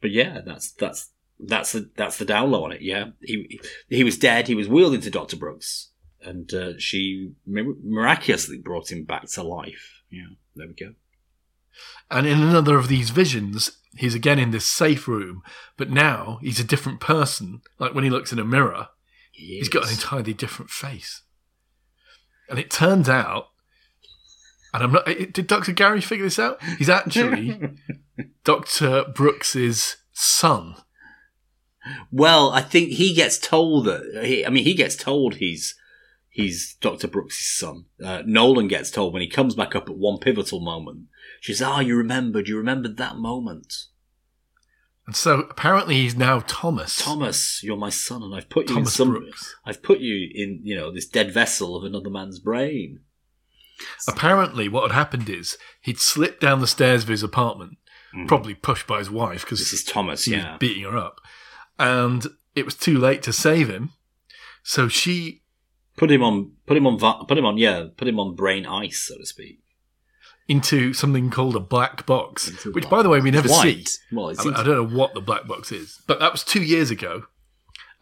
But 0.00 0.10
yeah, 0.10 0.40
that's 0.44 0.72
that's 0.72 1.10
that's 1.40 1.72
the 1.72 1.90
that's 1.96 2.18
the 2.18 2.24
down 2.24 2.50
low 2.50 2.64
on 2.64 2.72
it. 2.72 2.82
Yeah, 2.82 3.10
he 3.20 3.60
he 3.88 4.04
was 4.04 4.18
dead. 4.18 4.48
He 4.48 4.54
was 4.54 4.68
wheeled 4.68 4.94
into 4.94 5.10
Doctor 5.10 5.36
Brooks, 5.36 5.90
and 6.22 6.52
uh, 6.54 6.72
she 6.78 7.32
mir- 7.46 7.74
miraculously 7.82 8.58
brought 8.58 8.92
him 8.92 9.04
back 9.04 9.26
to 9.30 9.42
life. 9.42 10.02
Yeah, 10.10 10.34
there 10.54 10.68
we 10.68 10.74
go. 10.74 10.94
And 12.10 12.26
in 12.26 12.40
another 12.40 12.78
of 12.78 12.88
these 12.88 13.10
visions, 13.10 13.78
he's 13.96 14.14
again 14.14 14.38
in 14.38 14.50
this 14.50 14.66
safe 14.66 15.08
room, 15.08 15.42
but 15.76 15.90
now 15.90 16.38
he's 16.42 16.60
a 16.60 16.64
different 16.64 17.00
person. 17.00 17.60
Like 17.78 17.94
when 17.94 18.04
he 18.04 18.10
looks 18.10 18.32
in 18.32 18.38
a 18.38 18.44
mirror, 18.44 18.88
He 19.36 19.58
he's 19.58 19.68
got 19.68 19.84
an 19.84 19.90
entirely 19.90 20.32
different 20.32 20.70
face. 20.70 21.22
And 22.48 22.58
it 22.58 22.70
turns 22.70 23.08
out, 23.08 23.48
and 24.72 24.82
I'm 24.82 24.92
not, 24.92 25.04
did 25.04 25.46
Dr. 25.46 25.72
Gary 25.72 26.00
figure 26.00 26.24
this 26.24 26.38
out? 26.38 26.62
He's 26.78 26.88
actually 26.88 27.60
Dr. 28.44 29.04
Brooks's 29.14 29.96
son. 30.12 30.76
Well, 32.10 32.50
I 32.50 32.62
think 32.62 32.90
he 32.90 33.14
gets 33.14 33.38
told 33.38 33.84
that. 33.84 34.24
He, 34.24 34.44
I 34.44 34.48
mean, 34.48 34.64
he 34.64 34.74
gets 34.74 34.96
told 34.96 35.36
he's 35.36 35.74
he's 36.30 36.76
Doctor 36.80 37.06
Brooks' 37.06 37.58
son. 37.58 37.86
Uh, 38.02 38.22
Nolan 38.26 38.68
gets 38.68 38.90
told 38.90 39.12
when 39.12 39.22
he 39.22 39.28
comes 39.28 39.54
back 39.54 39.76
up 39.76 39.88
at 39.88 39.96
one 39.96 40.18
pivotal 40.18 40.60
moment. 40.60 41.06
She 41.40 41.52
says, 41.52 41.66
"Ah, 41.66 41.80
you 41.80 41.96
remembered. 41.96 42.48
You 42.48 42.56
remembered 42.56 42.96
that 42.96 43.16
moment, 43.16 43.72
And 45.06 45.14
so 45.14 45.40
apparently 45.50 45.94
he's 45.96 46.16
now 46.16 46.40
Thomas. 46.48 46.96
Thomas. 46.96 47.60
You're 47.62 47.76
my 47.76 47.90
son, 47.90 48.22
and 48.24 48.34
I've 48.34 48.48
put 48.48 48.68
you 48.68 48.74
Thomas 48.74 48.88
in 48.98 49.06
some. 49.06 49.10
Brooks. 49.10 49.54
I've 49.64 49.82
put 49.82 50.00
you 50.00 50.28
in, 50.34 50.60
you 50.64 50.74
know, 50.74 50.92
this 50.92 51.06
dead 51.06 51.32
vessel 51.32 51.76
of 51.76 51.84
another 51.84 52.10
man's 52.10 52.38
brain." 52.40 53.00
Apparently, 54.08 54.68
what 54.68 54.90
had 54.90 54.96
happened 54.96 55.28
is 55.28 55.56
he'd 55.80 56.00
slipped 56.00 56.40
down 56.40 56.60
the 56.60 56.66
stairs 56.66 57.02
of 57.02 57.08
his 57.08 57.22
apartment, 57.22 57.78
Mhm. 58.14 58.26
probably 58.26 58.54
pushed 58.54 58.86
by 58.86 58.98
his 58.98 59.10
wife 59.10 59.42
because 59.42 59.58
This 59.58 59.72
is 59.72 59.84
Thomas. 59.84 60.24
he 60.24 60.32
Yeah. 60.32 60.52
was 60.52 60.58
beating 60.58 60.82
her 60.84 60.96
up. 60.96 61.20
And 61.78 62.26
it 62.54 62.64
was 62.64 62.74
too 62.74 62.98
late 62.98 63.22
to 63.24 63.32
save 63.32 63.68
him. 63.68 63.90
So 64.62 64.88
she, 64.88 65.42
Put 65.96 66.10
him 66.10 66.22
on. 66.22 66.52
Put 66.66 66.76
him 66.76 66.86
on. 66.86 66.98
Put 67.26 67.38
him 67.38 67.44
on. 67.46 67.56
Yeah. 67.58 67.86
Put 67.96 68.08
him 68.08 68.18
on 68.18 68.34
brain 68.34 68.66
ice, 68.66 69.02
so 69.06 69.16
to 69.18 69.24
speak. 69.26 69.60
Into 70.48 70.92
something 70.92 71.30
called 71.30 71.56
a 71.56 71.60
black 71.60 72.06
box, 72.06 72.48
Into 72.48 72.72
which, 72.72 72.82
black 72.84 72.90
by 72.90 73.02
the 73.02 73.08
way, 73.08 73.20
we 73.20 73.30
never 73.30 73.48
It's 73.48 73.60
see. 73.60 73.84
Well, 74.12 74.28
I, 74.28 74.60
I 74.60 74.62
don't 74.62 74.68
know 74.68 74.96
what 74.96 75.14
the 75.14 75.20
black 75.20 75.46
box 75.46 75.72
is, 75.72 76.00
but 76.06 76.20
that 76.20 76.32
was 76.32 76.44
two 76.44 76.62
years 76.62 76.90
ago. 76.90 77.24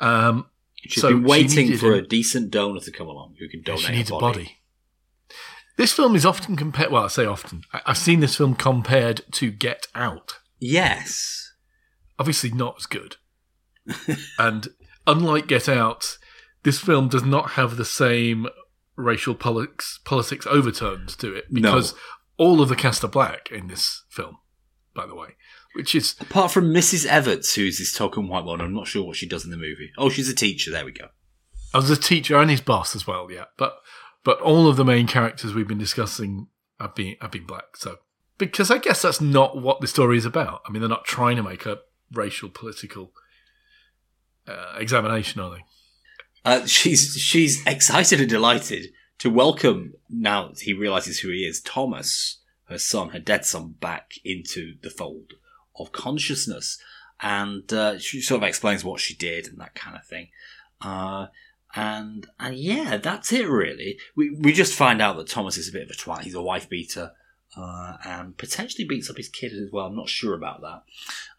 Um, 0.01 0.47
she's 0.77 1.01
so 1.01 1.11
been 1.11 1.25
waiting 1.25 1.77
for 1.77 1.95
him. 1.95 2.05
a 2.05 2.07
decent 2.07 2.51
donor 2.51 2.81
to 2.81 2.91
come 2.91 3.07
along 3.07 3.37
who 3.39 3.49
can 3.49 3.63
donate 3.63 3.83
she 3.83 3.93
needs 3.93 4.11
a 4.11 4.17
a 4.17 4.21
body. 4.21 4.39
body. 4.45 4.59
This 5.77 5.93
film 5.93 6.15
is 6.15 6.25
often 6.27 6.57
compared. 6.57 6.91
Well, 6.91 7.05
I 7.05 7.09
say 7.09 7.25
often. 7.25 7.63
I, 7.73 7.81
I've 7.87 7.99
seen 7.99 8.21
this 8.21 8.37
film 8.37 8.55
compared 8.55 9.23
to 9.33 9.51
Get 9.51 9.87
Out. 9.95 10.41
Yes. 10.61 11.53
Obviously, 12.19 12.51
not 12.51 12.77
as 12.79 12.87
good. 12.87 13.17
and 14.39 14.69
unlike 15.07 15.47
Get 15.47 15.69
Out, 15.69 16.19
this 16.63 16.79
film 16.79 17.09
does 17.09 17.25
not 17.25 17.53
have 17.53 17.77
the 17.77 17.85
same 17.85 18.47
racial 18.97 19.35
politics 19.35 19.99
politics 20.05 20.47
overtones 20.47 21.17
to 21.17 21.35
it 21.35 21.53
because 21.53 21.95
all 22.37 22.61
of 22.61 22.68
the 22.68 22.76
cast 22.76 23.05
are 23.05 23.09
black 23.09 23.51
in 23.51 23.68
this 23.68 24.05
film. 24.09 24.39
By 24.95 25.07
the 25.07 25.14
way, 25.14 25.30
which 25.74 25.95
is 25.95 26.14
Apart 26.20 26.53
from 26.53 26.72
Mrs. 26.72 27.05
Everts, 27.05 27.57
who's 27.57 27.78
this 27.78 27.93
token 27.93 28.28
white 28.28 28.45
one, 28.45 28.61
I'm 28.61 28.74
not 28.74 28.87
sure 28.87 29.05
what 29.05 29.16
she 29.16 29.28
does 29.28 29.45
in 29.45 29.51
the 29.51 29.57
movie. 29.57 29.91
Oh, 29.99 30.09
she's 30.09 30.28
a 30.28 30.35
teacher. 30.35 30.70
There 30.70 30.85
we 30.85 30.93
go. 30.93 31.09
I 31.72 31.78
was 31.78 31.91
a 31.91 31.97
teacher 31.97 32.37
and 32.37 32.49
his 32.49 32.61
boss 32.61 32.95
as 32.95 33.07
well, 33.07 33.30
yeah. 33.30 33.47
But 33.59 33.78
but 34.22 34.41
all 34.41 34.68
of 34.68 34.76
the 34.76 34.85
main 34.85 35.09
characters 35.09 35.53
we've 35.53 35.66
been 35.66 35.78
discussing 35.78 36.47
have 36.78 36.95
been 36.95 37.16
have 37.20 37.32
been 37.32 37.47
black. 37.47 37.76
So 37.76 37.97
because 38.39 38.70
I 38.70 38.78
guess 38.78 39.03
that's 39.03 39.20
not 39.20 39.61
what 39.61 39.80
the 39.80 39.89
story 39.89 40.16
is 40.16 40.24
about. 40.24 40.62
I 40.66 40.70
mean, 40.70 40.80
they're 40.80 40.89
not 40.89 41.05
trying 41.05 41.37
to 41.37 41.43
make 41.43 41.66
a 41.66 41.80
racial 42.12 42.49
political 42.49 43.12
uh, 44.47 44.76
examination, 44.78 45.41
are 45.41 45.51
they? 45.51 45.64
Uh, 46.45 46.66
she's 46.66 47.16
she's 47.16 47.66
excited 47.66 48.20
and 48.20 48.28
delighted 48.28 48.87
to 49.19 49.31
welcome 49.31 49.95
now 50.09 50.53
he 50.61 50.73
realizes 50.73 51.21
who 51.21 51.29
he 51.29 51.47
is, 51.47 51.61
Thomas, 51.61 52.39
her 52.69 52.79
son, 52.79 53.11
her 53.11 53.19
dead 53.19 53.45
son, 53.45 53.75
back 53.81 54.12
into 54.25 54.75
the 54.83 54.91
fold 54.91 55.35
of 55.77 55.93
consciousness, 55.93 56.79
and 57.21 57.73
uh, 57.73 57.99
she 57.99 58.21
sort 58.21 58.43
of 58.43 58.49
explains 58.49 58.85
what 58.85 59.01
she 59.01 59.15
did 59.15 59.47
and 59.47 59.59
that 59.59 59.75
kind 59.75 59.97
of 59.97 60.07
thing. 60.07 60.29
Uh, 60.81 61.27
and 61.75 62.27
and 62.39 62.57
yeah, 62.57 62.97
that's 62.97 63.33
it 63.33 63.49
really. 63.49 63.99
We 64.15 64.31
we 64.31 64.53
just 64.53 64.75
find 64.75 65.01
out 65.03 65.17
that 65.17 65.29
Thomas 65.29 65.59
is 65.59 65.69
a 65.69 65.73
bit 65.73 65.83
of 65.85 65.91
a 65.91 65.95
twat. 65.95 66.23
He's 66.23 66.35
a 66.35 66.43
wife 66.43 66.69
beater. 66.69 67.12
Uh, 67.57 67.97
and 68.05 68.37
potentially 68.37 68.85
beats 68.85 69.09
up 69.09 69.17
his 69.17 69.29
kid 69.29 69.53
as 69.53 69.71
well. 69.71 69.87
I'm 69.87 69.95
not 69.95 70.09
sure 70.09 70.35
about 70.35 70.61
that. 70.62 70.83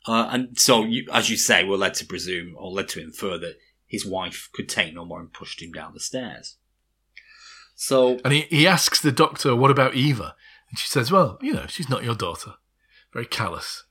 Uh, 0.07 0.29
and 0.31 0.57
so, 0.57 0.85
you, 0.85 1.05
as 1.11 1.29
you 1.29 1.35
say, 1.35 1.65
we're 1.65 1.75
led 1.75 1.93
to 1.95 2.05
presume 2.05 2.55
or 2.57 2.71
led 2.71 2.87
to 2.89 3.01
infer 3.01 3.37
that 3.39 3.57
his 3.85 4.05
wife 4.05 4.49
could 4.53 4.69
take 4.69 4.93
no 4.93 5.03
more 5.03 5.19
and 5.19 5.33
pushed 5.33 5.61
him 5.61 5.73
down 5.73 5.93
the 5.93 5.99
stairs. 5.99 6.55
So 7.75 8.19
And 8.23 8.33
he, 8.33 8.41
he 8.49 8.67
asks 8.67 9.01
the 9.01 9.11
doctor, 9.11 9.55
"What 9.55 9.71
about 9.71 9.95
Eva?" 9.95 10.35
And 10.69 10.79
she 10.79 10.87
says, 10.87 11.11
"Well, 11.11 11.37
you 11.41 11.53
know, 11.53 11.65
she's 11.67 11.89
not 11.89 12.03
your 12.03 12.15
daughter." 12.15 12.53
Very 13.13 13.25
callous. 13.25 13.83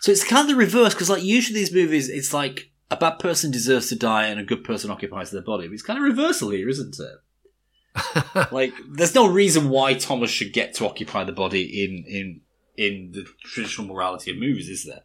So 0.00 0.12
it's 0.12 0.24
kind 0.24 0.42
of 0.42 0.48
the 0.48 0.56
reverse 0.56 0.94
because, 0.94 1.10
like, 1.10 1.22
usually 1.22 1.58
these 1.58 1.72
movies, 1.72 2.08
it's 2.10 2.34
like 2.34 2.70
a 2.90 2.96
bad 2.96 3.18
person 3.18 3.50
deserves 3.50 3.88
to 3.88 3.96
die 3.96 4.26
and 4.26 4.38
a 4.38 4.44
good 4.44 4.62
person 4.62 4.90
occupies 4.90 5.30
their 5.30 5.42
body. 5.42 5.66
But 5.66 5.74
it's 5.74 5.82
kind 5.82 5.98
of 5.98 6.04
reversal 6.04 6.50
here, 6.50 6.68
isn't 6.68 6.96
it? 6.98 8.52
like, 8.52 8.72
there's 8.88 9.14
no 9.14 9.26
reason 9.26 9.70
why 9.70 9.94
Thomas 9.94 10.30
should 10.30 10.52
get 10.52 10.74
to 10.74 10.86
occupy 10.86 11.24
the 11.24 11.32
body 11.32 11.84
in 11.84 12.04
in 12.06 12.40
in 12.76 13.12
the 13.12 13.24
traditional 13.44 13.86
morality 13.86 14.30
of 14.30 14.36
movies, 14.36 14.68
is 14.68 14.84
there? 14.84 15.04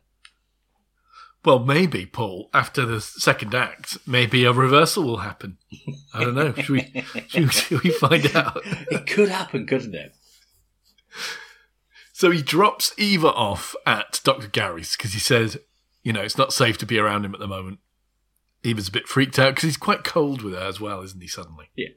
Well, 1.46 1.60
maybe 1.60 2.06
Paul. 2.06 2.50
After 2.54 2.86
the 2.86 3.00
second 3.00 3.56
act, 3.56 3.98
maybe 4.06 4.44
a 4.44 4.52
reversal 4.52 5.04
will 5.06 5.18
happen. 5.18 5.58
I 6.14 6.24
don't 6.26 6.36
know. 6.36 6.54
Should 6.54 6.70
we? 6.70 7.04
should, 7.28 7.54
should 7.54 7.84
we 7.84 7.92
find 7.92 8.36
out? 8.36 8.62
it 8.66 9.08
could 9.08 9.30
happen, 9.30 9.66
couldn't 9.66 9.96
it? 9.96 10.14
So 12.12 12.32
he 12.32 12.42
drops 12.42 12.94
Eva 12.98 13.30
off 13.30 13.76
at 13.86 14.20
Dr. 14.26 14.48
Gary's 14.48 14.98
because 14.98 15.14
he 15.14 15.20
says, 15.20 15.58
you 16.04 16.12
know, 16.12 16.22
it's 16.22 16.38
not 16.38 16.52
safe 16.52 16.78
to 16.80 16.86
be 16.86 17.00
around 17.00 17.24
him 17.24 17.34
at 17.34 17.40
the 17.40 17.48
moment. 17.48 17.80
Eva's 18.62 18.90
a 18.90 18.92
bit 18.92 19.08
freaked 19.08 19.40
out 19.40 19.52
because 19.56 19.64
he's 19.64 19.78
quite 19.78 20.04
cold 20.04 20.42
with 20.42 20.54
her 20.54 20.60
as 20.68 20.82
well, 20.82 21.02
isn't 21.02 21.22
he, 21.22 21.28
suddenly? 21.28 21.70
Yeah. 21.78 21.88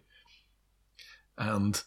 And 1.37 1.83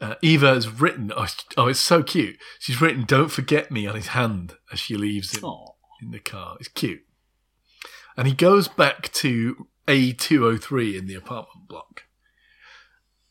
uh, 0.00 0.14
Eva 0.22 0.54
has 0.54 0.68
written, 0.68 1.12
oh, 1.16 1.24
it's- 1.24 1.44
oh, 1.56 1.66
it's 1.66 1.80
so 1.80 2.04
cute. 2.04 2.36
She's 2.60 2.80
written, 2.80 3.04
don't 3.04 3.30
forget 3.32 3.72
me 3.72 3.88
on 3.88 3.96
his 3.96 4.08
hand 4.08 4.54
as 4.72 4.78
she 4.78 4.94
leaves 4.96 5.36
him 5.36 5.44
Oh, 5.44 5.69
in 6.02 6.10
the 6.10 6.18
car. 6.18 6.56
It's 6.60 6.68
cute. 6.68 7.02
And 8.16 8.26
he 8.26 8.34
goes 8.34 8.68
back 8.68 9.12
to 9.12 9.66
A203 9.86 10.98
in 10.98 11.06
the 11.06 11.14
apartment 11.14 11.68
block. 11.68 12.04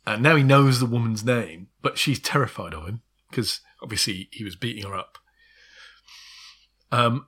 And 0.05 0.24
now 0.24 0.36
he 0.36 0.43
knows 0.43 0.80
the 0.80 0.86
woman's 0.86 1.24
name, 1.24 1.67
but 1.82 1.97
she's 1.97 2.20
terrified 2.20 2.74
of 2.74 2.88
him 2.88 3.01
because 3.30 3.61
obviously 3.82 4.30
he 4.32 4.43
was 4.43 4.55
beating 4.55 4.89
her 4.89 4.95
up. 4.95 5.17
Um, 6.91 7.28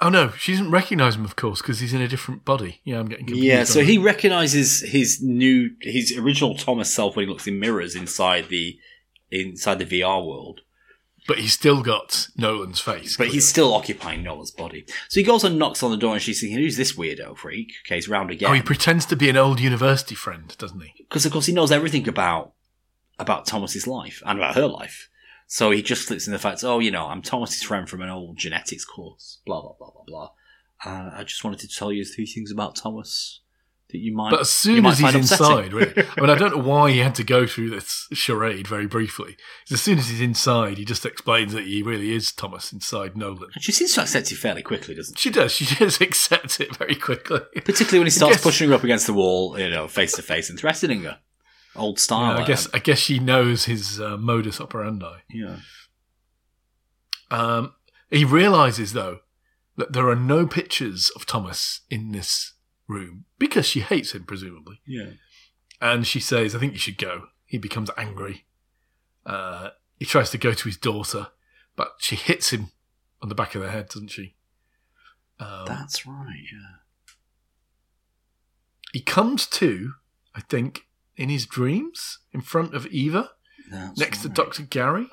oh 0.00 0.08
no, 0.08 0.30
she 0.32 0.52
doesn't 0.52 0.70
recognise 0.70 1.16
him, 1.16 1.24
of 1.24 1.36
course, 1.36 1.60
because 1.60 1.80
he's 1.80 1.92
in 1.92 2.00
a 2.00 2.08
different 2.08 2.44
body. 2.44 2.80
Yeah, 2.84 3.00
I'm 3.00 3.08
getting 3.08 3.26
confused. 3.26 3.46
yeah. 3.46 3.64
So 3.64 3.80
he 3.82 3.98
recognizes 3.98 4.80
his 4.80 5.20
new, 5.20 5.70
his 5.80 6.16
original 6.16 6.56
Thomas 6.56 6.94
self 6.94 7.16
when 7.16 7.26
he 7.26 7.30
looks 7.30 7.46
in 7.46 7.58
mirrors 7.58 7.96
inside 7.96 8.48
the 8.48 8.78
inside 9.30 9.78
the 9.78 9.86
VR 9.86 10.24
world. 10.24 10.60
But 11.26 11.38
he's 11.38 11.52
still 11.52 11.82
got 11.82 12.28
Nolan's 12.36 12.80
face. 12.80 13.16
But 13.16 13.28
he's 13.28 13.48
still 13.48 13.74
occupying 13.74 14.22
Nolan's 14.22 14.50
body. 14.50 14.84
So 15.08 15.20
he 15.20 15.24
goes 15.24 15.44
and 15.44 15.58
knocks 15.58 15.82
on 15.82 15.90
the 15.90 15.96
door, 15.96 16.14
and 16.14 16.22
she's 16.22 16.40
thinking, 16.40 16.58
"Who's 16.58 16.76
this 16.76 16.92
weirdo 16.92 17.36
freak?" 17.36 17.72
Okay, 17.86 17.96
he's 17.96 18.08
round 18.08 18.30
again. 18.30 18.50
Oh, 18.50 18.54
he 18.54 18.62
pretends 18.62 19.06
to 19.06 19.16
be 19.16 19.28
an 19.28 19.36
old 19.36 19.60
university 19.60 20.14
friend, 20.14 20.54
doesn't 20.58 20.80
he? 20.80 20.92
because 21.12 21.26
of 21.26 21.32
course 21.32 21.44
he 21.44 21.52
knows 21.52 21.70
everything 21.70 22.08
about 22.08 22.52
about 23.18 23.44
Thomas's 23.46 23.86
life 23.86 24.22
and 24.24 24.38
about 24.38 24.54
her 24.54 24.66
life. 24.66 25.10
So 25.46 25.70
he 25.70 25.82
just 25.82 26.06
slips 26.06 26.26
in 26.26 26.32
the 26.32 26.38
fact, 26.38 26.64
oh, 26.64 26.78
you 26.78 26.90
know, 26.90 27.06
I'm 27.08 27.20
Thomas's 27.20 27.62
friend 27.62 27.86
from 27.86 28.00
an 28.00 28.08
old 28.08 28.38
genetics 28.38 28.86
course. 28.86 29.40
Blah 29.44 29.60
blah 29.60 29.74
blah 29.78 29.90
blah 29.90 30.04
blah. 30.06 30.30
Uh, 30.84 31.10
I 31.14 31.24
just 31.24 31.44
wanted 31.44 31.60
to 31.60 31.68
tell 31.68 31.92
you 31.92 32.04
three 32.06 32.24
things 32.24 32.50
about 32.50 32.74
Thomas 32.76 33.41
that 33.92 33.98
you 33.98 34.14
might. 34.14 34.30
But 34.30 34.40
as 34.40 34.50
soon 34.50 34.84
as 34.86 34.98
he's 34.98 35.14
upsetting. 35.14 35.20
inside, 35.20 35.72
really, 35.72 35.92
I 36.16 36.20
mean, 36.20 36.30
I 36.30 36.34
don't 36.34 36.56
know 36.56 36.62
why 36.62 36.90
he 36.90 36.98
had 36.98 37.14
to 37.16 37.24
go 37.24 37.46
through 37.46 37.70
this 37.70 38.08
charade 38.12 38.66
very 38.66 38.86
briefly. 38.86 39.36
As 39.70 39.80
soon 39.82 39.98
as 39.98 40.08
he's 40.08 40.20
inside, 40.20 40.78
he 40.78 40.84
just 40.84 41.06
explains 41.06 41.52
that 41.52 41.64
he 41.66 41.82
really 41.82 42.12
is 42.12 42.32
Thomas 42.32 42.72
inside 42.72 43.16
Nolan. 43.16 43.50
And 43.54 43.62
she 43.62 43.72
seems 43.72 43.92
to 43.94 44.02
accept 44.02 44.32
it 44.32 44.36
fairly 44.36 44.62
quickly, 44.62 44.94
doesn't 44.94 45.18
she? 45.18 45.28
She 45.28 45.32
does. 45.32 45.52
She 45.52 45.64
just 45.76 46.02
accepts 46.02 46.58
it 46.60 46.74
very 46.76 46.94
quickly. 46.94 47.40
Particularly 47.54 47.98
when 48.00 48.06
he 48.06 48.10
starts 48.10 48.36
guess- 48.36 48.42
pushing 48.42 48.68
her 48.70 48.74
up 48.74 48.84
against 48.84 49.06
the 49.06 49.12
wall, 49.14 49.58
you 49.58 49.70
know, 49.70 49.86
face 49.88 50.12
to 50.12 50.22
face 50.22 50.50
and 50.50 50.58
threatening 50.58 51.02
her. 51.04 51.20
Old 51.74 51.98
Yeah, 51.98 52.02
style. 52.02 52.38
I 52.38 52.44
guess. 52.46 52.68
I 52.74 52.78
guess 52.80 52.98
she 52.98 53.18
knows 53.18 53.64
his 53.64 53.98
uh, 54.00 54.16
modus 54.18 54.60
operandi. 54.60 55.20
Yeah. 55.30 55.56
Um, 57.30 57.74
he 58.10 58.24
realizes 58.24 58.92
though 58.92 59.20
that 59.76 59.92
there 59.94 60.08
are 60.08 60.16
no 60.16 60.46
pictures 60.46 61.10
of 61.16 61.24
Thomas 61.24 61.80
in 61.90 62.12
this 62.12 62.51
room 62.92 63.24
because 63.38 63.66
she 63.66 63.80
hates 63.80 64.12
him, 64.14 64.24
presumably. 64.24 64.80
Yeah. 64.86 65.10
And 65.80 66.06
she 66.06 66.20
says, 66.20 66.54
I 66.54 66.58
think 66.58 66.72
you 66.72 66.78
should 66.78 66.98
go. 66.98 67.24
He 67.44 67.58
becomes 67.58 67.90
angry. 67.96 68.44
Uh, 69.26 69.70
he 69.98 70.04
tries 70.04 70.30
to 70.30 70.38
go 70.38 70.52
to 70.52 70.68
his 70.68 70.76
daughter, 70.76 71.28
but 71.76 71.94
she 71.98 72.16
hits 72.16 72.50
him 72.50 72.70
on 73.20 73.28
the 73.28 73.34
back 73.34 73.54
of 73.54 73.62
the 73.62 73.70
head, 73.70 73.88
doesn't 73.88 74.08
she? 74.08 74.34
Um, 75.40 75.64
That's 75.66 76.06
right. 76.06 76.44
Yeah. 76.52 77.16
he 78.92 79.00
comes 79.00 79.46
to, 79.46 79.94
I 80.34 80.40
think, 80.40 80.86
in 81.16 81.28
his 81.28 81.46
dreams 81.46 82.18
in 82.32 82.40
front 82.40 82.74
of 82.74 82.86
Eva, 82.86 83.30
That's 83.70 83.98
next 83.98 84.22
to. 84.22 84.28
Dr. 84.28 84.62
Gary, 84.62 85.08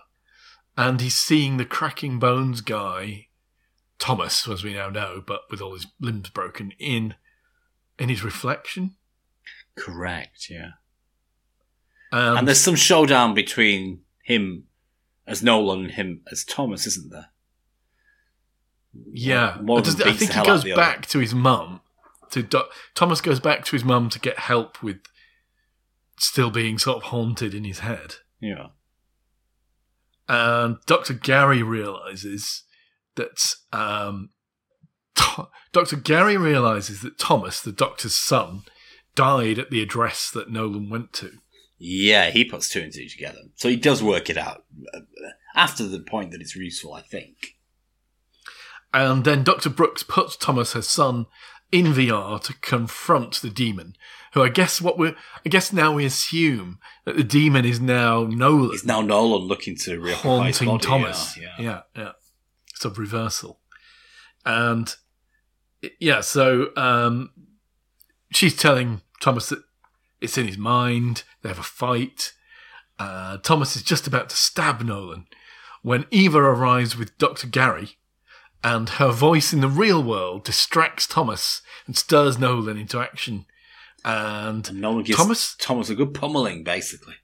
and 0.78 1.02
he's 1.02 1.16
seeing 1.16 1.58
the 1.58 1.66
cracking 1.66 2.20
bones 2.20 2.62
guy, 2.62 3.28
Thomas, 3.98 4.48
as 4.48 4.64
we 4.64 4.74
now 4.74 4.90
know, 4.90 5.22
but 5.26 5.42
with 5.50 5.62
all 5.62 5.74
his 5.74 5.88
limbs 6.00 6.30
broken, 6.30 6.74
in 6.80 7.16
in 8.00 8.10
his 8.10 8.24
reflection. 8.24 8.96
Correct. 9.76 10.50
Yeah. 10.50 10.72
Um, 12.12 12.38
and 12.38 12.48
there's 12.48 12.60
some 12.60 12.76
showdown 12.76 13.34
between 13.34 14.02
him 14.24 14.66
as 15.28 15.44
Nolan 15.44 15.82
and 15.86 15.92
him 15.92 16.22
as 16.32 16.44
Thomas, 16.44 16.88
isn't 16.88 17.12
there? 17.12 17.28
Yeah, 19.14 19.60
of 19.60 19.84
Does- 19.84 20.02
I 20.02 20.14
think 20.14 20.32
he 20.34 20.44
goes 20.44 20.64
the 20.64 20.72
other. 20.74 20.82
back 20.82 21.06
to 21.08 21.20
his 21.20 21.36
mum. 21.36 21.82
To 22.32 22.42
Do- 22.44 22.64
Thomas 22.96 23.22
goes 23.22 23.40
back 23.40 23.64
to 23.66 23.72
his 23.72 23.84
mum 23.84 24.10
to 24.10 24.20
get 24.20 24.40
help 24.40 24.82
with 24.82 25.02
still 26.18 26.50
being 26.50 26.78
sort 26.80 26.98
of 26.98 27.04
haunted 27.04 27.54
in 27.54 27.64
his 27.64 27.80
head, 27.80 28.16
Yeah. 28.42 28.68
and 30.28 30.78
Doctor 30.86 31.14
Gary 31.14 31.64
realizes 31.64 32.64
that 33.16 33.54
um, 33.72 34.30
Doctor 35.72 35.96
Gary 35.96 36.38
realizes 36.38 37.02
that 37.02 37.18
Thomas, 37.18 37.62
the 37.62 37.72
Doctor's 37.72 38.16
son, 38.16 38.64
died 39.16 39.60
at 39.60 39.70
the 39.70 39.82
address 39.82 40.32
that 40.32 40.50
Nolan 40.50 40.90
went 40.90 41.14
to. 41.14 41.32
Yeah, 41.78 42.30
he 42.30 42.44
puts 42.44 42.70
two 42.70 42.82
and 42.82 42.94
two 42.94 43.08
together. 43.08 43.40
So 43.56 43.70
he 43.70 43.78
does 43.78 44.04
work 44.04 44.30
it 44.30 44.38
out 44.38 44.66
uh, 44.94 45.00
after 45.56 45.88
the 45.88 46.00
point 46.00 46.32
that 46.32 46.42
it's 46.42 46.56
useful, 46.56 46.94
I 46.94 47.02
think. 47.02 47.56
And 48.94 49.24
then 49.24 49.44
Dr. 49.44 49.70
Brooks 49.70 50.04
puts 50.04 50.36
Thomas, 50.36 50.74
her 50.74 50.82
son, 50.82 51.28
in 51.72 51.88
VR 51.88 52.42
to 52.44 52.54
confront 52.62 53.42
the 53.42 53.50
demon. 53.50 53.96
Who 54.34 54.44
I 54.44 54.50
guess 54.50 54.82
what 54.82 54.98
we 54.98 55.10
I 55.46 55.50
guess 55.50 55.74
now 55.74 55.94
we 55.94 56.06
assume 56.06 56.80
that 57.06 57.18
the 57.18 57.24
demon 57.24 57.66
is 57.66 57.80
now 57.80 58.24
Nolan 58.26 58.72
It's 58.74 58.86
now 58.86 59.02
Nolan 59.02 59.48
looking 59.48 59.76
to 59.78 60.02
haunting. 60.14 60.80
Thomas. 60.80 61.38
Yeah, 61.38 61.48
yeah, 61.58 61.64
yeah. 61.64 61.82
yeah. 61.96 62.12
It's 62.72 62.86
a 62.86 62.90
reversal. 62.90 63.60
And 64.46 64.96
yeah, 66.00 66.22
so 66.22 66.70
um, 66.76 67.32
she's 68.32 68.56
telling 68.56 69.02
Thomas 69.22 69.50
that 69.50 69.64
it's 70.22 70.38
in 70.38 70.48
his 70.48 70.58
mind. 70.58 71.24
They 71.42 71.50
have 71.50 71.60
a 71.60 71.64
fight. 71.64 72.34
Uh, 72.98 73.38
Thomas 73.38 73.76
is 73.76 73.84
just 73.84 74.08
about 74.08 74.30
to 74.30 74.36
stab 74.36 74.82
Nolan 74.82 75.26
when 75.82 76.06
Eva 76.12 76.40
arrives 76.40 76.98
with 76.98 77.18
Dr. 77.18 77.48
Gary, 77.48 77.98
and 78.64 78.90
her 78.90 79.12
voice 79.12 79.54
in 79.54 79.62
the 79.62 79.70
real 79.70 80.04
world 80.04 80.44
distracts 80.44 81.08
Thomas 81.08 81.62
and 81.88 81.96
stirs 81.98 82.38
Nolan 82.38 82.78
into 82.78 83.00
action. 83.00 83.46
And 84.04 84.68
And 84.68 84.82
Nolan 84.82 85.04
gives 85.04 85.18
Thomas- 85.18 85.56
Thomas, 85.60 85.90
a 85.90 85.96
good 85.96 86.14
pummeling, 86.14 86.64
basically. 86.66 87.16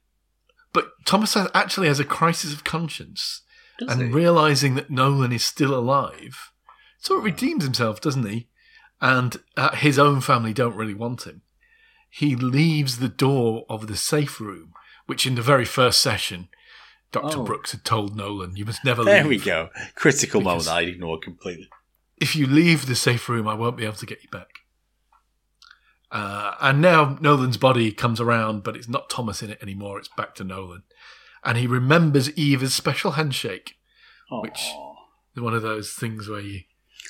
but 0.72 0.92
Thomas 1.06 1.36
actually 1.54 1.88
has 1.88 2.00
a 2.00 2.06
crisis 2.06 2.54
of 2.54 2.64
conscience. 2.64 3.42
Does 3.80 3.90
and 3.92 4.02
he? 4.02 4.08
realizing 4.08 4.76
that 4.76 4.90
Nolan 4.90 5.34
is 5.34 5.44
still 5.44 5.74
alive, 5.74 6.52
sort 7.00 7.20
of 7.20 7.26
redeems 7.26 7.64
himself, 7.64 8.02
doesn't 8.02 8.28
he? 8.28 8.50
And 9.02 9.38
uh, 9.58 9.76
his 9.76 10.00
own 10.00 10.22
family 10.22 10.54
don't 10.54 10.76
really 10.76 10.94
want 10.94 11.26
him. 11.26 11.42
He 12.10 12.36
leaves 12.36 13.00
the 13.00 13.10
door 13.10 13.66
of 13.70 13.88
the 13.88 13.98
safe 13.98 14.40
room, 14.40 14.74
which 15.06 15.28
in 15.28 15.36
the 15.36 15.42
very 15.42 15.66
first 15.66 16.00
session, 16.00 16.48
Dr. 17.12 17.40
Oh. 17.40 17.44
Brooks 17.44 17.72
had 17.72 17.84
told 17.84 18.16
Nolan, 18.16 18.56
you 18.56 18.66
must 18.66 18.86
never 18.86 19.04
leave. 19.04 19.14
there 19.14 19.24
leave. 19.24 19.42
we 19.42 19.46
go. 19.46 19.70
Critical 19.96 20.42
moment 20.42 20.70
I 20.70 20.82
ignored 20.82 21.22
completely. 21.22 21.70
If 22.18 22.36
you 22.36 22.48
leave 22.48 22.86
the 22.86 22.96
safe 22.96 23.28
room, 23.28 23.48
I 23.48 23.54
won't 23.54 23.78
be 23.78 23.84
able 23.84 23.96
to 23.96 24.06
get 24.06 24.24
you 24.24 24.30
back. 24.30 24.48
Uh, 26.12 26.56
and 26.62 26.82
now 26.82 27.18
Nolan's 27.20 27.58
body 27.58 27.92
comes 27.92 28.22
around, 28.22 28.64
but 28.64 28.78
it's 28.78 28.88
not 28.88 29.10
Thomas 29.10 29.44
in 29.44 29.50
it 29.50 29.62
anymore. 29.62 30.00
It's 30.00 30.10
back 30.16 30.36
to 30.36 30.44
Nolan. 30.44 30.84
And 31.44 31.58
he 31.58 31.68
remembers 31.68 32.32
Eva's 32.38 32.74
special 32.74 33.12
handshake. 33.12 33.76
Which- 34.32 34.70
is 35.36 35.42
One 35.44 35.54
of 35.54 35.62
those 35.62 35.92
things 35.92 36.30
where 36.30 36.40
you 36.40 36.62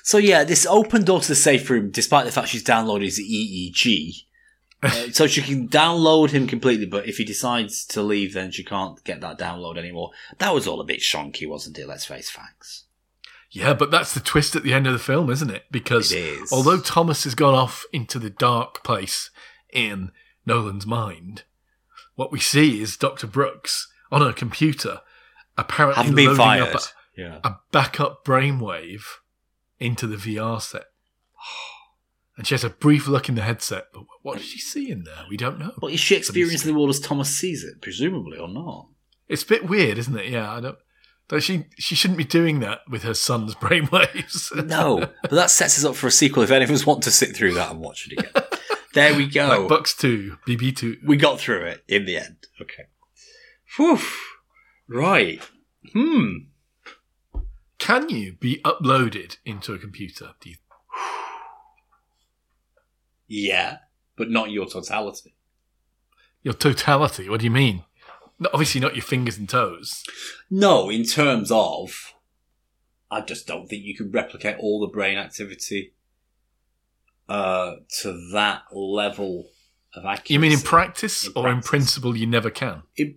So 0.06 0.20
yeah, 0.20 0.44
this 0.44 0.68
open 0.68 1.04
door 1.04 1.20
to 1.20 1.28
the 1.28 1.34
safe 1.34 1.68
room, 1.68 1.90
despite 1.90 2.26
the 2.26 2.32
fact 2.32 2.50
she's 2.50 2.64
downloaded 2.64 3.06
his 3.06 3.20
EEG, 3.20 4.26
uh, 4.84 5.12
so 5.12 5.26
she 5.26 5.42
can 5.42 5.68
download 5.68 6.30
him 6.30 6.46
completely. 6.46 6.86
But 6.86 7.08
if 7.08 7.18
he 7.18 7.26
decides 7.26 7.84
to 7.88 8.04
leave, 8.04 8.36
then 8.36 8.52
she 8.52 8.64
can't 8.64 9.04
get 9.04 9.20
that 9.22 9.40
download 9.40 9.80
anymore. 9.80 10.12
That 10.38 10.54
was 10.54 10.68
all 10.68 10.80
a 10.80 10.86
bit 10.86 11.00
shonky, 11.00 11.50
wasn't 11.50 11.80
it? 11.80 11.88
Let's 11.88 12.06
face 12.06 12.30
facts. 12.30 12.84
Yeah, 13.50 13.74
but 13.74 13.90
that's 13.90 14.14
the 14.14 14.20
twist 14.20 14.56
at 14.56 14.62
the 14.62 14.74
end 14.74 14.86
of 14.86 14.94
the 14.94 15.00
film, 15.00 15.32
isn't 15.32 15.50
it? 15.50 15.64
Because 15.72 16.12
It 16.12 16.52
although 16.52 16.80
Thomas 16.80 17.24
has 17.24 17.34
gone 17.34 17.56
off 17.56 17.84
into 17.92 18.20
the 18.20 18.30
dark 18.30 18.84
place 18.84 19.32
in 19.74 20.12
Nolan's 20.46 20.86
mind, 20.86 21.46
what 22.14 22.32
we 22.32 22.40
see 22.40 22.80
is 22.80 22.96
Dr. 22.96 23.26
Brooks 23.26 23.92
on 24.12 24.22
her 24.22 24.34
computer 24.34 25.02
apparently 25.58 26.14
been 26.14 26.38
loading 26.38 26.62
up 26.62 26.82
yeah. 27.18 27.40
a, 27.44 27.48
a 27.48 27.60
backup 27.72 28.24
brainwave 28.24 29.02
into 29.80 30.08
the 30.08 30.16
VR 30.18 30.62
set. 30.62 30.86
And 32.38 32.46
she 32.46 32.54
has 32.54 32.64
a 32.66 32.70
brief 32.70 33.08
look 33.08 33.30
in 33.30 33.36
the 33.36 33.42
headset, 33.44 33.86
but 33.94 34.04
what 34.22 34.38
does 34.38 34.46
she 34.46 34.60
see 34.60 34.92
in 34.92 35.04
there? 35.04 35.24
We 35.30 35.38
don't 35.38 35.58
know. 35.58 35.72
But 35.80 35.94
is 35.94 36.02
she 36.02 36.16
experiencing 36.16 36.72
the 36.72 36.78
world 36.78 36.90
as 36.90 37.00
Thomas 37.00 37.30
sees 37.30 37.64
it? 37.64 37.82
Presumably, 37.82 38.38
or 38.38 38.50
not? 38.50 38.88
It's 39.30 39.44
a 39.44 39.48
bit 39.48 39.70
weird, 39.70 39.98
isn't 39.98 40.18
it? 40.18 40.28
Yeah, 40.30 40.52
I 40.52 40.60
don't. 40.60 40.78
But 41.28 41.42
she 41.44 41.66
she 41.80 41.96
shouldn't 41.96 42.18
be 42.18 42.24
doing 42.26 42.60
that 42.60 42.82
with 42.90 43.04
her 43.04 43.14
son's 43.14 43.56
brainwaves. 43.56 44.54
No, 44.68 45.08
but 45.22 45.32
that 45.32 45.50
sets 45.50 45.78
us 45.80 45.86
up 45.86 45.96
for 45.96 46.08
a 46.08 46.12
sequel. 46.12 46.44
If 46.44 46.52
any 46.52 46.66
of 46.66 46.72
us 46.72 46.86
want 46.86 47.04
to 47.04 47.12
sit 47.12 47.36
through 47.36 47.54
that 47.54 47.72
and 47.72 47.80
watch 47.80 48.08
it 48.12 48.20
again, 48.20 48.44
there 48.94 49.16
we 49.16 49.28
go. 49.28 49.48
like 49.48 49.68
Bucks 49.70 49.96
two, 49.96 50.38
BB 50.48 50.76
two. 50.76 50.98
we 51.06 51.16
got 51.18 51.40
through 51.40 51.64
it 51.66 51.84
in 51.88 52.06
the 52.06 52.18
end. 52.18 52.46
Okay. 52.62 52.84
Whew. 53.78 54.00
Right. 54.88 55.42
Hmm. 55.94 56.34
Can 57.86 58.10
you 58.10 58.34
be 58.34 58.62
uploaded 58.66 59.38
into 59.46 59.72
a 59.74 59.78
computer? 59.78 60.32
Do 60.42 60.50
you, 60.50 60.56
Yeah, 63.28 63.78
but 64.16 64.32
not 64.32 64.50
your 64.50 64.66
totality. 64.66 65.36
your 66.42 66.56
totality? 66.56 67.30
What 67.30 67.42
do 67.42 67.44
you 67.46 67.52
mean? 67.52 67.84
No, 68.40 68.50
obviously 68.54 68.82
not 68.82 68.96
your 68.96 69.04
fingers 69.04 69.38
and 69.38 69.48
toes. 69.48 70.04
No, 70.50 70.90
in 70.90 71.04
terms 71.04 71.52
of, 71.52 72.16
I 73.12 73.22
just 73.22 73.46
don't 73.46 73.68
think 73.68 73.84
you 73.84 73.96
can 73.96 74.10
replicate 74.12 74.58
all 74.60 74.80
the 74.80 74.88
brain 74.92 75.20
activity 75.20 75.94
uh, 77.30 77.76
to 78.02 78.30
that 78.34 78.64
level 78.74 79.46
of 79.96 80.06
accuracy. 80.06 80.34
You 80.34 80.40
mean 80.40 80.54
in 80.54 80.60
practice 80.60 81.28
In 81.28 81.34
or 81.36 81.50
in 81.52 81.62
principle 81.62 82.18
you 82.18 82.26
never 82.26 82.50
can? 82.50 82.82
in, 82.98 83.16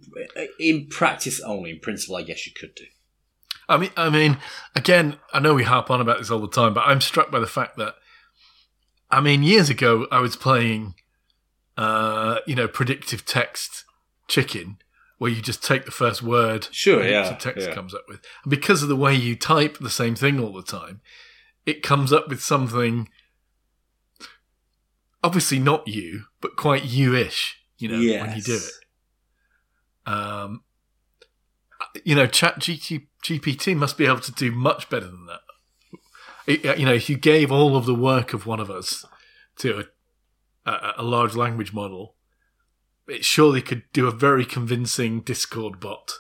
in 0.61 0.89
practice 0.89 1.41
only? 1.41 1.71
In 1.71 1.81
principle, 1.81 2.17
I 2.17 2.23
guess 2.23 2.47
you 2.47 2.53
could 2.53 2.75
do. 2.75 2.85
I 3.69 3.77
mean, 3.77 3.91
I 3.97 4.09
mean, 4.09 4.39
again, 4.75 5.19
I 5.33 5.41
know 5.41 5.55
we 5.55 5.65
harp 5.65 5.91
on 5.91 6.01
about 6.01 6.19
this 6.19 6.31
all 6.31 6.41
the 6.41 6.49
time, 6.49 6.73
but 6.73 6.85
I'm 6.87 7.01
struck 7.01 7.31
by 7.31 7.39
the 7.39 7.47
fact 7.47 7.77
that, 7.77 7.95
I 9.11 9.21
mean, 9.21 9.43
years 9.43 9.69
ago 9.69 10.07
I 10.11 10.21
was 10.21 10.37
playing, 10.37 10.95
uh, 11.77 12.39
you 12.47 12.55
know, 12.55 12.67
predictive 12.69 13.27
text 13.27 13.85
chicken, 14.27 14.79
where 15.19 15.31
you 15.31 15.43
just 15.43 15.65
take 15.65 15.85
the 15.85 15.91
first 15.91 16.23
word 16.23 16.69
Sure, 16.71 17.05
yeah, 17.05 17.35
text 17.35 17.69
yeah. 17.69 17.75
comes 17.75 17.93
up 17.93 18.05
with, 18.09 18.21
and 18.45 18.51
because 18.51 18.83
of 18.83 18.89
the 18.89 18.97
way 18.97 19.15
you 19.15 19.37
type 19.37 19.79
the 19.79 19.91
same 19.91 20.15
thing 20.15 20.41
all 20.41 20.53
the 20.53 20.63
time, 20.63 21.01
it 21.67 21.83
comes 21.83 22.13
up 22.13 22.29
with 22.29 22.43
something. 22.43 23.09
Obviously 25.23 25.59
not 25.59 25.89
you, 25.89 26.25
but 26.41 26.57
quite 26.57 26.85
you-ish. 26.85 27.57
You 27.77 27.89
know, 27.89 27.99
when 28.25 28.37
you 28.37 28.43
do 28.43 28.55
it. 28.55 30.11
Um, 30.11 30.63
you 32.05 32.15
know, 32.15 32.27
Chat 32.27 32.61
GPT 33.25 33.77
must 33.77 33.99
be 33.99 34.07
able 34.07 34.21
to 34.21 34.33
do 34.33 34.51
much 34.53 34.89
better 34.89 35.07
than 35.07 35.27
that. 35.27 35.41
It- 36.47 36.65
uh, 36.67 36.75
you 36.75 36.87
know, 36.87 36.95
if 36.95 37.11
you 37.11 37.17
gave 37.17 37.53
all 37.53 37.77
of 37.77 37.87
the 37.87 37.95
work 37.95 38.33
of 38.33 38.47
one 38.47 38.61
of 38.61 38.71
us 38.71 39.05
to 39.59 39.81
a, 40.67 40.71
a, 40.71 40.95
a 40.99 41.03
large 41.03 41.35
language 41.35 41.73
model, 41.73 42.15
it 43.07 43.25
surely 43.25 43.63
could 43.63 43.83
do 43.93 44.07
a 44.07 44.13
very 44.13 44.45
convincing 44.45 45.21
Discord 45.21 45.81
bot 45.81 46.13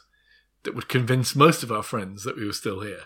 that 0.64 0.74
would 0.74 0.88
convince 0.88 1.36
most 1.36 1.62
of 1.62 1.70
our 1.70 1.82
friends 1.82 2.24
that 2.24 2.36
we 2.36 2.44
were 2.46 2.52
still 2.52 2.80
here. 2.80 3.04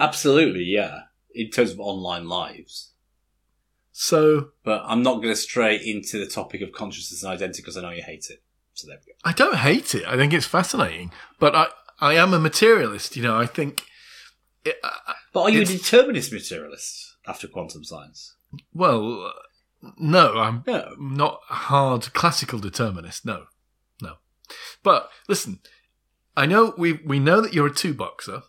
Absolutely, 0.00 0.64
yeah. 0.64 1.00
In 1.34 1.50
terms 1.50 1.70
of 1.70 1.80
online 1.80 2.28
lives. 2.28 2.92
So 3.92 4.50
But 4.64 4.82
I'm 4.86 5.02
not 5.02 5.16
going 5.16 5.28
to 5.34 5.36
stray 5.36 5.76
into 5.76 6.18
the 6.18 6.30
topic 6.30 6.60
of 6.62 6.72
consciousness 6.72 7.22
and 7.22 7.32
identity 7.32 7.62
because 7.62 7.76
I 7.76 7.82
know 7.82 7.90
you 7.90 8.02
hate 8.02 8.26
it. 8.30 8.42
So 8.74 8.86
there 8.86 8.98
we 9.04 9.12
go. 9.12 9.16
I 9.24 9.32
don't 9.32 9.56
hate 9.56 9.94
it. 9.94 10.06
I 10.06 10.16
think 10.16 10.32
it's 10.32 10.46
fascinating, 10.46 11.10
but 11.40 11.54
I 11.56 11.66
I 12.00 12.14
am 12.14 12.32
a 12.34 12.38
materialist. 12.38 13.16
You 13.16 13.22
know, 13.22 13.36
I 13.38 13.46
think. 13.46 13.84
It, 14.64 14.76
uh, 14.82 14.90
But 15.32 15.42
are 15.42 15.50
you 15.50 15.62
a 15.62 15.64
determinist 15.64 16.32
materialist 16.32 17.16
after 17.26 17.48
quantum 17.48 17.84
science? 17.84 18.34
well, 18.74 19.24
uh, 19.26 19.88
no, 19.98 20.38
I'm 20.38 20.64
No. 20.66 20.94
not 20.98 21.40
a 21.50 21.54
hard 21.54 22.12
classical 22.14 22.58
determinist. 22.58 23.24
No, 23.26 23.46
no. 24.02 24.14
But 24.82 25.10
listen, 25.28 25.60
I 26.36 26.46
know 26.46 26.74
we 26.78 26.94
we 26.94 27.18
know 27.18 27.40
that 27.40 27.52
you're 27.54 27.66
a 27.68 27.74
two 27.74 27.94
boxer. 27.94 28.42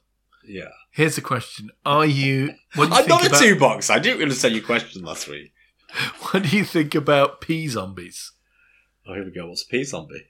Yeah. 0.46 0.70
Here's 0.92 1.16
the 1.16 1.22
question: 1.22 1.70
Are 1.86 2.06
you? 2.06 2.56
You 2.76 2.84
I'm 2.84 3.08
not 3.08 3.26
a 3.26 3.30
two 3.30 3.58
box. 3.60 3.90
I 3.90 4.00
didn't 4.00 4.22
understand 4.24 4.56
your 4.56 4.64
question 4.64 5.04
last 5.04 5.28
week. 5.28 5.54
What 6.32 6.44
do 6.44 6.56
you 6.58 6.64
think 6.66 6.94
about 6.96 7.42
p-zombies? 7.42 8.32
Oh, 9.08 9.14
here 9.16 9.26
we 9.26 9.32
go. 9.32 9.48
What's 9.48 9.64
a 9.64 9.68
P 9.68 9.84
zombie? 9.84 10.28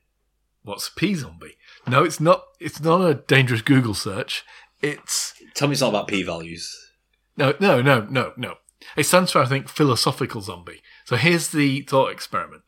What's 0.64 0.88
a 0.88 0.92
p-zombie? 0.94 1.58
No, 1.88 2.04
it's 2.04 2.20
not. 2.20 2.44
It's 2.60 2.82
not 2.82 3.02
a 3.02 3.16
dangerous 3.16 3.62
Google 3.62 3.94
search. 3.94 4.44
It's 4.82 5.34
Tell 5.56 5.68
me 5.68 5.74
it's 5.74 5.82
not 5.82 5.90
about 5.90 6.08
P 6.08 6.24
values. 6.24 6.92
no, 7.38 7.54
no, 7.60 7.82
no, 7.82 8.08
no, 8.10 8.34
no. 8.38 8.56
It 8.96 9.04
stands 9.04 9.32
for 9.32 9.42
I 9.42 9.46
think 9.46 9.68
philosophical 9.68 10.42
zombie. 10.42 10.82
So 11.06 11.16
here's 11.16 11.50
the 11.50 11.82
thought 11.82 12.12
experiment. 12.12 12.64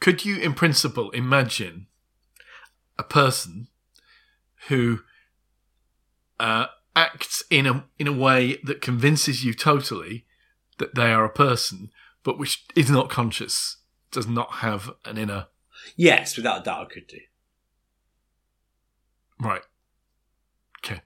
Could 0.00 0.24
you, 0.24 0.36
in 0.36 0.54
principle, 0.54 1.10
imagine 1.10 1.86
a 2.98 3.02
person 3.02 3.68
who 4.68 5.00
uh, 6.38 6.66
acts 6.94 7.42
in 7.50 7.66
a 7.66 7.84
in 7.98 8.06
a 8.06 8.12
way 8.12 8.58
that 8.64 8.80
convinces 8.80 9.44
you 9.44 9.54
totally 9.54 10.24
that 10.78 10.94
they 10.94 11.12
are 11.12 11.24
a 11.24 11.30
person, 11.30 11.90
but 12.22 12.38
which 12.38 12.64
is 12.76 12.90
not 12.90 13.10
conscious, 13.10 13.78
does 14.10 14.26
not 14.26 14.54
have 14.54 14.90
an 15.04 15.18
inner 15.18 15.46
Yes, 15.96 16.36
without 16.36 16.60
a 16.62 16.64
doubt, 16.64 16.86
I 16.86 16.92
could 16.92 17.06
do. 17.06 17.18
right. 19.40 19.62
Okay. 20.84 21.00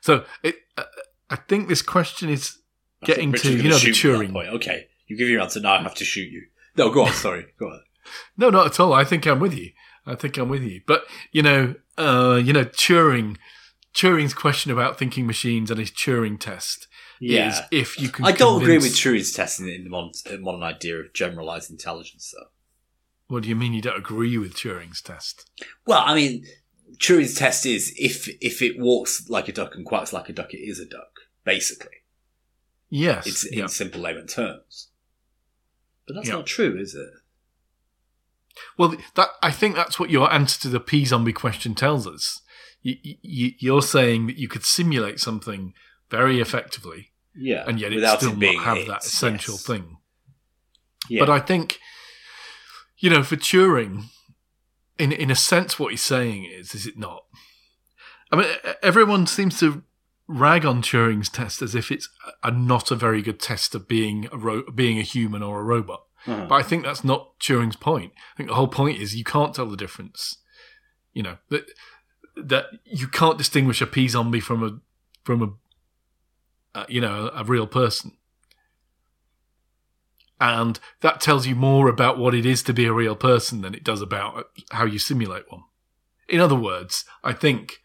So 0.00 0.24
it, 0.42 0.56
uh, 0.76 0.84
I 1.30 1.36
think 1.36 1.68
this 1.68 1.82
question 1.82 2.28
is 2.28 2.58
I 3.02 3.06
Getting 3.06 3.32
to, 3.32 3.56
you 3.56 3.68
know, 3.68 3.78
the 3.78 3.92
shoot 3.92 4.08
me 4.08 4.14
at 4.14 4.18
that 4.18 4.26
Turing. 4.26 4.32
point. 4.32 4.48
Okay, 4.54 4.86
you 5.06 5.16
give 5.16 5.28
your 5.28 5.40
answer 5.40 5.60
now. 5.60 5.74
I 5.74 5.82
have 5.82 5.94
to 5.96 6.04
shoot 6.04 6.30
you. 6.30 6.46
No, 6.76 6.90
go 6.90 7.04
on. 7.04 7.12
Sorry, 7.12 7.46
go 7.58 7.66
on. 7.66 7.80
No, 8.36 8.50
not 8.50 8.66
at 8.66 8.80
all. 8.80 8.92
I 8.92 9.04
think 9.04 9.26
I'm 9.26 9.40
with 9.40 9.54
you. 9.54 9.72
I 10.06 10.14
think 10.14 10.36
I'm 10.36 10.48
with 10.48 10.62
you. 10.62 10.82
But 10.86 11.04
you 11.32 11.42
know, 11.42 11.74
uh, 11.98 12.40
you 12.42 12.52
know, 12.52 12.64
Turing, 12.64 13.36
Turing's 13.94 14.34
question 14.34 14.70
about 14.70 14.98
thinking 14.98 15.26
machines 15.26 15.70
and 15.70 15.78
his 15.78 15.90
Turing 15.90 16.38
test 16.38 16.88
is 17.20 17.30
Yeah, 17.30 17.66
if 17.70 18.00
you 18.00 18.08
can. 18.08 18.24
I 18.24 18.32
don't 18.32 18.62
agree 18.62 18.78
with 18.78 18.92
Turing's 18.92 19.32
testing 19.32 19.68
in 19.68 19.84
the 19.84 19.90
modern, 19.90 20.12
modern 20.42 20.62
idea 20.62 20.96
of 20.96 21.12
generalized 21.12 21.70
intelligence, 21.70 22.32
though. 22.34 22.48
What 23.34 23.42
do 23.42 23.48
you 23.48 23.56
mean 23.56 23.72
you 23.72 23.82
don't 23.82 23.98
agree 23.98 24.38
with 24.38 24.54
Turing's 24.54 25.02
test? 25.02 25.50
Well, 25.86 26.04
I 26.06 26.14
mean, 26.14 26.44
Turing's 26.98 27.34
test 27.34 27.66
is 27.66 27.92
if 27.98 28.28
if 28.40 28.62
it 28.62 28.78
walks 28.78 29.28
like 29.28 29.48
a 29.48 29.52
duck 29.52 29.74
and 29.74 29.84
quacks 29.84 30.12
like 30.12 30.28
a 30.28 30.32
duck, 30.32 30.54
it 30.54 30.58
is 30.58 30.78
a 30.78 30.86
duck. 30.86 31.18
Basically, 31.44 32.04
Yes. 32.88 33.26
it's 33.26 33.52
yeah. 33.52 33.64
in 33.64 33.68
simple 33.68 34.00
layman 34.00 34.28
terms. 34.28 34.90
But 36.06 36.14
that's 36.14 36.28
Yeah. 36.28 36.34
not 36.34 36.46
true, 36.46 36.78
is 36.80 36.94
it? 36.94 37.10
Well, 38.78 38.94
that 39.16 39.30
I 39.42 39.50
think 39.50 39.74
that's 39.74 39.98
what 39.98 40.10
your 40.10 40.32
answer 40.32 40.60
to 40.60 40.68
the 40.68 40.78
P 40.78 41.04
zombie 41.04 41.32
question 41.32 41.74
tells 41.74 42.06
us. 42.06 42.40
You, 42.82 42.94
you, 43.02 43.52
you're 43.58 43.82
saying 43.82 44.28
that 44.28 44.36
you 44.36 44.46
could 44.46 44.64
simulate 44.64 45.18
something 45.18 45.74
very 46.08 46.40
effectively, 46.40 47.10
Yeah, 47.34 47.64
and 47.66 47.80
yet 47.80 47.92
it 47.92 48.06
still 48.16 48.40
it 48.40 48.54
not 48.54 48.64
have 48.64 48.76
it, 48.78 48.86
that 48.86 49.04
essential 49.04 49.54
yes. 49.54 49.66
thing. 49.66 49.96
Yeah. 51.08 51.18
But 51.18 51.30
I 51.30 51.40
think, 51.40 51.80
you 52.98 53.10
know, 53.10 53.22
for 53.22 53.36
Turing, 53.36 54.04
in 54.98 55.12
in 55.12 55.30
a 55.30 55.36
sense, 55.36 55.78
what 55.78 55.90
he's 55.90 56.02
saying 56.02 56.44
is, 56.44 56.74
is 56.74 56.86
it 56.86 56.98
not? 56.98 57.24
I 58.32 58.36
mean, 58.36 58.46
everyone 58.82 59.26
seems 59.26 59.58
to 59.60 59.82
rag 60.26 60.64
on 60.64 60.82
Turing's 60.82 61.28
test 61.28 61.62
as 61.62 61.74
if 61.74 61.92
it's 61.92 62.08
a, 62.42 62.48
a 62.48 62.50
not 62.50 62.90
a 62.90 62.96
very 62.96 63.22
good 63.22 63.40
test 63.40 63.74
of 63.74 63.86
being 63.86 64.28
a 64.32 64.36
ro- 64.36 64.70
being 64.74 64.98
a 64.98 65.02
human 65.02 65.42
or 65.42 65.60
a 65.60 65.64
robot. 65.64 66.04
Uh-huh. 66.26 66.46
But 66.48 66.54
I 66.54 66.62
think 66.62 66.84
that's 66.84 67.04
not 67.04 67.38
Turing's 67.38 67.76
point. 67.76 68.12
I 68.32 68.36
think 68.36 68.48
the 68.48 68.54
whole 68.54 68.68
point 68.68 68.98
is 68.98 69.14
you 69.14 69.24
can't 69.24 69.54
tell 69.54 69.66
the 69.66 69.76
difference. 69.76 70.38
You 71.12 71.22
know 71.22 71.36
that 71.50 71.66
that 72.36 72.66
you 72.84 73.06
can't 73.08 73.38
distinguish 73.38 73.80
a 73.80 73.86
P 73.86 74.08
zombie 74.08 74.40
from 74.40 74.62
a 74.62 74.78
from 75.24 75.42
a 76.74 76.78
uh, 76.78 76.86
you 76.88 77.00
know 77.00 77.30
a 77.34 77.44
real 77.44 77.66
person, 77.66 78.12
and 80.40 80.80
that 81.00 81.20
tells 81.20 81.46
you 81.46 81.54
more 81.54 81.88
about 81.88 82.18
what 82.18 82.34
it 82.34 82.44
is 82.44 82.62
to 82.64 82.72
be 82.72 82.86
a 82.86 82.92
real 82.92 83.16
person 83.16 83.60
than 83.60 83.74
it 83.74 83.84
does 83.84 84.02
about 84.02 84.46
how 84.70 84.84
you 84.84 84.98
simulate 84.98 85.44
one. 85.48 85.62
In 86.28 86.40
other 86.40 86.56
words, 86.56 87.04
I 87.22 87.32
think 87.32 87.78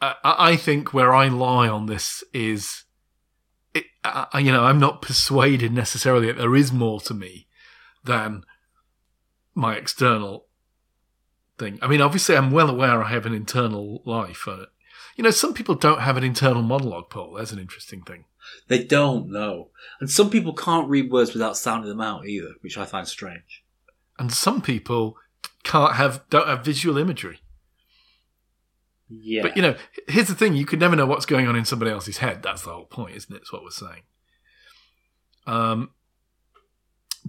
I, 0.00 0.56
think 0.56 0.94
where 0.94 1.14
I 1.14 1.28
lie 1.28 1.68
on 1.68 1.86
this 1.86 2.24
is 2.32 2.84
it, 3.74 3.84
you 4.34 4.52
know, 4.52 4.64
I'm 4.64 4.78
not 4.78 5.02
persuaded 5.02 5.72
necessarily 5.72 6.28
that 6.28 6.38
there 6.38 6.54
is 6.54 6.72
more 6.72 7.00
to 7.02 7.14
me 7.14 7.48
than 8.04 8.44
my 9.54 9.74
external 9.74 10.46
thing. 11.58 11.78
I 11.82 11.88
mean, 11.88 12.00
obviously, 12.00 12.36
I'm 12.36 12.50
well 12.50 12.70
aware 12.70 13.02
I 13.02 13.08
have 13.08 13.26
an 13.26 13.34
internal 13.34 14.02
life. 14.04 14.46
Uh, 14.46 14.66
you 15.16 15.24
know, 15.24 15.30
some 15.30 15.54
people 15.54 15.74
don't 15.74 16.00
have 16.00 16.16
an 16.16 16.24
internal 16.24 16.62
monologue, 16.62 17.10
Paul. 17.10 17.34
That's 17.34 17.52
an 17.52 17.58
interesting 17.58 18.02
thing. 18.02 18.24
They 18.68 18.84
don't 18.84 19.30
know. 19.30 19.70
And 20.00 20.10
some 20.10 20.30
people 20.30 20.54
can't 20.54 20.88
read 20.88 21.10
words 21.10 21.32
without 21.32 21.56
sounding 21.56 21.88
them 21.88 22.00
out 22.00 22.26
either, 22.26 22.54
which 22.60 22.78
I 22.78 22.84
find 22.84 23.06
strange. 23.06 23.64
And 24.18 24.32
some 24.32 24.62
people 24.62 25.16
can't 25.62 25.94
have, 25.94 26.22
don't 26.30 26.46
have 26.48 26.64
visual 26.64 26.98
imagery. 26.98 27.40
Yeah. 29.08 29.42
But, 29.42 29.56
you 29.56 29.62
know, 29.62 29.76
here's 30.08 30.28
the 30.28 30.34
thing 30.34 30.54
you 30.54 30.66
could 30.66 30.80
never 30.80 30.96
know 30.96 31.06
what's 31.06 31.26
going 31.26 31.46
on 31.46 31.56
in 31.56 31.64
somebody 31.64 31.90
else's 31.90 32.18
head. 32.18 32.42
That's 32.42 32.62
the 32.62 32.72
whole 32.72 32.86
point, 32.86 33.16
isn't 33.16 33.34
it? 33.34 33.42
It's 33.42 33.52
what 33.52 33.62
we're 33.62 33.70
saying. 33.70 34.02
Um, 35.46 35.90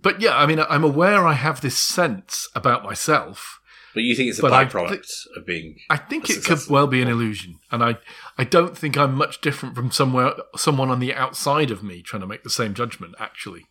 but 0.02 0.22
yeah, 0.22 0.38
I 0.38 0.46
mean, 0.46 0.60
I'm 0.60 0.84
aware 0.84 1.26
I 1.26 1.34
have 1.34 1.62
this 1.62 1.78
sense 1.78 2.48
about 2.56 2.84
myself. 2.84 3.60
But 3.96 4.04
you 4.04 4.14
think 4.14 4.30
it's 4.30 4.40
a 4.40 4.42
But 4.42 4.52
byproduct 4.70 5.10
of 5.38 5.46
being. 5.46 5.78
I 5.90 5.96
think 5.96 6.30
it 6.30 6.44
could 6.44 6.60
well 6.70 6.86
be 6.86 7.02
an 7.02 7.08
illusion, 7.08 7.60
and 7.72 7.82
I, 7.82 7.98
I 8.38 8.44
don't 8.44 8.78
think 8.78 8.98
I'm 8.98 9.16
much 9.16 9.40
different 9.40 9.74
from 9.74 9.90
somewhere 9.90 10.34
someone 10.58 10.92
on 10.92 11.00
the 11.00 11.14
outside 11.14 11.72
of 11.72 11.82
me 11.82 12.02
trying 12.02 12.20
to 12.20 12.28
make 12.28 12.44
the 12.44 12.50
same 12.50 12.74
judgment. 12.74 13.16
Actually, 13.20 13.68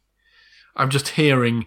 I'm 0.74 0.88
just 0.88 1.10
hearing 1.10 1.66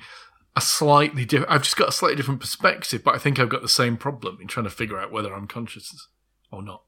a 0.55 0.61
slightly 0.61 1.23
different. 1.23 1.51
I've 1.51 1.61
just 1.61 1.77
got 1.77 1.89
a 1.89 1.91
slightly 1.91 2.15
different 2.15 2.41
perspective, 2.41 3.03
but 3.03 3.13
I 3.13 3.19
think 3.19 3.37
I've 3.37 3.47
got 3.47 3.61
the 3.61 3.69
same 3.69 3.95
problem 3.95 4.39
in 4.41 4.47
trying 4.47 4.63
to 4.63 4.71
figure 4.71 4.97
out 4.97 5.11
whether 5.11 5.35
I'm 5.35 5.47
conscious 5.47 6.07
or 6.51 6.63
not. 6.63 6.81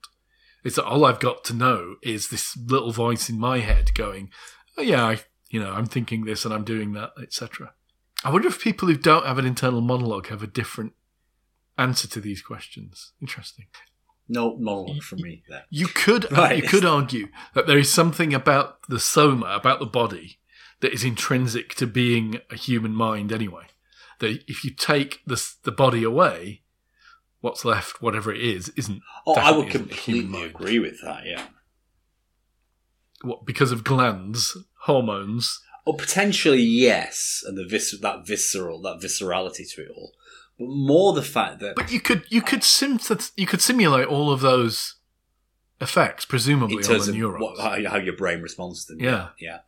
It's 0.63 0.78
that 0.78 0.86
all 0.86 1.05
I've 1.05 1.20
got 1.20 1.43
to 1.45 1.53
know 1.53 1.97
is 2.01 2.30
this 2.30 2.57
little 2.57 2.91
voice 2.91 3.30
in 3.30 3.39
my 3.39 3.59
head 3.59 3.93
going, 3.93 4.32
"Oh 4.76 4.82
yeah, 4.82 5.05
I, 5.05 5.20
you 5.51 5.59
know, 5.59 5.72
I'm 5.72 5.86
thinking 5.86 6.26
this 6.26 6.45
and 6.45 6.53
I'm 6.53 6.63
doing 6.63 6.93
that, 6.93 7.11
etc." 7.22 7.74
I 8.24 8.32
wonder 8.32 8.47
if 8.47 8.59
people 8.59 8.88
who 8.88 8.97
don't 8.97 9.28
have 9.28 9.38
an 9.38 9.45
internal 9.45 9.82
monologue 9.82 10.30
have 10.30 10.41
a 10.41 10.47
different 10.47 10.93
answer 11.80 12.08
to 12.10 12.20
these 12.22 12.42
questions. 12.42 13.14
Interesting. 13.22 13.68
No 14.28 14.56
monologue 14.58 15.02
from 15.02 15.22
me 15.22 15.44
there. 15.50 15.64
You 15.72 15.88
could 15.88 16.32
Right. 16.32 16.62
you 16.62 16.70
could 16.70 16.86
argue 16.86 17.30
that 17.56 17.66
there 17.66 17.80
is 17.80 17.92
something 17.92 18.34
about 18.34 18.88
the 18.88 19.00
soma, 19.00 19.48
about 19.48 19.80
the 19.80 19.86
body, 19.88 20.40
that 20.82 20.94
is 20.94 21.04
intrinsic 21.04 21.74
to 21.76 21.88
being 21.88 22.40
a 22.52 22.56
human 22.56 22.94
mind 22.94 23.32
anyway. 23.32 23.68
That 24.20 24.44
if 24.48 24.64
you 24.64 24.72
take 24.72 25.22
the 25.26 25.42
the 25.64 25.72
body 25.72 26.04
away, 26.04 26.62
what's 27.42 27.66
left, 27.66 28.02
whatever 28.02 28.32
it 28.34 28.42
is, 28.42 28.70
isn't 28.76 29.02
Oh, 29.26 29.34
I 29.34 29.52
would 29.52 29.66
Definitely 29.66 29.70
isn't 29.70 29.92
a 29.92 29.96
human 30.02 30.22
completely 30.32 30.50
agree 30.50 30.80
with 30.80 31.02
that. 31.02 31.26
Yeah. 31.26 31.48
what 33.22 33.46
because 33.46 33.72
of 33.72 33.84
glands, 33.84 34.58
hormones. 34.82 35.60
Or 35.86 35.98
potentially 35.98 36.62
yes, 36.62 37.44
and 37.46 37.58
the 37.58 37.66
vis- 37.66 38.00
that 38.00 38.28
visceral 38.28 38.82
that 38.84 39.00
viscerality 39.02 39.66
to 39.74 39.82
it 39.82 39.90
all, 39.96 40.14
but 40.60 40.68
more 40.68 41.14
the 41.14 41.24
fact 41.24 41.60
that 41.62 41.76
But 41.76 41.91
you 41.91 41.99
could 41.99 42.26
you 42.30 42.41
could 42.41 42.64
sim 42.64 42.99
you 43.36 43.47
could 43.47 43.62
simulate 43.62 44.07
all 44.07 44.32
of 44.32 44.41
those 44.41 44.95
effects, 45.82 46.26
presumably 46.26 46.76
in 46.76 46.84
on 46.84 46.89
terms 46.89 47.05
the 47.05 47.14
of 47.14 47.18
neurons. 47.18 47.41
what, 47.41 47.60
how, 47.60 47.89
how 47.91 47.97
your 47.97 48.16
brain 48.16 48.41
responds 48.41 48.86
to 48.86 48.93
them. 48.93 49.03
Yeah. 49.03 49.30
yeah. 49.39 49.60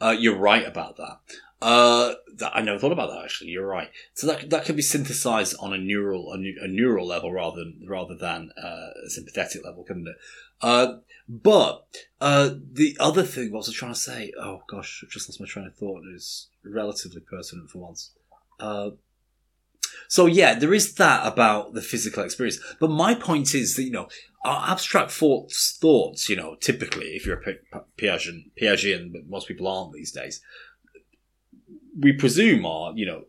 Uh, 0.00 0.10
you're 0.10 0.36
right 0.36 0.66
about 0.66 0.96
that. 0.96 1.18
Uh, 1.60 2.14
that. 2.38 2.50
I 2.56 2.60
never 2.60 2.78
thought 2.80 2.90
about 2.90 3.10
that 3.10 3.22
actually. 3.22 3.50
You're 3.50 3.66
right. 3.66 3.88
So 4.14 4.26
that 4.26 4.50
that 4.50 4.64
can 4.64 4.74
be 4.74 4.82
synthesized 4.82 5.54
on 5.60 5.72
a 5.72 5.78
neural 5.78 6.32
a, 6.32 6.64
a 6.64 6.68
neural 6.68 7.06
level 7.06 7.32
rather 7.32 7.58
than 7.58 7.86
rather 7.86 8.16
than 8.16 8.50
uh, 8.60 8.90
a 9.06 9.10
sympathetic 9.10 9.64
level, 9.64 9.84
couldn't 9.84 10.08
it? 10.08 10.16
Uh, 10.60 10.94
but 11.28 11.86
uh, 12.20 12.50
the 12.72 12.96
other 12.98 13.22
thing, 13.22 13.52
what 13.52 13.58
was 13.58 13.68
I 13.68 13.72
trying 13.72 13.94
to 13.94 14.00
say? 14.00 14.32
Oh 14.36 14.62
gosh, 14.68 15.04
I've 15.04 15.10
just 15.10 15.28
lost 15.28 15.40
my 15.40 15.46
train 15.46 15.66
of 15.66 15.76
thought. 15.76 16.02
It's 16.12 16.48
relatively 16.64 17.20
pertinent 17.20 17.70
for 17.70 17.78
once. 17.78 18.10
So 20.08 20.26
yeah, 20.26 20.54
there 20.54 20.74
is 20.74 20.94
that 20.94 21.26
about 21.26 21.74
the 21.74 21.82
physical 21.82 22.22
experience. 22.22 22.58
But 22.80 22.90
my 22.90 23.14
point 23.14 23.54
is 23.54 23.76
that 23.76 23.84
you 23.84 23.92
know 23.92 24.08
our 24.44 24.70
abstract 24.70 25.12
thoughts, 25.12 25.78
thoughts, 25.80 26.28
you 26.28 26.36
know, 26.36 26.56
typically, 26.56 27.10
if 27.14 27.24
you're 27.24 27.38
a 27.38 27.42
Pi- 27.42 27.58
Pi- 27.70 28.32
Piagetian, 28.60 29.12
but 29.12 29.28
most 29.28 29.46
people 29.46 29.68
aren't 29.68 29.92
these 29.92 30.12
days, 30.12 30.40
we 31.98 32.12
presume 32.12 32.66
our, 32.66 32.92
you 32.94 33.06
know, 33.06 33.24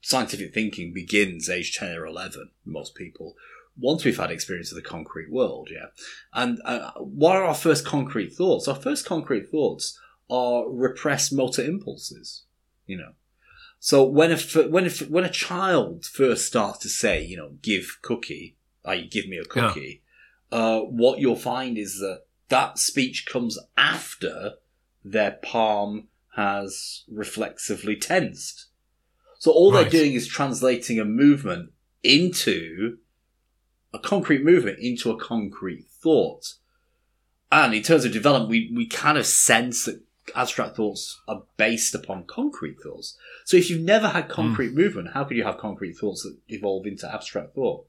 scientific 0.00 0.54
thinking 0.54 0.92
begins 0.92 1.50
age 1.50 1.76
10 1.76 1.96
or 1.96 2.06
11, 2.06 2.50
most 2.64 2.94
people, 2.94 3.36
once 3.76 4.04
we've 4.04 4.16
had 4.16 4.30
experience 4.30 4.70
of 4.70 4.76
the 4.76 4.82
concrete 4.82 5.30
world, 5.30 5.68
yeah. 5.70 5.86
And 6.32 6.60
uh, 6.64 6.92
what 6.96 7.36
are 7.36 7.44
our 7.44 7.54
first 7.54 7.84
concrete 7.84 8.32
thoughts? 8.32 8.68
Our 8.68 8.74
first 8.74 9.04
concrete 9.04 9.50
thoughts 9.50 9.98
are 10.30 10.68
repressed 10.68 11.32
motor 11.32 11.62
impulses, 11.62 12.44
you 12.86 12.96
know. 12.96 13.12
So 13.84 14.02
when 14.02 14.32
a, 14.32 14.38
when 14.68 14.86
a, 14.86 14.90
when 15.10 15.24
a 15.24 15.30
child 15.30 16.06
first 16.06 16.46
starts 16.46 16.78
to 16.78 16.88
say, 16.88 17.22
you 17.22 17.36
know, 17.36 17.50
give 17.60 17.98
cookie, 18.00 18.56
i.e. 18.86 19.06
give 19.06 19.28
me 19.28 19.36
a 19.36 19.40
Yeah. 19.40 19.44
cookie, 19.68 20.02
uh, 20.50 20.80
what 20.80 21.18
you'll 21.18 21.36
find 21.36 21.76
is 21.76 21.98
that 21.98 22.22
that 22.48 22.78
speech 22.78 23.26
comes 23.26 23.58
after 23.76 24.54
their 25.04 25.32
palm 25.32 26.08
has 26.34 27.04
reflexively 27.12 27.94
tensed. 27.94 28.68
So 29.38 29.52
all 29.52 29.70
Right. 29.70 29.82
they're 29.82 30.00
doing 30.00 30.14
is 30.14 30.26
translating 30.28 30.98
a 30.98 31.04
movement 31.04 31.72
into 32.02 32.96
a 33.92 33.98
concrete 33.98 34.42
movement 34.42 34.78
into 34.78 35.10
a 35.10 35.18
concrete 35.18 35.84
thought. 36.02 36.54
And 37.52 37.74
in 37.74 37.82
terms 37.82 38.06
of 38.06 38.12
development, 38.12 38.48
we, 38.48 38.72
we 38.74 38.86
kind 38.86 39.18
of 39.18 39.26
sense 39.26 39.84
that 39.84 40.02
abstract 40.34 40.76
thoughts 40.76 41.20
are 41.28 41.42
based 41.56 41.94
upon 41.94 42.24
concrete 42.24 42.76
thoughts. 42.82 43.16
So 43.44 43.56
if 43.56 43.70
you've 43.70 43.82
never 43.82 44.08
had 44.08 44.28
concrete 44.28 44.72
movement, 44.72 45.10
how 45.14 45.24
could 45.24 45.36
you 45.36 45.44
have 45.44 45.58
concrete 45.58 45.94
thoughts 45.94 46.22
that 46.22 46.36
evolve 46.48 46.86
into 46.86 47.12
abstract 47.12 47.54
thought? 47.54 47.86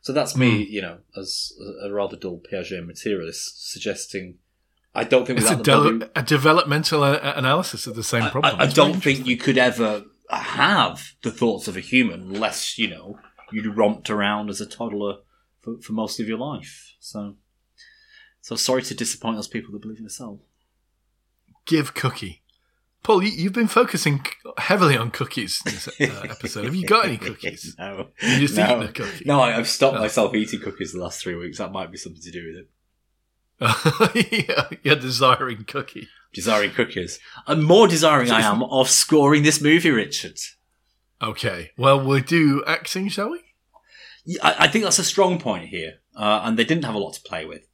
So 0.00 0.12
that's 0.12 0.36
me, 0.36 0.64
you 0.64 0.82
know, 0.82 0.98
as 1.16 1.52
a, 1.82 1.90
rather 1.90 2.16
dull 2.16 2.40
Piaget 2.40 2.86
materialist, 2.86 3.70
suggesting 3.70 4.36
I 4.94 5.04
don't 5.04 5.26
think 5.26 5.40
It's 5.40 5.50
a, 5.50 5.56
without 5.56 5.82
the 5.82 5.98
body, 5.98 6.12
a 6.14 6.22
developmental 6.22 7.02
uh, 7.02 7.32
analysis 7.36 7.86
of 7.86 7.96
the 7.96 8.04
same 8.04 8.30
problem. 8.30 8.56
I, 8.56 8.62
I 8.62 8.64
It's 8.66 8.74
don't 8.74 9.02
think 9.02 9.26
you 9.26 9.36
could 9.36 9.58
ever 9.58 10.04
have 10.30 11.14
the 11.22 11.30
thoughts 11.30 11.68
of 11.68 11.76
a 11.76 11.80
human 11.80 12.20
unless 12.34 12.78
you 12.78 12.88
know 12.88 13.18
you'd 13.50 13.76
romped 13.76 14.10
around 14.10 14.50
as 14.50 14.60
a 14.60 14.66
toddler 14.66 15.16
for, 15.60 15.80
for 15.80 15.92
most 15.92 16.20
of 16.20 16.28
your 16.28 16.38
life. 16.38 16.94
So, 17.00 17.36
so 18.40 18.56
sorry 18.56 18.82
to 18.82 18.94
disappoint 18.94 19.36
those 19.36 19.48
people 19.48 19.72
that 19.72 19.82
believe 19.82 19.98
in 19.98 20.06
a 20.06 20.10
soul. 20.10 20.44
Give 21.66 21.94
cookie. 21.94 22.42
Paul, 23.02 23.22
you, 23.22 23.30
you've 23.30 23.52
been 23.52 23.68
focusing 23.68 24.24
heavily 24.56 24.96
on 24.96 25.10
cookies 25.10 25.60
this 25.64 25.88
uh, 25.88 25.92
episode. 26.30 26.64
Have 26.64 26.74
you 26.74 26.86
got 26.86 27.04
any 27.04 27.18
cookies? 27.18 27.74
no, 27.78 28.08
You 28.22 28.38
just 28.38 28.56
no, 28.56 28.64
eaten 28.64 28.82
a 28.82 28.92
cookie. 28.92 29.24
no. 29.26 29.40
I, 29.40 29.56
I've 29.58 29.68
stopped 29.68 29.96
Oh. 29.98 30.00
myself 30.00 30.34
eating 30.34 30.60
cookies 30.60 30.92
the 30.92 31.00
last 31.00 31.20
three 31.22 31.34
weeks. 31.34 31.58
That 31.58 31.70
might 31.72 31.90
be 31.90 31.98
something 31.98 32.22
to 32.22 32.30
do 32.30 32.46
with 32.46 32.56
it. 32.64 32.68
yeah, 34.48 34.68
you're 34.82 34.96
desiring 34.96 35.64
cookie. 35.64 36.08
Desiring 36.32 36.70
cookies, 36.72 37.20
and 37.46 37.62
more 37.62 37.86
desiring 37.86 38.30
I 38.32 38.40
am 38.40 38.64
of 38.64 38.90
scoring 38.90 39.44
this 39.44 39.60
movie, 39.60 39.90
Richard. 39.90 40.36
Okay, 41.22 41.70
well, 41.78 42.04
we'll 42.04 42.22
do 42.22 42.64
acting, 42.66 43.08
shall 43.08 43.30
we? 43.30 43.40
Yeah, 44.24 44.40
I, 44.42 44.64
I 44.64 44.68
think 44.68 44.82
that's 44.82 44.98
a 44.98 45.04
strong 45.04 45.38
point 45.38 45.68
here, 45.68 46.00
uh, 46.16 46.40
and 46.42 46.58
they 46.58 46.64
didn't 46.64 46.84
have 46.86 46.96
a 46.96 46.98
lot 46.98 47.12
to 47.14 47.20
play 47.22 47.44
with. 47.44 47.68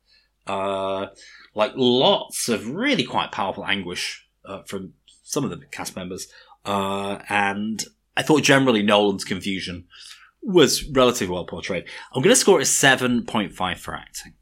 Uh, 0.46 1.06
like 1.54 1.72
lots 1.74 2.48
of 2.48 2.70
really 2.70 3.04
quite 3.04 3.32
powerful 3.32 3.64
anguish 3.66 4.26
uh, 4.44 4.62
from 4.62 4.94
some 5.22 5.44
of 5.44 5.50
the 5.50 5.58
cast 5.70 5.96
members, 5.96 6.28
uh, 6.64 7.18
and 7.28 7.84
I 8.16 8.22
thought 8.22 8.42
generally 8.42 8.82
Nolan's 8.82 9.24
confusion 9.24 9.86
was 10.42 10.88
relatively 10.90 11.34
well 11.34 11.44
portrayed. 11.44 11.84
I'm 12.14 12.22
going 12.22 12.32
to 12.34 12.40
score 12.40 12.58
it 12.60 12.62
a 12.62 12.66
seven 12.66 13.24
point 13.24 13.52
five 13.52 13.80
for 13.80 13.94
acting. 13.94 14.34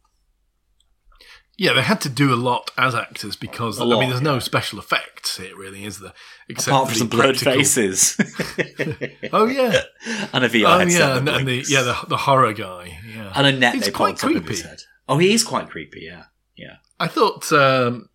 Yeah, 1.60 1.72
they 1.72 1.82
had 1.82 2.00
to 2.02 2.08
do 2.08 2.32
a 2.32 2.36
lot 2.36 2.70
as 2.78 2.94
actors 2.94 3.34
because 3.34 3.80
A 3.80 3.82
I 3.82 3.86
lot, 3.86 3.98
mean, 3.98 4.10
there's 4.10 4.22
no 4.22 4.38
special 4.38 4.78
effects 4.78 5.38
here, 5.38 5.56
really, 5.56 5.84
is 5.84 5.98
there? 5.98 6.12
Except 6.48 6.68
Apart 6.68 6.88
from 6.90 6.98
some 6.98 7.08
blurred 7.08 7.36
practical- 7.36 7.54
faces 7.54 8.16
Oh 9.32 9.46
yeah, 9.46 9.80
and 10.32 10.44
a 10.44 10.48
VR 10.48 10.76
oh 10.76 10.78
headset, 10.78 11.00
yeah, 11.00 11.16
and, 11.18 11.28
and 11.28 11.48
the 11.48 11.64
yeah 11.68 11.82
the, 11.82 11.96
the 12.06 12.16
horror 12.16 12.52
guy. 12.52 12.98
Yeah, 13.12 13.32
and 13.34 13.46
a 13.48 13.52
net 13.52 13.74
He's 13.74 13.86
they 13.86 13.90
quite 13.90 14.22
on 14.22 14.34
top 14.34 14.48
his 14.48 14.62
creepy. 14.62 14.76
Oh, 15.08 15.18
he 15.18 15.32
is 15.34 15.42
quite 15.42 15.68
creepy. 15.68 16.02
Yeah, 16.02 16.24
yeah. 16.56 16.76
I 17.00 17.06
thought 17.06 17.52
um, 17.52 18.08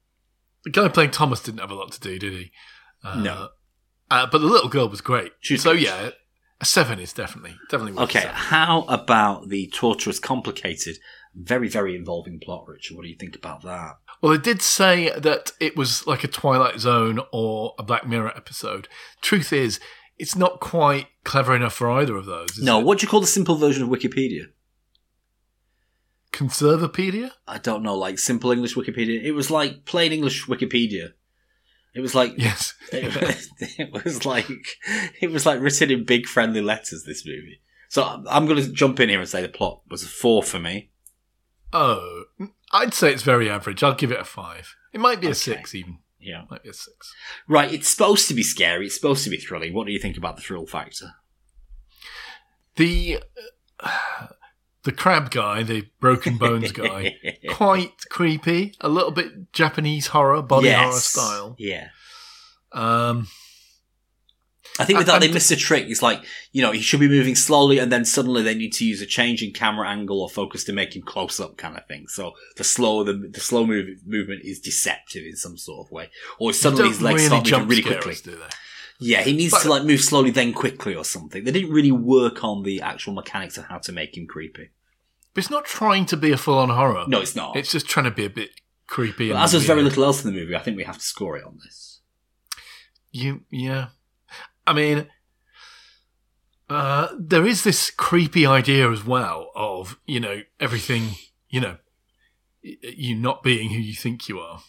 the 0.64 0.70
guy 0.72 0.88
playing 0.90 1.12
Thomas 1.12 1.42
didn't 1.42 1.60
have 1.60 1.72
a 1.72 1.76
lot 1.76 1.92
to 1.94 2.00
do, 2.00 2.20
did 2.20 2.34
he? 2.34 2.52
Uh, 3.04 3.16
No. 3.22 3.50
uh, 4.12 4.28
but 4.32 4.40
the 4.40 4.48
little 4.48 4.70
girl 4.70 4.88
was 4.90 5.02
great. 5.02 5.32
She's 5.40 5.64
so 5.64 5.72
yeah, 5.72 6.12
a 6.62 6.66
seven 6.66 7.00
is 7.00 7.14
definitely 7.14 7.56
definitely 7.70 8.02
Okay, 8.04 8.28
how 8.32 8.82
about 8.84 9.50
the 9.50 9.68
torturous, 9.74 10.20
complicated, 10.20 10.98
very, 11.36 11.68
very 11.68 11.96
involving 11.96 12.40
plot, 12.40 12.66
Richard? 12.68 12.96
What 12.96 13.04
do 13.04 13.10
you 13.10 13.18
think 13.18 13.36
about 13.36 13.62
that? 13.64 13.98
Well, 14.22 14.32
they 14.32 14.38
did 14.42 14.62
say 14.62 15.12
that 15.20 15.52
it 15.60 15.76
was 15.76 16.08
like 16.08 16.24
a 16.24 16.30
Twilight 16.30 16.80
Zone 16.80 17.20
or 17.34 17.74
a 17.78 17.84
Black 17.84 18.08
Mirror 18.08 18.32
episode. 18.38 18.88
Truth 19.22 19.52
is, 19.52 19.80
it's 20.18 20.36
not 20.36 20.62
quite 20.62 21.08
clever 21.26 21.54
enough 21.56 21.74
for 21.74 21.90
either 21.92 22.16
of 22.16 22.26
those. 22.26 22.58
No, 22.60 22.80
it? 22.80 22.86
what 22.86 23.00
do 23.00 23.04
you 23.04 23.10
call 23.10 23.20
the 23.20 23.28
simple 23.28 23.56
version 23.56 23.84
of 23.84 23.90
Wikipedia? 23.90 24.46
Conservapedia? 26.34 27.32
I 27.48 27.60
don't 27.60 27.84
know, 27.84 27.96
like 27.96 28.20
simple 28.20 28.52
English 28.52 28.76
Wikipedia. 28.76 29.22
It 29.24 29.32
was 29.32 29.50
like 29.52 29.86
plain 29.86 30.12
English 30.12 30.46
Wikipedia. 30.48 31.14
It 31.96 32.02
was 32.02 32.16
like 32.16 32.34
Yes. 32.38 32.74
it, 32.92 33.48
it 33.80 33.92
was 34.04 34.26
like 34.26 34.48
it 35.22 35.30
was 35.32 35.46
like 35.46 35.62
written 35.62 35.92
in 35.92 36.04
big 36.06 36.26
friendly 36.26 36.60
letters. 36.62 37.04
This 37.06 37.26
movie. 37.26 37.62
So 37.88 38.02
I'm- 38.04 38.26
I'm 38.30 38.46
going 38.48 38.62
to 38.64 38.72
jump 38.72 39.00
in 39.00 39.10
here 39.10 39.20
and 39.20 39.30
say 39.30 39.42
the 39.44 39.48
plot 39.50 39.82
was 39.90 40.04
a 40.04 40.08
four 40.08 40.42
for 40.44 40.60
me. 40.60 40.90
oh, 41.72 42.24
I'd 42.72 42.94
say 42.96 43.14
it's 43.14 43.22
very 43.24 43.48
average. 43.50 43.84
I'll 43.84 43.94
give 43.94 44.12
it 44.12 44.20
a 44.20 44.24
five. 44.26 44.76
It 44.92 45.00
might 45.00 45.22
be 45.22 45.28
a 45.28 45.36
six 45.36 45.76
even. 45.76 46.00
Yeah. 46.20 46.46
Might 46.50 46.64
be 46.64 46.70
a 46.70 46.74
six. 46.74 47.14
Right. 47.48 47.72
It's 47.72 47.90
supposed 47.90 48.28
to 48.30 48.34
be 48.34 48.42
scary. 48.44 48.88
It's 48.88 48.96
supposed 48.96 49.24
to 49.26 49.30
be 49.30 49.38
thrilling. 49.38 49.74
What 49.76 49.86
do 49.86 49.94
you 49.94 50.00
think 50.00 50.18
about 50.18 50.36
the 50.36 50.42
thrill 50.42 50.66
factor? 50.66 51.12
The 52.76 53.20
uh, 53.80 54.28
the 54.84 54.92
crab 54.92 55.32
guy, 55.32 55.64
the 55.64 55.88
broken 56.00 56.38
bones 56.38 56.72
guy, 56.72 57.16
quite 57.50 57.94
creepy. 58.10 58.74
A 58.82 58.90
little 58.90 59.12
bit 59.12 59.52
Japanese 59.54 60.08
horror, 60.08 60.42
body 60.42 60.68
Yes. 60.68 60.84
horror 60.84 61.00
style. 61.00 61.56
Yeah. 61.58 61.88
Um, 62.72 63.28
I 64.80 64.86
think 64.86 64.98
with 64.98 65.08
And- 65.08 65.22
that 65.22 65.28
they 65.28 65.32
missed 65.32 65.52
a 65.52 65.56
trick. 65.56 65.86
It's 65.88 66.02
like 66.02 66.24
you 66.52 66.62
know 66.64 66.72
he 66.72 66.82
should 66.82 67.00
be 67.00 67.08
moving 67.08 67.36
slowly, 67.36 67.78
and 67.78 67.92
then 67.92 68.06
suddenly 68.06 68.42
they 68.42 68.56
need 68.56 68.74
to 68.74 68.86
use 68.86 69.02
a 69.02 69.06
change 69.06 69.44
in 69.44 69.54
camera 69.54 69.88
angle 69.88 70.20
or 70.20 70.30
focus 70.30 70.64
to 70.64 70.74
make 70.74 70.96
him 70.96 71.04
close 71.04 71.40
up, 71.40 71.58
kind 71.58 71.78
of 71.78 71.86
thing. 71.86 72.08
So 72.08 72.34
the 72.58 72.64
slow 72.64 73.04
the, 73.04 73.14
the 73.14 73.40
slow 73.40 73.68
move, 73.68 73.88
movement 74.06 74.42
is 74.44 74.60
deceptive 74.60 75.26
in 75.26 75.36
some 75.36 75.58
sort 75.58 75.86
of 75.88 75.92
way, 75.92 76.10
or 76.40 76.54
suddenly 76.54 76.88
his 76.90 77.02
legs 77.04 77.22
really 77.30 77.46
start 77.46 77.48
moving 77.62 77.68
really 77.68 77.84
quickly. 77.84 78.16
do 78.24 78.32
they? 78.32 78.50
Yeah, 79.04 79.22
he 79.24 79.34
needs 79.34 79.52
But- 79.52 79.64
to 79.64 79.70
like 79.70 79.84
move 79.84 80.02
slowly 80.02 80.32
then 80.32 80.54
quickly 80.54 80.96
or 80.96 81.04
something. 81.06 81.44
They 81.44 81.52
didn't 81.52 81.72
really 81.72 81.92
work 81.92 82.44
on 82.44 82.64
the 82.64 82.82
actual 82.82 83.14
mechanics 83.14 83.58
of 83.58 83.66
how 83.66 83.78
to 83.80 83.92
make 83.92 84.18
him 84.18 84.26
creepy. 84.28 84.70
But 85.34 85.44
it's 85.44 85.50
not 85.52 85.66
trying 85.66 86.06
to 86.08 86.18
be 86.18 86.32
a 86.32 86.38
full 86.38 86.58
on 86.60 86.70
horror. 86.70 87.06
No, 87.08 87.22
it's 87.22 87.36
not. 87.36 87.56
It's 87.56 87.72
just 87.72 87.88
trying 87.88 88.06
to 88.06 88.12
be 88.12 88.26
a 88.26 88.30
bit 88.30 88.52
creepy. 88.88 89.30
And 89.32 89.40
as 89.40 89.52
there's 89.52 89.66
very 89.66 89.82
little 89.82 90.04
else 90.04 90.24
in 90.24 90.32
the 90.34 90.40
movie, 90.40 90.56
I 90.56 90.60
think 90.60 90.78
we 90.78 90.84
have 90.84 90.98
to 91.00 91.04
score 91.04 91.38
it 91.38 91.44
on 91.44 91.58
this. 91.64 92.02
You, 93.12 93.42
yeah. 93.52 93.88
I 94.66 94.74
mean, 94.74 95.08
Uh, 96.70 97.10
there 97.20 97.46
is 97.46 97.64
this 97.64 97.92
creepy 97.92 98.46
idea 98.48 98.90
as 98.90 99.04
well 99.04 99.52
of, 99.54 100.00
you 100.08 100.20
know, 100.20 100.42
everything, 100.60 101.16
you 101.50 101.60
know, 101.60 101.78
you 102.64 103.16
not 103.16 103.44
being 103.44 103.70
who 103.72 103.80
you 103.80 103.94
think 103.94 104.28
you 104.30 104.40
are. 104.40 104.64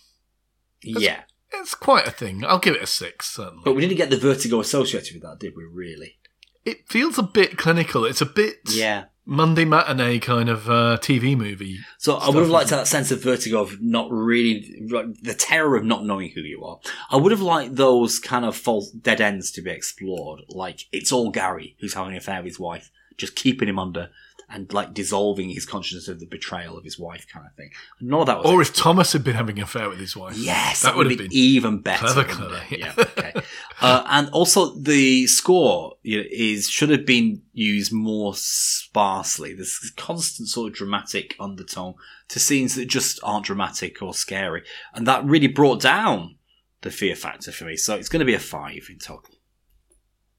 Yeah. 0.82 1.22
It's 1.60 1.74
quite 1.74 2.06
a 2.06 2.10
thing. 2.10 2.44
I'll 2.44 2.58
give 2.58 2.74
it 2.74 2.82
a 2.82 2.86
six, 2.86 3.30
certainly. 3.34 3.62
But 3.64 3.74
we 3.74 3.82
didn't 3.82 3.96
get 3.96 4.10
the 4.10 4.16
vertigo 4.18 4.60
associated 4.60 5.14
with 5.14 5.22
that, 5.22 5.38
did 5.38 5.54
we, 5.56 5.64
really? 5.64 6.18
it 6.64 6.88
feels 6.88 7.18
a 7.18 7.22
bit 7.22 7.58
clinical. 7.58 8.04
It's 8.06 8.22
a 8.22 8.26
bit 8.26 8.56
Yeah. 8.70 9.04
Monday 9.26 9.64
matinee 9.64 10.18
kind 10.18 10.48
of 10.48 10.68
uh, 10.68 10.98
TV 11.00 11.36
movie. 11.36 11.78
So 11.98 12.16
I 12.16 12.28
would 12.28 12.40
have 12.40 12.48
liked 12.50 12.70
that 12.70 12.86
sense 12.86 13.10
of 13.10 13.22
vertigo 13.22 13.60
of 13.60 13.80
not 13.80 14.10
really, 14.10 14.74
the 14.80 15.34
terror 15.38 15.76
of 15.76 15.84
not 15.84 16.04
knowing 16.04 16.30
who 16.30 16.40
you 16.42 16.62
are. 16.64 16.78
I 17.10 17.16
would 17.16 17.32
have 17.32 17.40
liked 17.40 17.76
those 17.76 18.18
kind 18.18 18.44
of 18.44 18.54
false 18.56 18.90
dead 18.90 19.20
ends 19.22 19.50
to 19.52 19.62
be 19.62 19.70
explored. 19.70 20.40
Like, 20.50 20.80
it's 20.92 21.12
all 21.12 21.30
Gary 21.30 21.76
who's 21.80 21.94
having 21.94 22.12
an 22.12 22.18
affair 22.18 22.38
with 22.38 22.46
his 22.52 22.60
wife, 22.60 22.90
just 23.16 23.34
keeping 23.34 23.68
him 23.68 23.78
under 23.78 24.10
and 24.48 24.72
like 24.72 24.94
dissolving 24.94 25.50
his 25.50 25.66
consciousness 25.66 26.08
of 26.08 26.20
the 26.20 26.26
betrayal 26.26 26.76
of 26.76 26.84
his 26.84 26.98
wife 26.98 27.26
kind 27.32 27.46
of 27.46 27.54
thing. 27.54 27.70
None 28.00 28.20
of 28.20 28.26
that 28.26 28.38
was 28.38 28.46
Or 28.46 28.62
if 28.62 28.74
Thomas 28.74 29.12
had 29.12 29.24
been 29.24 29.36
having 29.36 29.58
an 29.58 29.64
affair 29.64 29.88
with 29.88 29.98
his 29.98 30.16
wife. 30.16 30.36
Yes, 30.36 30.82
that, 30.82 30.96
would 30.96 31.06
have 31.10 31.18
been, 31.18 31.28
been. 31.28 31.36
even 31.36 31.80
better. 31.80 32.06
clever, 32.06 32.24
clever, 32.24 32.62
yeah. 32.70 32.92
Yeah. 32.96 33.04
Okay. 33.18 33.32
uh, 33.80 34.04
and 34.08 34.28
also, 34.30 34.74
the 34.76 35.26
score 35.26 35.96
you 36.02 36.18
know, 36.18 36.24
is 36.30 36.68
should 36.68 36.90
have 36.90 37.06
been 37.06 37.42
used 37.52 37.92
more 37.92 38.34
sparsely. 38.34 39.54
There's 39.54 39.78
this 39.80 39.90
constant 39.90 40.48
sort 40.48 40.70
of 40.70 40.76
dramatic 40.76 41.34
undertone 41.40 41.94
to 42.28 42.38
scenes 42.38 42.74
that 42.74 42.86
just 42.86 43.20
aren't 43.22 43.46
dramatic 43.46 44.02
or 44.02 44.14
scary, 44.14 44.62
and 44.94 45.06
that 45.06 45.24
really 45.24 45.48
brought 45.48 45.80
down 45.80 46.36
the 46.82 46.90
fear 46.90 47.16
factor 47.16 47.50
for 47.50 47.64
me. 47.64 47.76
So 47.76 47.94
it's 47.96 48.08
going 48.08 48.20
to 48.20 48.26
be 48.26 48.34
a 48.34 48.38
five 48.38 48.86
in 48.90 48.98
total. 48.98 49.34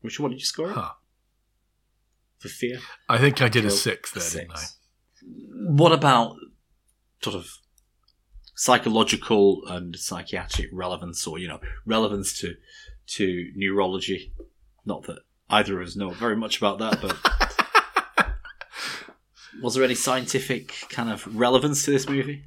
Which 0.01 0.19
one 0.19 0.31
did 0.31 0.39
you 0.39 0.45
score? 0.45 0.69
Huh. 0.69 0.91
For 2.45 2.49
fear. 2.49 2.79
I 3.09 3.17
think 3.17 3.41
I 3.41 3.49
did 3.49 3.65
a 3.65 3.71
six 3.71 4.11
there, 4.11 4.41
didn't 4.43 4.57
I? 4.57 4.63
What 5.71 5.91
about 5.91 6.35
sort 7.23 7.35
of 7.35 7.47
psychological 8.55 9.61
and 9.67 9.95
psychiatric 9.95 10.69
relevance, 10.71 11.25
or 11.25 11.39
you 11.39 11.47
know, 11.47 11.59
relevance 11.85 12.39
to 12.41 12.53
to 13.17 13.51
neurology? 13.55 14.33
Not 14.85 15.03
that 15.03 15.19
either 15.49 15.81
of 15.81 15.87
us 15.87 15.95
know 15.95 16.11
very 16.11 16.35
much 16.35 16.57
about 16.57 16.77
that, 16.79 17.01
but 17.01 18.27
was 19.61 19.73
there 19.75 19.83
any 19.83 19.95
scientific 19.95 20.73
kind 20.89 21.09
of 21.09 21.35
relevance 21.35 21.83
to 21.85 21.91
this 21.91 22.07
movie? 22.07 22.43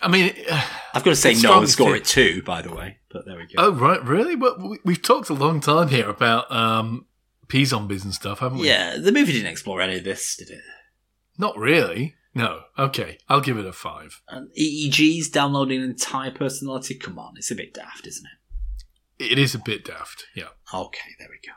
I 0.00 0.08
mean, 0.08 0.32
uh, 0.50 0.62
I've 0.94 1.04
got 1.04 1.10
to 1.10 1.16
say 1.16 1.34
no 1.34 1.58
and 1.58 1.68
score 1.68 1.94
it 1.94 2.04
two, 2.04 2.42
by 2.42 2.62
the 2.62 2.74
way. 2.74 2.98
But 3.10 3.26
there 3.26 3.36
we 3.36 3.42
go. 3.44 3.52
oh 3.58 3.72
right, 3.72 4.02
really? 4.02 4.34
Well, 4.34 4.56
we- 4.58 4.78
we've 4.84 5.02
talked 5.02 5.28
a 5.30 5.34
long 5.34 5.60
time 5.60 5.88
here 5.88 6.08
about 6.08 6.50
um, 6.50 7.06
p-zombies 7.48 8.04
and 8.04 8.14
stuff, 8.14 8.40
haven't 8.40 8.58
we? 8.58 8.68
yeah, 8.68 8.96
the 8.96 9.12
movie 9.12 9.32
didn't 9.32 9.50
explore 9.50 9.80
any 9.80 9.98
of 9.98 10.04
this, 10.04 10.36
did 10.36 10.50
it? 10.50 10.62
Not 11.38 11.56
really. 11.56 12.14
No. 12.34 12.62
Okay, 12.78 13.18
I'll 13.28 13.40
give 13.40 13.58
it 13.58 13.66
a 13.66 13.72
five. 13.72 14.20
And 14.28 14.50
EEG's 14.56 15.28
downloading 15.28 15.82
an 15.82 15.90
entire 15.90 16.30
personality. 16.30 16.94
Come 16.96 17.18
on, 17.18 17.34
it's 17.36 17.50
a 17.50 17.54
bit 17.54 17.74
daft, 17.74 18.06
isn't 18.06 18.26
it? 18.26 19.32
It 19.32 19.38
is 19.38 19.54
a 19.54 19.60
bit 19.60 19.84
daft. 19.84 20.26
Yeah. 20.34 20.48
Okay, 20.72 21.10
there 21.18 21.28
we 21.30 21.38
go. 21.46 21.54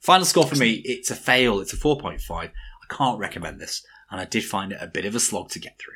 Final 0.00 0.24
score 0.24 0.46
for 0.46 0.56
me, 0.56 0.80
it's 0.84 1.10
a 1.10 1.16
fail. 1.16 1.58
It's 1.60 1.72
a 1.72 1.76
4.5. 1.76 2.20
I 2.30 2.50
can't 2.88 3.18
recommend 3.18 3.60
this, 3.60 3.84
and 4.10 4.20
I 4.20 4.24
did 4.24 4.44
find 4.44 4.72
it 4.72 4.78
a 4.80 4.86
bit 4.86 5.04
of 5.04 5.14
a 5.14 5.20
slog 5.20 5.50
to 5.50 5.58
get 5.58 5.78
through. 5.78 5.94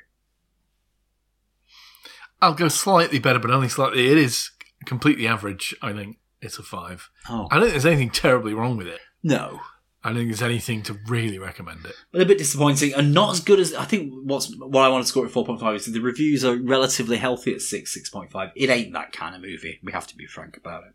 I'll 2.40 2.54
go 2.54 2.66
slightly 2.66 3.20
better, 3.20 3.38
but 3.38 3.52
only 3.52 3.68
slightly. 3.68 4.08
It 4.08 4.18
is 4.18 4.50
completely 4.84 5.28
average. 5.28 5.74
I 5.80 5.92
think 5.92 6.18
it's 6.42 6.58
a 6.58 6.62
five. 6.62 7.08
Oh, 7.30 7.48
I 7.50 7.54
don't 7.54 7.62
think 7.64 7.72
there's 7.72 7.86
anything 7.86 8.10
terribly 8.10 8.52
wrong 8.54 8.76
with 8.76 8.86
it. 8.88 9.00
no. 9.22 9.60
I 10.04 10.08
don't 10.08 10.16
think 10.16 10.30
there's 10.30 10.42
anything 10.42 10.82
to 10.82 10.98
really 11.06 11.38
recommend 11.38 11.86
it. 11.86 11.94
But 12.10 12.22
a 12.22 12.26
bit 12.26 12.38
disappointing, 12.38 12.92
and 12.92 13.14
not 13.14 13.34
as 13.34 13.38
good 13.40 13.60
as 13.60 13.72
I 13.72 13.84
think. 13.84 14.12
What's 14.24 14.52
what 14.56 14.82
I 14.82 14.88
want 14.88 15.04
to 15.04 15.08
score 15.08 15.24
at 15.24 15.30
4.5 15.30 15.76
is 15.76 15.84
that 15.84 15.92
the 15.92 16.00
reviews 16.00 16.44
are 16.44 16.56
relatively 16.56 17.18
healthy 17.18 17.54
at 17.54 17.60
6, 17.60 17.98
6.5. 18.12 18.50
It 18.56 18.68
ain't 18.68 18.92
that 18.94 19.12
kind 19.12 19.36
of 19.36 19.42
movie. 19.42 19.78
We 19.80 19.92
have 19.92 20.08
to 20.08 20.16
be 20.16 20.26
frank 20.26 20.56
about 20.56 20.82
it. 20.82 20.94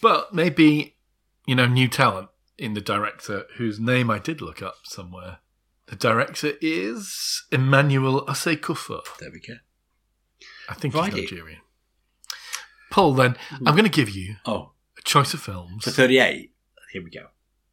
But 0.00 0.32
maybe, 0.34 0.96
you 1.46 1.54
know, 1.54 1.66
new 1.66 1.86
talent 1.86 2.30
in 2.56 2.72
the 2.72 2.80
director, 2.80 3.44
whose 3.58 3.78
name 3.78 4.10
I 4.10 4.18
did 4.18 4.40
look 4.40 4.62
up 4.62 4.76
somewhere. 4.84 5.40
The 5.88 5.96
director 5.96 6.52
is 6.62 7.44
Emmanuel 7.52 8.24
Osei-Kuffour. 8.24 9.02
There 9.18 9.30
we 9.30 9.40
go. 9.40 9.54
I 10.68 10.74
think 10.74 10.94
Righty. 10.94 11.20
he's 11.20 11.30
Nigerian. 11.30 11.60
Paul, 12.90 13.14
then, 13.14 13.36
I'm 13.52 13.74
going 13.74 13.84
to 13.84 13.88
give 13.88 14.10
you 14.10 14.36
Oh, 14.44 14.72
a 14.98 15.02
choice 15.02 15.32
of 15.34 15.40
films 15.40 15.84
for 15.84 15.90
38. 15.90 16.52
Here 16.92 17.02
we 17.04 17.10
go. 17.10 17.26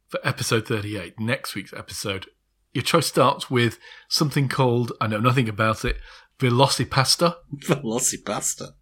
for 0.08 0.20
episode 0.24 0.66
38, 0.66 1.18
next 1.18 1.54
week's 1.54 1.72
episode. 1.72 2.26
Your 2.72 2.84
choice 2.84 3.06
starts 3.06 3.50
with 3.50 3.78
something 4.08 4.48
called, 4.48 4.92
I 5.00 5.06
know 5.08 5.18
nothing 5.20 5.48
about 5.48 5.84
it, 5.84 5.96
Velocipasta. 6.38 7.36
Velocipasta. 7.64 8.72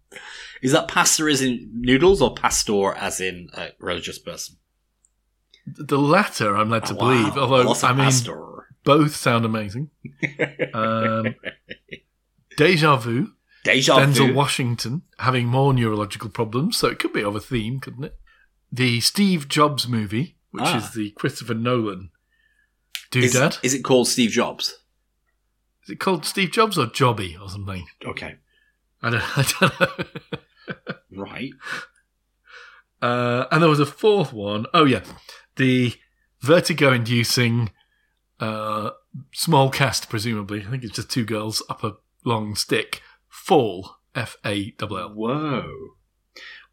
Is 0.61 0.71
that 0.73 0.87
pasta 0.87 1.23
as 1.25 1.41
in 1.41 1.69
noodles 1.73 2.21
or 2.21 2.33
pastor 2.35 2.93
as 2.93 3.19
in 3.19 3.49
a 3.53 3.69
religious 3.79 4.19
person? 4.19 4.57
The 5.65 5.97
latter, 5.97 6.55
I'm 6.55 6.69
led 6.69 6.85
to 6.85 6.93
Oh, 6.95 6.97
believe, 6.97 7.35
wow. 7.35 7.41
although, 7.41 7.73
I 7.87 7.93
mean, 7.93 8.11
both 8.83 9.15
sound 9.15 9.43
amazing. 9.45 9.89
Um, 10.73 11.35
Deja 12.57 12.95
Vu. 12.97 13.33
Deja 13.67 13.97
Denzel 13.99 14.27
vu. 14.27 14.33
Washington 14.33 15.01
having 15.19 15.47
more 15.47 15.73
neurological 15.73 16.29
problems, 16.29 16.77
so 16.77 16.87
it 16.87 16.99
could 16.99 17.13
be 17.13 17.23
of 17.23 17.35
a 17.35 17.39
theme, 17.39 17.79
couldn't 17.79 18.03
it? 18.03 18.15
The 18.71 18.99
Steve 19.01 19.47
Jobs 19.47 19.87
movie, 19.87 20.37
which 20.51 20.63
Ah. 20.65 20.77
is 20.77 20.91
the 20.93 21.11
Christopher 21.11 21.53
Nolan 21.53 22.09
Is, 23.13 23.33
doodad. 23.33 23.59
is 23.63 23.73
it 23.73 23.83
called 23.83 24.07
Steve 24.07 24.31
Jobs? 24.31 24.79
Is 25.83 25.91
it 25.91 25.99
called 25.99 26.25
Steve 26.25 26.51
Jobs 26.51 26.77
or 26.77 26.85
Jobby 26.87 27.39
or 27.41 27.49
something? 27.49 27.85
Okay. 28.05 28.35
I 29.01 29.09
don't, 29.11 29.37
I 29.37 29.45
don't 29.59 29.79
know. 29.79 31.23
Right. 31.23 31.51
Uh, 33.01 33.45
and 33.51 33.61
there 33.61 33.69
was 33.69 33.79
a 33.79 33.85
fourth 33.85 34.33
one. 34.33 34.65
Oh 34.73 34.85
yeah, 34.85 35.03
the 35.55 35.93
vertigo-inducing 36.41 37.71
uh, 38.39 38.91
small 39.33 39.69
cast, 39.69 40.09
presumably. 40.09 40.61
I 40.65 40.69
think 40.69 40.83
it's 40.83 40.95
just 40.95 41.09
two 41.09 41.23
girls 41.25 41.61
up 41.69 41.83
a 41.83 41.93
long 42.25 42.55
stick. 42.55 43.01
Fall. 43.29 43.95
F 44.15 44.35
A 44.45 44.73
L 44.81 44.97
L. 44.97 45.09
Whoa. 45.13 45.71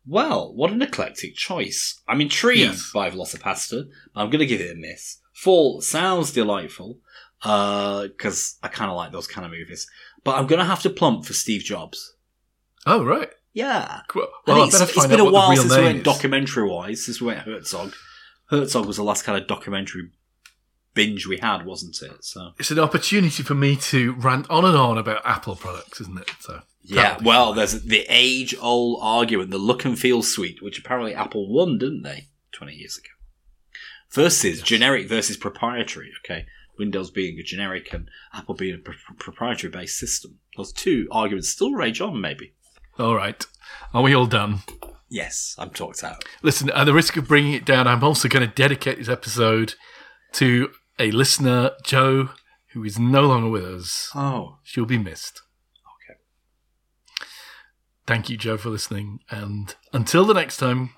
Well, 0.07 0.55
what 0.55 0.71
an 0.73 0.83
eclectic 0.83 1.35
choice. 1.35 2.03
I'm 2.07 2.21
intrigued 2.21 2.61
Yes. 2.61 2.91
by 2.93 3.11
Velocipasta. 3.11 3.85
But 4.15 4.21
I'm 4.21 4.31
going 4.31 4.41
to 4.41 4.47
give 4.47 4.61
it 4.61 4.73
a 4.77 4.79
miss. 4.79 5.19
Fall 5.33 5.81
sounds 5.81 6.33
delightful 6.33 6.99
uh, 7.43 8.03
because 8.09 8.57
I 8.63 8.69
kind 8.69 8.91
of 8.91 8.97
like 8.97 9.13
those 9.13 9.27
kind 9.27 9.45
of 9.45 9.51
movies. 9.53 9.87
But 10.23 10.37
I'm 10.37 10.47
going 10.47 10.59
to 10.59 10.65
have 10.65 10.83
to 10.83 10.91
plump 10.91 11.25
for 11.27 11.33
Steve 11.33 11.63
Jobs. 11.63 12.15
Oh 12.87 13.03
right. 13.05 13.29
Yeah. 13.53 14.01
Well, 14.15 14.29
I 14.47 14.53
I 14.53 14.55
think 14.57 14.73
better 14.73 14.85
it's, 14.85 14.97
it's 14.97 15.07
been 15.07 15.21
a 15.21 15.31
while 15.31 15.57
since 15.57 15.75
we 15.77 15.83
went 15.83 16.05
documentary 16.05 16.69
wise, 16.69 17.05
since 17.05 17.21
we 17.21 17.29
went 17.29 17.41
Herzog. 17.41 17.95
Herzog 18.51 18.87
was 18.87 18.97
the 18.97 19.05
last 19.05 19.25
kind 19.25 19.41
of 19.41 19.47
documentary 19.49 20.11
binge 20.95 21.27
we 21.27 21.39
had, 21.39 21.67
wasn't 21.67 22.01
it? 22.03 22.25
So 22.25 22.53
It's 22.59 22.71
an 22.71 22.79
opportunity 22.79 23.43
for 23.43 23.55
me 23.55 23.77
to 23.77 24.13
rant 24.15 24.49
on 24.49 24.65
and 24.65 24.77
on 24.77 24.97
about 24.99 25.27
Apple 25.27 25.57
products, 25.57 26.01
isn't 26.01 26.19
it? 26.21 26.31
So 26.41 26.63
yeah, 26.83 27.19
well, 27.23 27.49
fine. 27.49 27.57
there's 27.57 27.83
the 27.83 28.07
age-old 28.09 29.01
argument, 29.03 29.51
the 29.51 29.59
look 29.59 29.85
and 29.85 29.99
feel 29.99 30.23
suite, 30.23 30.63
which 30.63 30.79
apparently 30.79 31.15
Apple 31.15 31.53
won, 31.53 31.79
didn't 31.79 32.03
they, 32.03 32.29
twenty 32.53 32.75
years 32.75 32.97
ago? 32.97 33.09
Versus 34.13 34.63
generic 34.63 35.09
versus 35.09 35.37
proprietary. 35.37 36.11
Okay, 36.25 36.47
Windows 36.79 37.11
being 37.11 37.39
a 37.39 37.43
generic 37.43 37.93
and 37.93 38.09
Apple 38.33 38.55
being 38.55 38.77
a 38.77 38.79
pr- 38.79 38.93
proprietary-based 39.19 39.99
system. 39.99 40.39
Those 40.57 40.73
two 40.73 41.09
arguments 41.11 41.49
still 41.49 41.73
rage 41.73 42.01
on. 42.01 42.21
Maybe. 42.21 42.55
all 42.99 43.15
right. 43.15 43.45
Are 43.93 44.03
we 44.03 44.15
all 44.15 44.27
done? 44.27 44.61
Yes, 45.09 45.55
I'm 45.59 45.71
talked 45.71 46.03
out. 46.05 46.25
Listen, 46.43 46.71
at 46.71 46.85
the 46.85 46.93
risk 46.95 47.17
of 47.17 47.29
bringing 47.29 47.53
it 47.53 47.65
down, 47.65 47.87
I'm 47.87 48.03
also 48.03 48.29
going 48.29 48.49
to 48.49 48.53
dedicate 48.55 48.99
this 48.99 49.09
episode 49.09 49.75
to 50.33 50.71
a 50.99 51.11
listener, 51.11 51.73
Joe, 51.85 52.31
who 52.73 52.85
is 52.85 52.99
no 52.99 53.23
longer 53.23 53.49
with 53.49 53.65
us. 53.65 54.11
Oh, 54.15 54.59
She'll 54.63 54.87
be 54.87 54.99
missed. 54.99 55.43
okay. 56.11 56.19
Thank 58.07 58.31
you, 58.31 58.37
Joe, 58.37 58.57
for 58.57 58.71
listening. 58.71 59.21
And 59.31 59.75
until 59.93 60.25
the 60.25 60.35
next 60.35 60.57
time, 60.59 60.91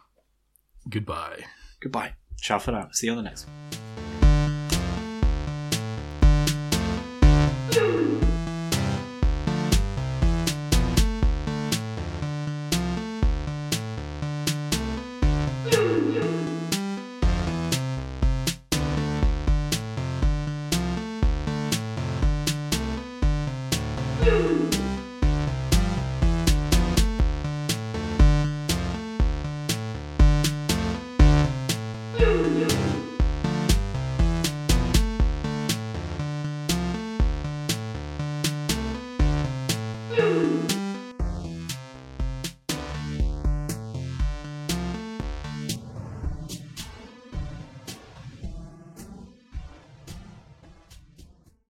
goodbye. 0.88 1.44
Goodbye. 1.80 2.14
Ciao 2.40 2.58
for 2.58 2.72
now. 2.72 2.88
See 2.92 3.06
you 3.06 3.12
on 3.12 3.18
the 3.18 3.24
next 3.24 3.46
one. 3.46 3.56